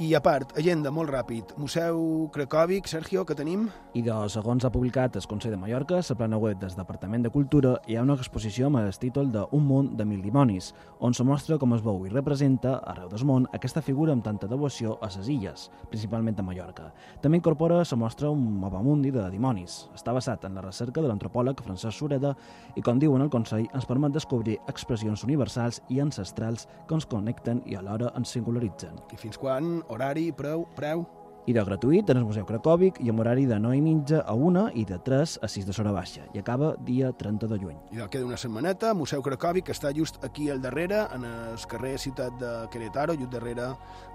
i 0.00 0.14
a 0.16 0.20
part, 0.24 0.54
agenda 0.56 0.88
molt 0.88 1.10
ràpid. 1.12 1.50
Museu 1.60 2.30
Cracòvic, 2.32 2.86
Sergio, 2.88 3.26
que 3.28 3.34
tenim? 3.36 3.66
I 3.92 4.00
de, 4.00 4.14
segons 4.32 4.64
ha 4.64 4.70
publicat 4.72 5.18
el 5.18 5.26
Consell 5.28 5.52
de 5.52 5.58
Mallorca, 5.60 5.98
la 6.00 6.14
plana 6.16 6.38
web 6.40 6.56
del 6.56 6.72
Departament 6.72 7.26
de 7.26 7.30
Cultura, 7.34 7.74
hi 7.86 7.98
ha 7.98 8.04
una 8.06 8.16
exposició 8.16 8.70
amb 8.70 8.80
el 8.80 8.96
títol 8.96 9.28
de 9.30 9.42
Un 9.52 9.66
món 9.68 9.90
de 9.98 10.06
mil 10.08 10.22
dimonis, 10.24 10.70
on 11.00 11.12
se 11.12 11.24
mostra 11.24 11.58
com 11.60 11.74
es 11.76 11.82
veu 11.84 12.06
i 12.06 12.12
representa, 12.14 12.78
arreu 12.88 13.10
del 13.12 13.26
món, 13.28 13.48
aquesta 13.52 13.82
figura 13.84 14.14
amb 14.16 14.24
tanta 14.24 14.48
devoció 14.48 14.94
a 15.02 15.10
les 15.12 15.28
illes, 15.28 15.66
principalment 15.90 16.40
a 16.40 16.46
Mallorca. 16.48 16.94
També 17.20 17.36
incorpora 17.36 17.84
se 17.84 17.96
mostra 18.00 18.30
un 18.32 18.56
mapamundi 18.62 19.12
de 19.12 19.26
dimonis. 19.28 19.90
Està 19.94 20.16
basat 20.16 20.48
en 20.48 20.56
la 20.56 20.64
recerca 20.64 21.04
de 21.04 21.12
l'antropòleg 21.12 21.60
Francesc 21.60 21.98
Sureda 21.98 22.32
i, 22.74 22.80
com 22.80 22.96
diuen 22.98 23.20
el 23.20 23.28
Consell, 23.28 23.68
ens 23.74 23.84
permet 23.84 24.16
descobrir 24.16 24.56
expressions 24.66 25.28
universals 25.28 25.82
i 25.90 26.00
ancestrals 26.00 26.64
que 26.88 26.96
ens 26.96 27.04
connecten 27.04 27.60
i 27.68 27.76
alhora 27.76 28.14
ens 28.16 28.32
singularitzen. 28.32 28.96
I 29.12 29.20
fins 29.20 29.36
quan? 29.36 29.82
Horari, 29.90 30.30
preu, 30.30 30.68
preu? 30.78 31.02
I 31.50 31.54
de 31.56 31.62
gratuït 31.66 32.10
en 32.12 32.18
el 32.20 32.26
Museu 32.28 32.44
Cracòvic 32.46 33.00
i 33.02 33.08
amb 33.10 33.22
horari 33.22 33.46
de 33.48 33.56
9 33.58 33.74
i 33.74 33.80
mitja 33.82 34.20
a 34.28 34.36
1 34.36 34.60
i 34.78 34.84
de 34.86 35.00
3 35.02 35.32
a 35.42 35.48
6 35.50 35.66
de 35.66 35.74
Sora 35.74 35.90
Baixa. 35.90 36.26
I 36.36 36.38
acaba 36.38 36.74
dia 36.86 37.10
30 37.10 37.48
de 37.50 37.58
juny. 37.58 37.78
I 37.90 38.04
queda 38.12 38.28
una 38.28 38.38
setmaneta, 38.38 38.92
Museu 38.94 39.24
Cracòvic, 39.24 39.66
que 39.66 39.74
està 39.74 39.90
just 39.96 40.22
aquí 40.22 40.46
al 40.52 40.62
darrere, 40.62 41.00
en 41.16 41.24
el 41.26 41.66
carrer 41.66 41.96
Ciutat 41.98 42.38
de 42.38 42.52
Querétaro, 42.70 43.18
just 43.18 43.34
darrere 43.34 43.72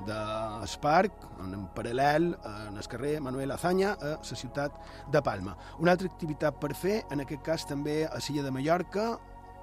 del 0.07 0.80
parc, 0.80 1.28
en 1.43 1.67
paral·lel, 1.76 2.32
en 2.69 2.78
el 2.80 2.88
carrer 2.88 3.17
Manuel 3.19 3.51
Azaña, 3.51 3.97
a 3.99 4.15
la 4.15 4.41
ciutat 4.45 4.80
de 5.11 5.21
Palma. 5.21 5.57
Una 5.80 5.97
altra 5.97 6.07
activitat 6.07 6.61
per 6.61 6.71
fer, 6.71 7.01
en 7.11 7.26
aquest 7.26 7.43
cas 7.43 7.67
també 7.67 8.05
a 8.05 8.21
Silla 8.21 8.47
de 8.47 8.53
Mallorca, 8.55 9.15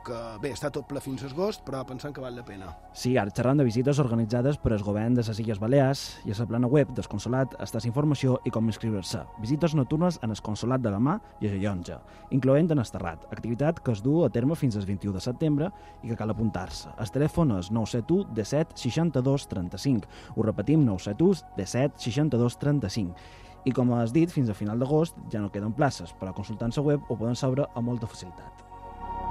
que 0.07 0.19
bé, 0.43 0.53
està 0.55 0.71
tot 0.75 0.87
ple 0.89 1.01
fins 1.03 1.23
a 1.23 1.31
agost, 1.31 1.63
però 1.67 1.83
pensant 1.87 2.15
que 2.15 2.23
val 2.23 2.35
la 2.37 2.45
pena. 2.47 2.71
Sí, 2.97 3.15
ara 3.21 3.33
xerrant 3.35 3.61
de 3.61 3.67
visites 3.67 4.01
organitzades 4.03 4.59
per 4.63 4.73
el 4.77 4.85
govern 4.85 5.15
de 5.15 5.25
les 5.27 5.41
Illes 5.43 5.61
Balears 5.63 6.03
i 6.27 6.33
a 6.35 6.39
la 6.39 6.47
plana 6.51 6.71
web 6.71 6.93
del 6.97 7.09
Consolat 7.09 7.55
la 7.59 7.83
informació 7.89 8.39
i 8.45 8.51
com 8.51 8.67
inscriure-se. 8.69 9.23
Visites 9.41 9.75
nocturnes 9.75 10.19
en 10.23 10.31
el 10.31 10.43
Consolat 10.43 10.83
de 10.83 10.91
la 10.91 11.01
Mà 11.01 11.19
i 11.41 11.49
a 11.49 11.53
Jallonja, 11.53 12.01
incloent 12.31 12.73
en 12.73 12.83
Esterrat, 12.83 13.29
activitat 13.31 13.81
que 13.81 13.93
es 13.93 14.03
du 14.03 14.23
a 14.25 14.31
terme 14.31 14.57
fins 14.57 14.77
al 14.77 14.87
21 14.87 15.15
de 15.17 15.25
setembre 15.25 15.71
i 16.03 16.11
que 16.11 16.17
cal 16.17 16.31
apuntar-se. 16.31 16.93
El 16.99 17.13
telèfon 17.15 17.57
és 17.59 17.71
971 17.71 18.35
17 18.35 18.77
62 18.83 19.47
35. 19.49 20.11
Ho 20.37 20.43
repetim, 20.43 20.85
971 20.87 21.57
17 21.57 22.03
62 22.11 22.59
35. 22.59 23.41
I 23.65 23.71
com 23.71 23.93
has 23.95 24.11
dit, 24.11 24.31
fins 24.31 24.51
a 24.51 24.59
final 24.59 24.81
d'agost 24.83 25.19
ja 25.31 25.41
no 25.41 25.53
queden 25.55 25.77
places, 25.77 26.11
però 26.19 26.35
consultant 26.35 26.75
la 26.77 26.83
web 26.83 27.09
ho 27.09 27.17
poden 27.17 27.39
saber 27.39 27.69
amb 27.69 27.87
molta 27.87 28.11
facilitat. 28.11 28.72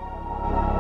Thank 0.02 0.66
you. 0.66 0.71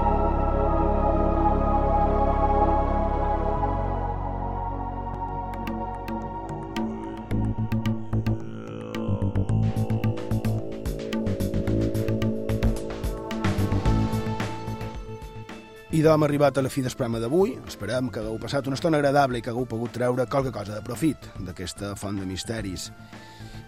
I 15.91 15.99
d'hom 15.99 16.23
arribat 16.23 16.55
a 16.55 16.61
la 16.63 16.69
fi 16.71 16.79
del 16.85 16.93
programa 16.95 17.19
d'avui. 17.19 17.57
Esperem 17.67 18.07
que 18.07 18.21
hagueu 18.21 18.37
passat 18.39 18.67
una 18.69 18.77
estona 18.77 18.95
agradable 19.01 19.41
i 19.41 19.43
que 19.43 19.51
hagueu 19.51 19.65
pogut 19.67 19.91
treure 19.91 20.23
qualque 20.31 20.53
cosa 20.55 20.77
de 20.77 20.83
profit 20.85 21.25
d'aquesta 21.43 21.97
font 21.99 22.15
de 22.15 22.27
misteris. 22.29 22.85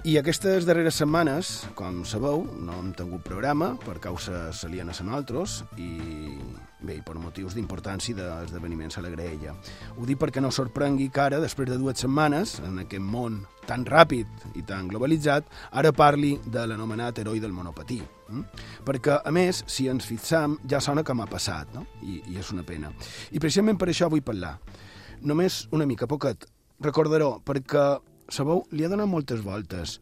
I 0.07 0.15
aquestes 0.21 0.63
darreres 0.63 0.95
setmanes, 1.01 1.51
com 1.76 2.05
sabeu, 2.07 2.45
no 2.63 2.78
hem 2.80 2.93
tingut 2.95 3.26
programa 3.28 3.74
per 3.84 3.97
causes 3.99 4.63
alienes 4.63 5.03
a 5.03 5.07
nosaltres 5.09 5.57
i, 5.76 5.91
bé, 6.86 6.99
per 7.05 7.15
motius 7.19 7.55
d'importància 7.57 8.15
d'esdeveniments 8.17 8.97
a 8.97 9.03
la 9.05 9.11
graella. 9.13 9.55
Ho 9.97 10.05
dic 10.07 10.19
perquè 10.21 10.41
no 10.43 10.51
sorprengui 10.51 11.09
que 11.13 11.23
ara, 11.23 11.41
després 11.43 11.69
de 11.69 11.79
dues 11.81 12.03
setmanes, 12.03 12.59
en 12.63 12.81
aquest 12.84 13.03
món 13.03 13.41
tan 13.67 13.86
ràpid 13.88 14.55
i 14.59 14.63
tan 14.67 14.89
globalitzat, 14.91 15.47
ara 15.71 15.93
parli 15.95 16.36
de 16.45 16.65
l'anomenat 16.67 17.19
heroi 17.23 17.41
del 17.43 17.55
monopatí. 17.55 18.01
Mm? 18.29 18.63
Perquè, 18.86 19.19
a 19.23 19.31
més, 19.36 19.63
si 19.67 19.88
ens 19.91 20.07
fixam, 20.07 20.57
ja 20.69 20.81
sona 20.84 21.03
que 21.03 21.15
m'ha 21.15 21.29
passat, 21.31 21.71
no? 21.75 21.86
I, 22.03 22.21
I 22.34 22.39
és 22.41 22.51
una 22.55 22.65
pena. 22.67 22.91
I 23.31 23.39
precisament 23.39 23.79
per 23.79 23.89
això 23.91 24.09
vull 24.11 24.25
parlar. 24.25 24.57
Només 25.23 25.67
una 25.71 25.88
mica, 25.88 26.09
poquet. 26.09 26.49
Recordaró, 26.84 27.38
perquè 27.45 27.86
sabeu, 28.31 28.65
li 28.71 28.84
ha 28.84 28.91
donat 28.91 29.09
moltes 29.09 29.43
voltes. 29.43 29.99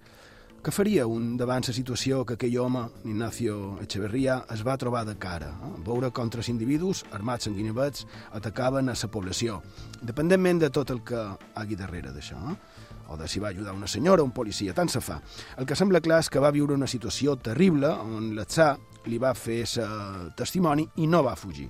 Què 0.61 0.69
faria 0.69 1.07
un 1.09 1.39
davant 1.39 1.63
la 1.65 1.73
situació 1.73 2.19
que 2.21 2.35
aquell 2.37 2.59
home, 2.61 2.83
Ignacio 3.09 3.79
Echeverría, 3.81 4.35
es 4.53 4.61
va 4.61 4.75
trobar 4.77 4.99
de 5.07 5.15
cara? 5.17 5.47
Eh? 5.65 5.69
Veure 5.87 6.11
com 6.13 6.29
tres 6.29 6.51
individus, 6.51 6.99
armats 7.17 7.49
en 7.49 7.55
guinevets, 7.57 8.03
atacaven 8.37 8.91
a 8.91 8.93
la 8.93 9.07
població, 9.09 9.55
dependentment 10.05 10.59
de 10.61 10.69
tot 10.69 10.91
el 10.93 11.01
que 11.01 11.17
hagi 11.55 11.75
darrere 11.79 12.13
d'això. 12.13 12.37
Eh? 12.51 12.55
o 13.11 13.17
de 13.17 13.27
si 13.27 13.41
va 13.43 13.49
ajudar 13.49 13.73
una 13.73 13.87
senyora 13.87 14.21
o 14.21 14.25
un 14.25 14.31
policia, 14.31 14.73
tant 14.73 14.87
se 14.87 15.01
fa. 15.01 15.17
El 15.57 15.65
que 15.65 15.75
sembla 15.75 15.99
clar 15.99 16.21
és 16.21 16.29
que 16.29 16.39
va 16.39 16.53
viure 16.53 16.77
una 16.77 16.87
situació 16.87 17.35
terrible 17.35 17.89
on 17.89 18.29
l'atzar 18.37 18.77
li 19.09 19.17
va 19.19 19.33
fer 19.33 19.65
testimoni 20.37 20.85
i 21.03 21.07
no 21.07 21.23
va 21.25 21.35
fugir. 21.35 21.67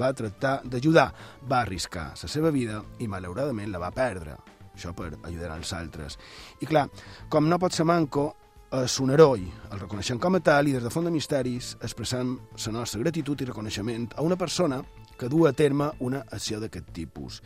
Va 0.00 0.10
tractar 0.16 0.62
d'ajudar, 0.64 1.12
va 1.46 1.60
arriscar 1.60 2.08
la 2.16 2.32
seva 2.32 2.50
vida 2.50 2.80
i 2.98 3.06
malauradament 3.06 3.70
la 3.70 3.84
va 3.84 3.92
perdre. 3.94 4.34
Això 4.80 4.94
per 4.96 5.12
ajudar 5.28 5.50
als 5.52 5.74
altres. 5.76 6.16
I 6.64 6.66
clar, 6.66 6.86
com 7.28 7.48
no 7.50 7.58
pot 7.60 7.74
ser 7.76 7.84
manco, 7.84 8.30
és 8.72 8.94
un 9.02 9.10
heroi. 9.12 9.42
El 9.74 9.82
reconeixem 9.82 10.16
com 10.22 10.38
a 10.38 10.40
tal 10.40 10.70
i 10.70 10.72
des 10.72 10.84
de 10.84 10.92
Font 10.94 11.04
de 11.04 11.12
Misteris 11.12 11.74
expressem 11.84 12.36
la 12.64 12.72
nostra 12.78 13.02
gratitud 13.02 13.42
i 13.42 13.48
reconeixement 13.50 14.08
a 14.16 14.24
una 14.24 14.38
persona 14.40 14.80
que 15.20 15.28
du 15.28 15.44
a 15.44 15.52
terme 15.52 15.90
una 16.00 16.22
acció 16.32 16.62
d'aquest 16.62 16.88
tipus. 16.96 17.42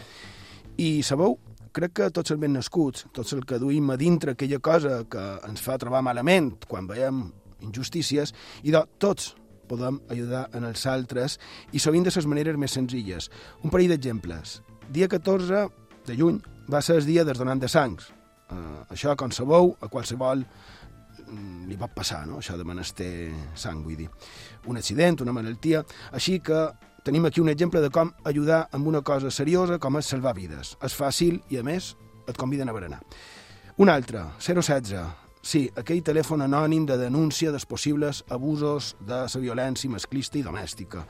I 0.78 1.02
sabeu, 1.02 1.34
crec 1.74 1.96
que 1.98 2.10
tots 2.14 2.30
els 2.30 2.38
ben 2.38 2.54
nascuts, 2.54 3.08
tots 3.10 3.34
el 3.34 3.42
que 3.42 3.58
duïm 3.58 3.90
a 3.90 3.98
dintre 3.98 4.36
aquella 4.36 4.62
cosa 4.62 5.00
que 5.10 5.26
ens 5.48 5.64
fa 5.64 5.80
trobar 5.82 6.04
malament 6.06 6.52
quan 6.70 6.86
veiem 6.86 7.24
injustícies, 7.66 8.30
i 8.62 8.70
de 8.70 8.86
tots 9.02 9.32
podem 9.66 9.98
ajudar 10.12 10.46
en 10.54 10.70
els 10.70 10.86
altres 10.86 11.40
i 11.72 11.82
sovint 11.82 12.06
de 12.06 12.14
les 12.14 12.30
maneres 12.30 12.60
més 12.60 12.78
senzilles. 12.78 13.30
Un 13.64 13.74
parell 13.74 13.96
d'exemples. 13.96 14.60
Dia 14.92 15.08
14 15.10 15.66
de 16.06 16.20
juny 16.20 16.42
va 16.70 16.82
ser 16.82 16.98
el 17.00 17.08
dia 17.08 17.24
dels 17.24 17.40
donants 17.40 17.62
de 17.62 17.70
sangs. 17.70 18.08
Uh, 18.52 18.84
això, 18.92 19.14
com 19.16 19.32
sabeu, 19.32 19.72
a 19.80 19.88
qualsevol 19.88 20.44
mm, 20.44 21.64
li 21.70 21.78
pot 21.80 21.94
passar, 21.96 22.24
no? 22.28 22.40
això 22.42 22.58
de 22.60 22.66
menester 22.68 23.10
sang, 23.56 23.82
vull 23.84 23.98
dir. 24.04 24.08
Un 24.70 24.80
accident, 24.80 25.20
una 25.24 25.34
malaltia. 25.36 25.84
Així 26.12 26.38
que 26.44 26.66
tenim 27.04 27.26
aquí 27.28 27.42
un 27.42 27.52
exemple 27.52 27.82
de 27.84 27.90
com 27.92 28.12
ajudar 28.24 28.68
amb 28.72 28.88
una 28.88 29.02
cosa 29.02 29.30
seriosa 29.30 29.78
com 29.78 30.00
és 30.00 30.08
salvar 30.08 30.36
vides. 30.36 30.76
És 30.84 30.96
fàcil 30.96 31.40
i, 31.50 31.60
a 31.60 31.66
més, 31.66 31.94
et 32.28 32.40
conviden 32.40 32.70
a 32.70 32.76
berenar. 32.76 33.02
Un 33.76 33.90
altre, 33.90 34.28
016. 34.38 35.23
Sí, 35.44 35.66
aquell 35.76 36.00
telèfon 36.00 36.40
anònim 36.40 36.86
de 36.88 36.96
denúncia 36.96 37.50
dels 37.52 37.66
possibles 37.68 38.22
abusos 38.32 38.94
de 39.04 39.18
la 39.26 39.40
violència 39.42 39.90
masclista 39.92 40.38
i 40.40 40.42
domèstica. 40.46 41.02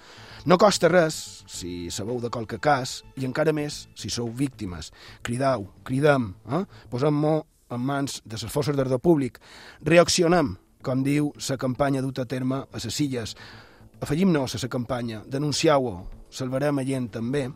No 0.51 0.59
costa 0.59 0.91
res, 0.91 1.45
si 1.47 1.87
sabeu 1.95 2.19
de 2.19 2.33
qualque 2.35 2.59
cas, 2.59 3.05
i 3.15 3.29
encara 3.29 3.55
més 3.55 3.85
si 3.95 4.11
sou 4.11 4.33
víctimes. 4.35 4.91
Cridau, 5.23 5.69
cridem, 5.87 6.33
eh? 6.51 6.65
posem-mo 6.91 7.37
en 7.71 7.87
mans 7.87 8.19
de 8.27 8.35
les 8.35 8.51
forces 8.51 8.75
d'ordre 8.75 8.99
públic. 8.99 9.39
Reaccionem, 9.87 10.57
com 10.83 11.07
diu 11.07 11.31
la 11.49 11.57
campanya 11.57 12.03
duta 12.03 12.27
a 12.27 12.31
terme 12.35 12.65
a 12.67 12.83
les 12.83 13.01
illes. 13.07 13.37
Afegim-nos 14.03 14.59
a 14.59 14.65
la 14.65 14.73
campanya, 14.73 15.23
denunciau-ho, 15.31 15.95
salvarem 16.29 16.83
a 16.83 16.85
gent 16.91 17.07
també. 17.15 17.47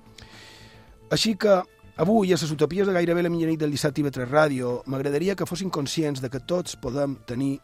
Així 1.11 1.35
que 1.35 1.59
Avui, 1.99 2.31
a 2.31 2.37
les 2.39 2.51
utopies 2.55 2.87
de 2.87 2.93
gairebé 2.95 3.25
la 3.25 3.31
mitjanit 3.33 3.59
del 3.59 3.73
dissabte 3.75 3.99
i 3.99 4.05
3 4.07 4.29
Ràdio, 4.31 4.69
m'agradaria 4.87 5.35
que 5.35 5.47
fossin 5.51 5.71
conscients 5.75 6.21
de 6.23 6.29
que 6.31 6.39
tots 6.39 6.77
podem 6.79 7.17
tenir 7.27 7.57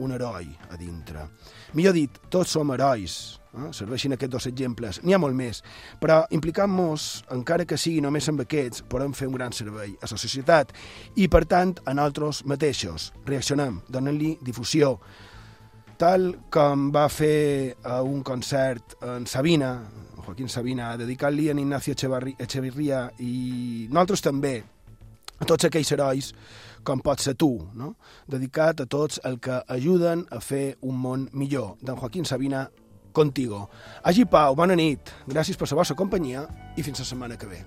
un 0.00 0.14
heroi 0.16 0.46
a 0.72 0.78
dintre. 0.80 1.26
Millor 1.76 1.92
dit, 1.92 2.16
tots 2.32 2.54
som 2.56 2.72
herois. 2.72 3.16
Eh? 3.52 3.68
Serveixin 3.76 4.16
aquests 4.16 4.32
dos 4.32 4.46
exemples. 4.48 5.02
N'hi 5.04 5.12
ha 5.12 5.20
molt 5.20 5.36
més. 5.36 5.60
Però 6.00 6.22
implicant-nos, 6.32 7.26
encara 7.36 7.66
que 7.68 7.76
sigui 7.76 8.00
només 8.00 8.30
amb 8.32 8.40
aquests, 8.46 8.86
podem 8.88 9.12
fer 9.12 9.28
un 9.28 9.36
gran 9.36 9.52
servei 9.52 9.92
a 10.00 10.08
la 10.08 10.20
societat 10.24 10.72
i, 11.20 11.28
per 11.28 11.44
tant, 11.44 11.76
a 11.84 11.92
nosaltres 11.92 12.46
mateixos. 12.48 13.10
Reaccionem, 13.28 13.82
donem-li 13.92 14.38
difusió. 14.40 14.94
Tal 16.00 16.30
com 16.48 16.88
va 16.88 17.04
fer 17.12 17.76
a 17.84 18.00
un 18.00 18.24
concert 18.24 18.96
en 19.04 19.28
Sabina, 19.28 19.74
Joaquín 20.22 20.48
Sabina, 20.48 20.96
dedicat-li 20.96 21.48
a 21.50 21.54
Ignacio 21.56 21.94
Echeverría 22.38 23.10
i 23.18 23.88
nosaltres 23.90 24.22
també, 24.22 24.62
a 25.38 25.44
tots 25.44 25.66
aquells 25.66 25.90
herois 25.92 26.32
com 26.86 27.02
pot 27.02 27.20
ser 27.20 27.34
tu, 27.34 27.50
no? 27.74 27.94
dedicat 28.30 28.80
a 28.80 28.86
tots 28.86 29.20
el 29.24 29.38
que 29.42 29.62
ajuden 29.68 30.26
a 30.30 30.40
fer 30.40 30.76
un 30.82 30.98
món 30.98 31.28
millor. 31.32 31.76
D'en 31.82 31.98
Joaquín 31.98 32.24
Sabina, 32.24 32.68
contigo. 33.12 33.68
Hagi 34.02 34.24
pau, 34.24 34.56
bona 34.56 34.76
nit, 34.78 35.12
gràcies 35.28 35.58
per 35.58 35.68
la 35.70 35.82
vostra 35.82 35.98
companyia 35.98 36.46
i 36.76 36.82
fins 36.82 37.02
la 37.02 37.06
setmana 37.06 37.36
que 37.36 37.50
ve. 37.50 37.62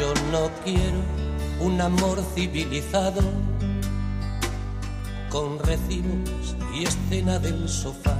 Yo 0.00 0.14
no 0.32 0.48
quiero 0.64 1.19
un 1.60 1.78
amor 1.78 2.18
civilizado 2.34 3.20
con 5.28 5.58
recibos 5.58 6.56
y 6.74 6.84
escena 6.84 7.38
del 7.38 7.68
sofá. 7.68 8.16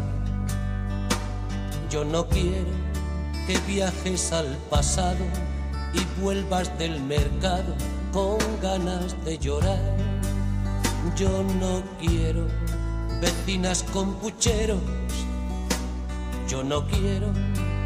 Yo 1.88 2.04
no 2.04 2.28
quiero 2.28 2.70
que 3.46 3.58
viajes 3.66 4.32
al 4.32 4.58
pasado 4.68 5.24
y 5.94 6.20
vuelvas 6.20 6.76
del 6.78 7.00
mercado 7.00 7.74
con 8.12 8.38
ganas 8.60 9.16
de 9.24 9.38
llorar. 9.38 9.96
Yo 11.16 11.42
no 11.58 11.82
quiero 11.98 12.46
vecinas 13.22 13.82
con 13.84 14.14
pucheros. 14.16 14.80
Yo 16.46 16.62
no 16.62 16.86
quiero 16.86 17.32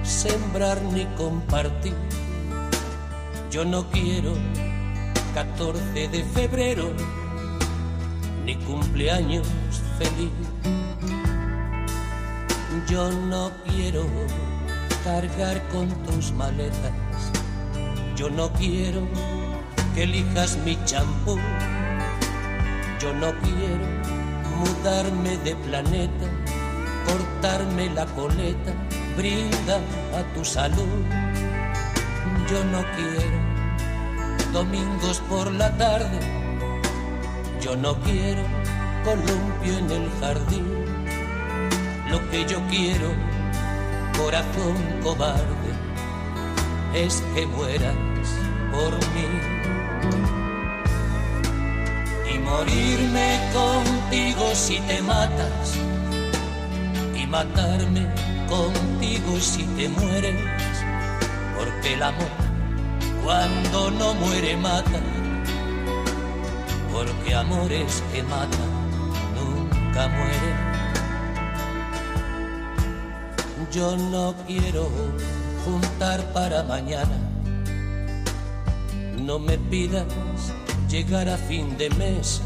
sembrar 0.02 0.82
ni 0.82 1.04
compartir. 1.16 1.94
Yo 3.50 3.64
no 3.64 3.88
quiero 3.90 4.32
14 5.34 6.06
de 6.08 6.22
febrero, 6.22 6.92
ni 8.44 8.54
cumpleaños 8.54 9.44
feliz. 9.98 10.30
Yo 12.88 13.10
no 13.10 13.50
quiero 13.64 14.06
cargar 15.02 15.60
con 15.72 15.88
tus 16.04 16.30
maletas, 16.32 16.92
yo 18.14 18.30
no 18.30 18.52
quiero 18.52 19.08
que 19.96 20.04
elijas 20.04 20.56
mi 20.64 20.78
champú, 20.84 21.36
yo 23.00 23.12
no 23.14 23.32
quiero 23.40 23.86
mudarme 24.56 25.36
de 25.38 25.56
planeta, 25.56 26.26
cortarme 27.06 27.90
la 27.90 28.06
coleta, 28.06 28.72
brinda 29.16 29.80
a 30.16 30.22
tu 30.32 30.44
salud. 30.44 31.04
Yo 32.48 32.62
no 32.64 32.84
quiero 32.94 33.43
domingos 34.54 35.20
por 35.28 35.50
la 35.52 35.76
tarde. 35.76 36.20
Yo 37.60 37.74
no 37.74 37.96
quiero 38.02 38.42
columpio 39.04 39.78
en 39.78 39.90
el 39.90 40.10
jardín. 40.20 40.66
Lo 42.08 42.30
que 42.30 42.46
yo 42.46 42.58
quiero, 42.70 43.08
corazón 44.16 44.76
cobarde, 45.02 45.70
es 46.94 47.20
que 47.34 47.46
mueras 47.46 47.96
por 48.70 48.92
mí. 49.14 49.28
Y 52.32 52.38
morirme 52.38 53.40
contigo 53.52 54.54
si 54.54 54.78
te 54.82 55.02
matas. 55.02 55.74
Y 57.20 57.26
matarme 57.26 58.06
contigo 58.48 59.40
si 59.40 59.64
te 59.76 59.88
mueres. 59.88 60.40
Porque 61.56 61.94
el 61.94 62.02
amor 62.04 62.43
cuando 63.24 63.90
no 63.90 64.14
muere 64.14 64.54
mata, 64.54 65.00
porque 66.92 67.34
amores 67.34 68.02
que 68.12 68.22
matan 68.22 68.70
nunca 69.34 70.08
mueren. 70.08 70.74
Yo 73.72 73.96
no 73.96 74.34
quiero 74.46 74.90
juntar 75.64 76.32
para 76.34 76.62
mañana, 76.64 77.18
no 79.18 79.38
me 79.38 79.56
pidas 79.56 80.04
llegar 80.90 81.28
a 81.30 81.38
fin 81.38 81.76
de 81.78 81.88
mes. 81.90 82.42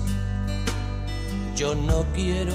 Yo 1.56 1.74
no 1.74 2.04
quiero 2.14 2.52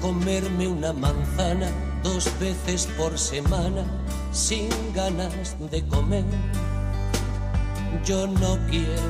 comerme 0.00 0.68
una 0.68 0.92
manzana 0.92 1.68
dos 2.04 2.30
veces 2.38 2.86
por 2.96 3.18
semana 3.18 3.84
sin 4.30 4.68
ganas 4.94 5.56
de 5.68 5.84
comer 5.88 6.24
yo 8.04 8.26
no 8.26 8.58
quiero 8.68 9.02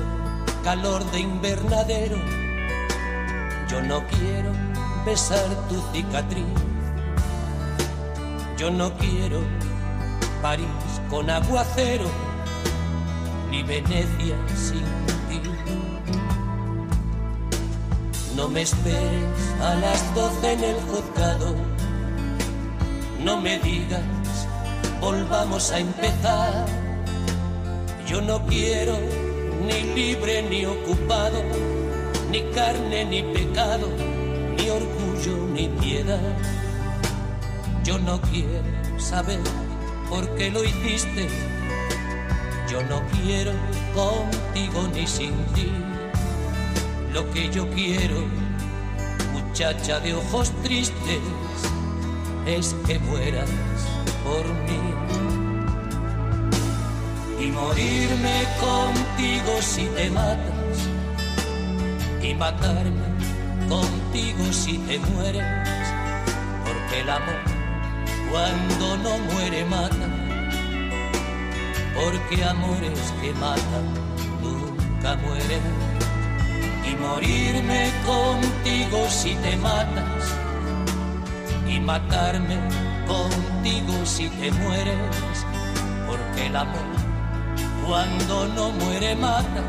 calor 0.63 1.05
de 1.11 1.21
invernadero, 1.21 2.17
yo 3.69 3.81
no 3.83 4.03
quiero 4.07 4.53
besar 5.05 5.49
tu 5.69 5.81
cicatriz, 5.93 6.45
yo 8.57 8.71
no 8.71 8.93
quiero 8.95 9.41
París 10.43 10.67
con 11.09 11.31
aguacero, 11.31 12.11
ni 13.51 13.63
Venecia 13.63 14.37
sin 14.55 14.85
ti. 15.29 15.41
No 18.37 18.49
me 18.49 18.63
esperes 18.63 19.55
a 19.61 19.75
las 19.75 20.15
doce 20.15 20.53
en 20.53 20.65
el 20.65 20.77
juzgado, 20.83 21.55
no 23.23 23.41
me 23.41 23.59
digas 23.59 24.03
volvamos 25.01 25.73
a 25.73 25.79
empezar. 25.79 26.90
Yo 28.11 28.21
no 28.21 28.45
quiero 28.45 28.99
ni 29.65 29.95
libre 29.95 30.43
ni 30.43 30.67
ocupado, 30.67 31.45
ni 32.29 32.43
carne 32.53 33.05
ni 33.05 33.23
pecado, 33.23 33.87
ni 34.57 34.69
orgullo 34.69 35.47
ni 35.55 35.69
piedad. 35.69 36.37
Yo 37.85 38.01
no 38.01 38.21
quiero 38.23 38.65
saber 38.99 39.39
por 40.09 40.29
qué 40.35 40.51
lo 40.51 40.65
hiciste. 40.65 41.29
Yo 42.69 42.83
no 42.83 43.01
quiero 43.13 43.53
contigo 43.95 44.89
ni 44.93 45.07
sin 45.07 45.33
ti. 45.55 45.71
Lo 47.13 47.31
que 47.31 47.49
yo 47.49 47.71
quiero, 47.71 48.25
muchacha 49.33 50.01
de 50.01 50.15
ojos 50.15 50.51
tristes, 50.65 51.23
es 52.45 52.75
que 52.89 52.99
mueras 52.99 53.49
por 54.25 54.45
mí. 54.67 55.10
Y 57.41 57.51
morirme 57.53 58.45
contigo 58.61 59.63
si 59.63 59.87
te 59.87 60.11
matas. 60.11 60.79
Y 62.23 62.35
matarme 62.35 63.09
contigo 63.67 64.53
si 64.53 64.77
te 64.77 64.99
mueres. 64.99 65.43
Porque 66.65 67.01
el 67.01 67.09
amor 67.09 67.41
cuando 68.31 68.97
no 68.99 69.19
muere 69.33 69.65
mata. 69.65 70.07
Porque 71.95 72.45
amores 72.45 73.15
que 73.23 73.33
matan 73.33 73.87
nunca 74.43 75.17
mueren. 75.17 75.63
Y 76.85 76.95
morirme 76.97 77.91
contigo 78.05 79.09
si 79.09 79.35
te 79.37 79.57
matas. 79.57 80.37
Y 81.67 81.81
matarme 81.81 82.59
contigo 83.07 84.05
si 84.05 84.29
te 84.29 84.53
mueres. 84.53 85.47
Porque 86.07 86.47
el 86.47 86.57
amor 86.57 87.00
cuando 87.91 88.47
no 88.47 88.71
muere 88.71 89.17
mata. 89.17 89.63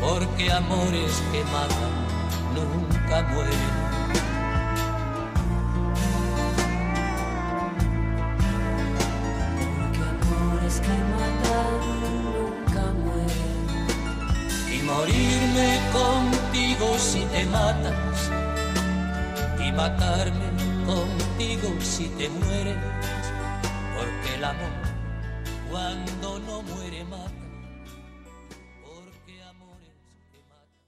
Porque 0.00 0.52
amores 0.52 1.20
que 1.32 1.42
matan 1.54 1.94
nunca 2.54 3.22
mueren. 3.32 3.74
amores 10.12 10.80
que 10.86 10.96
matan 11.14 11.72
nunca 12.36 12.84
mueren. 13.02 13.54
y 14.74 14.78
morirme 14.90 15.68
contigo 15.98 16.86
si 16.98 17.22
te 17.32 17.44
matas 17.46 18.30
y 19.58 19.72
matarme 19.72 20.48
contigo 20.86 21.68
si 21.80 22.04
te 22.10 22.28
mueres 22.28 22.76
porque 23.96 24.34
el 24.36 24.44
amor 24.44 24.83
cuando 25.94 26.38
no 26.40 26.62
muere 26.62 27.04
mata 27.04 27.33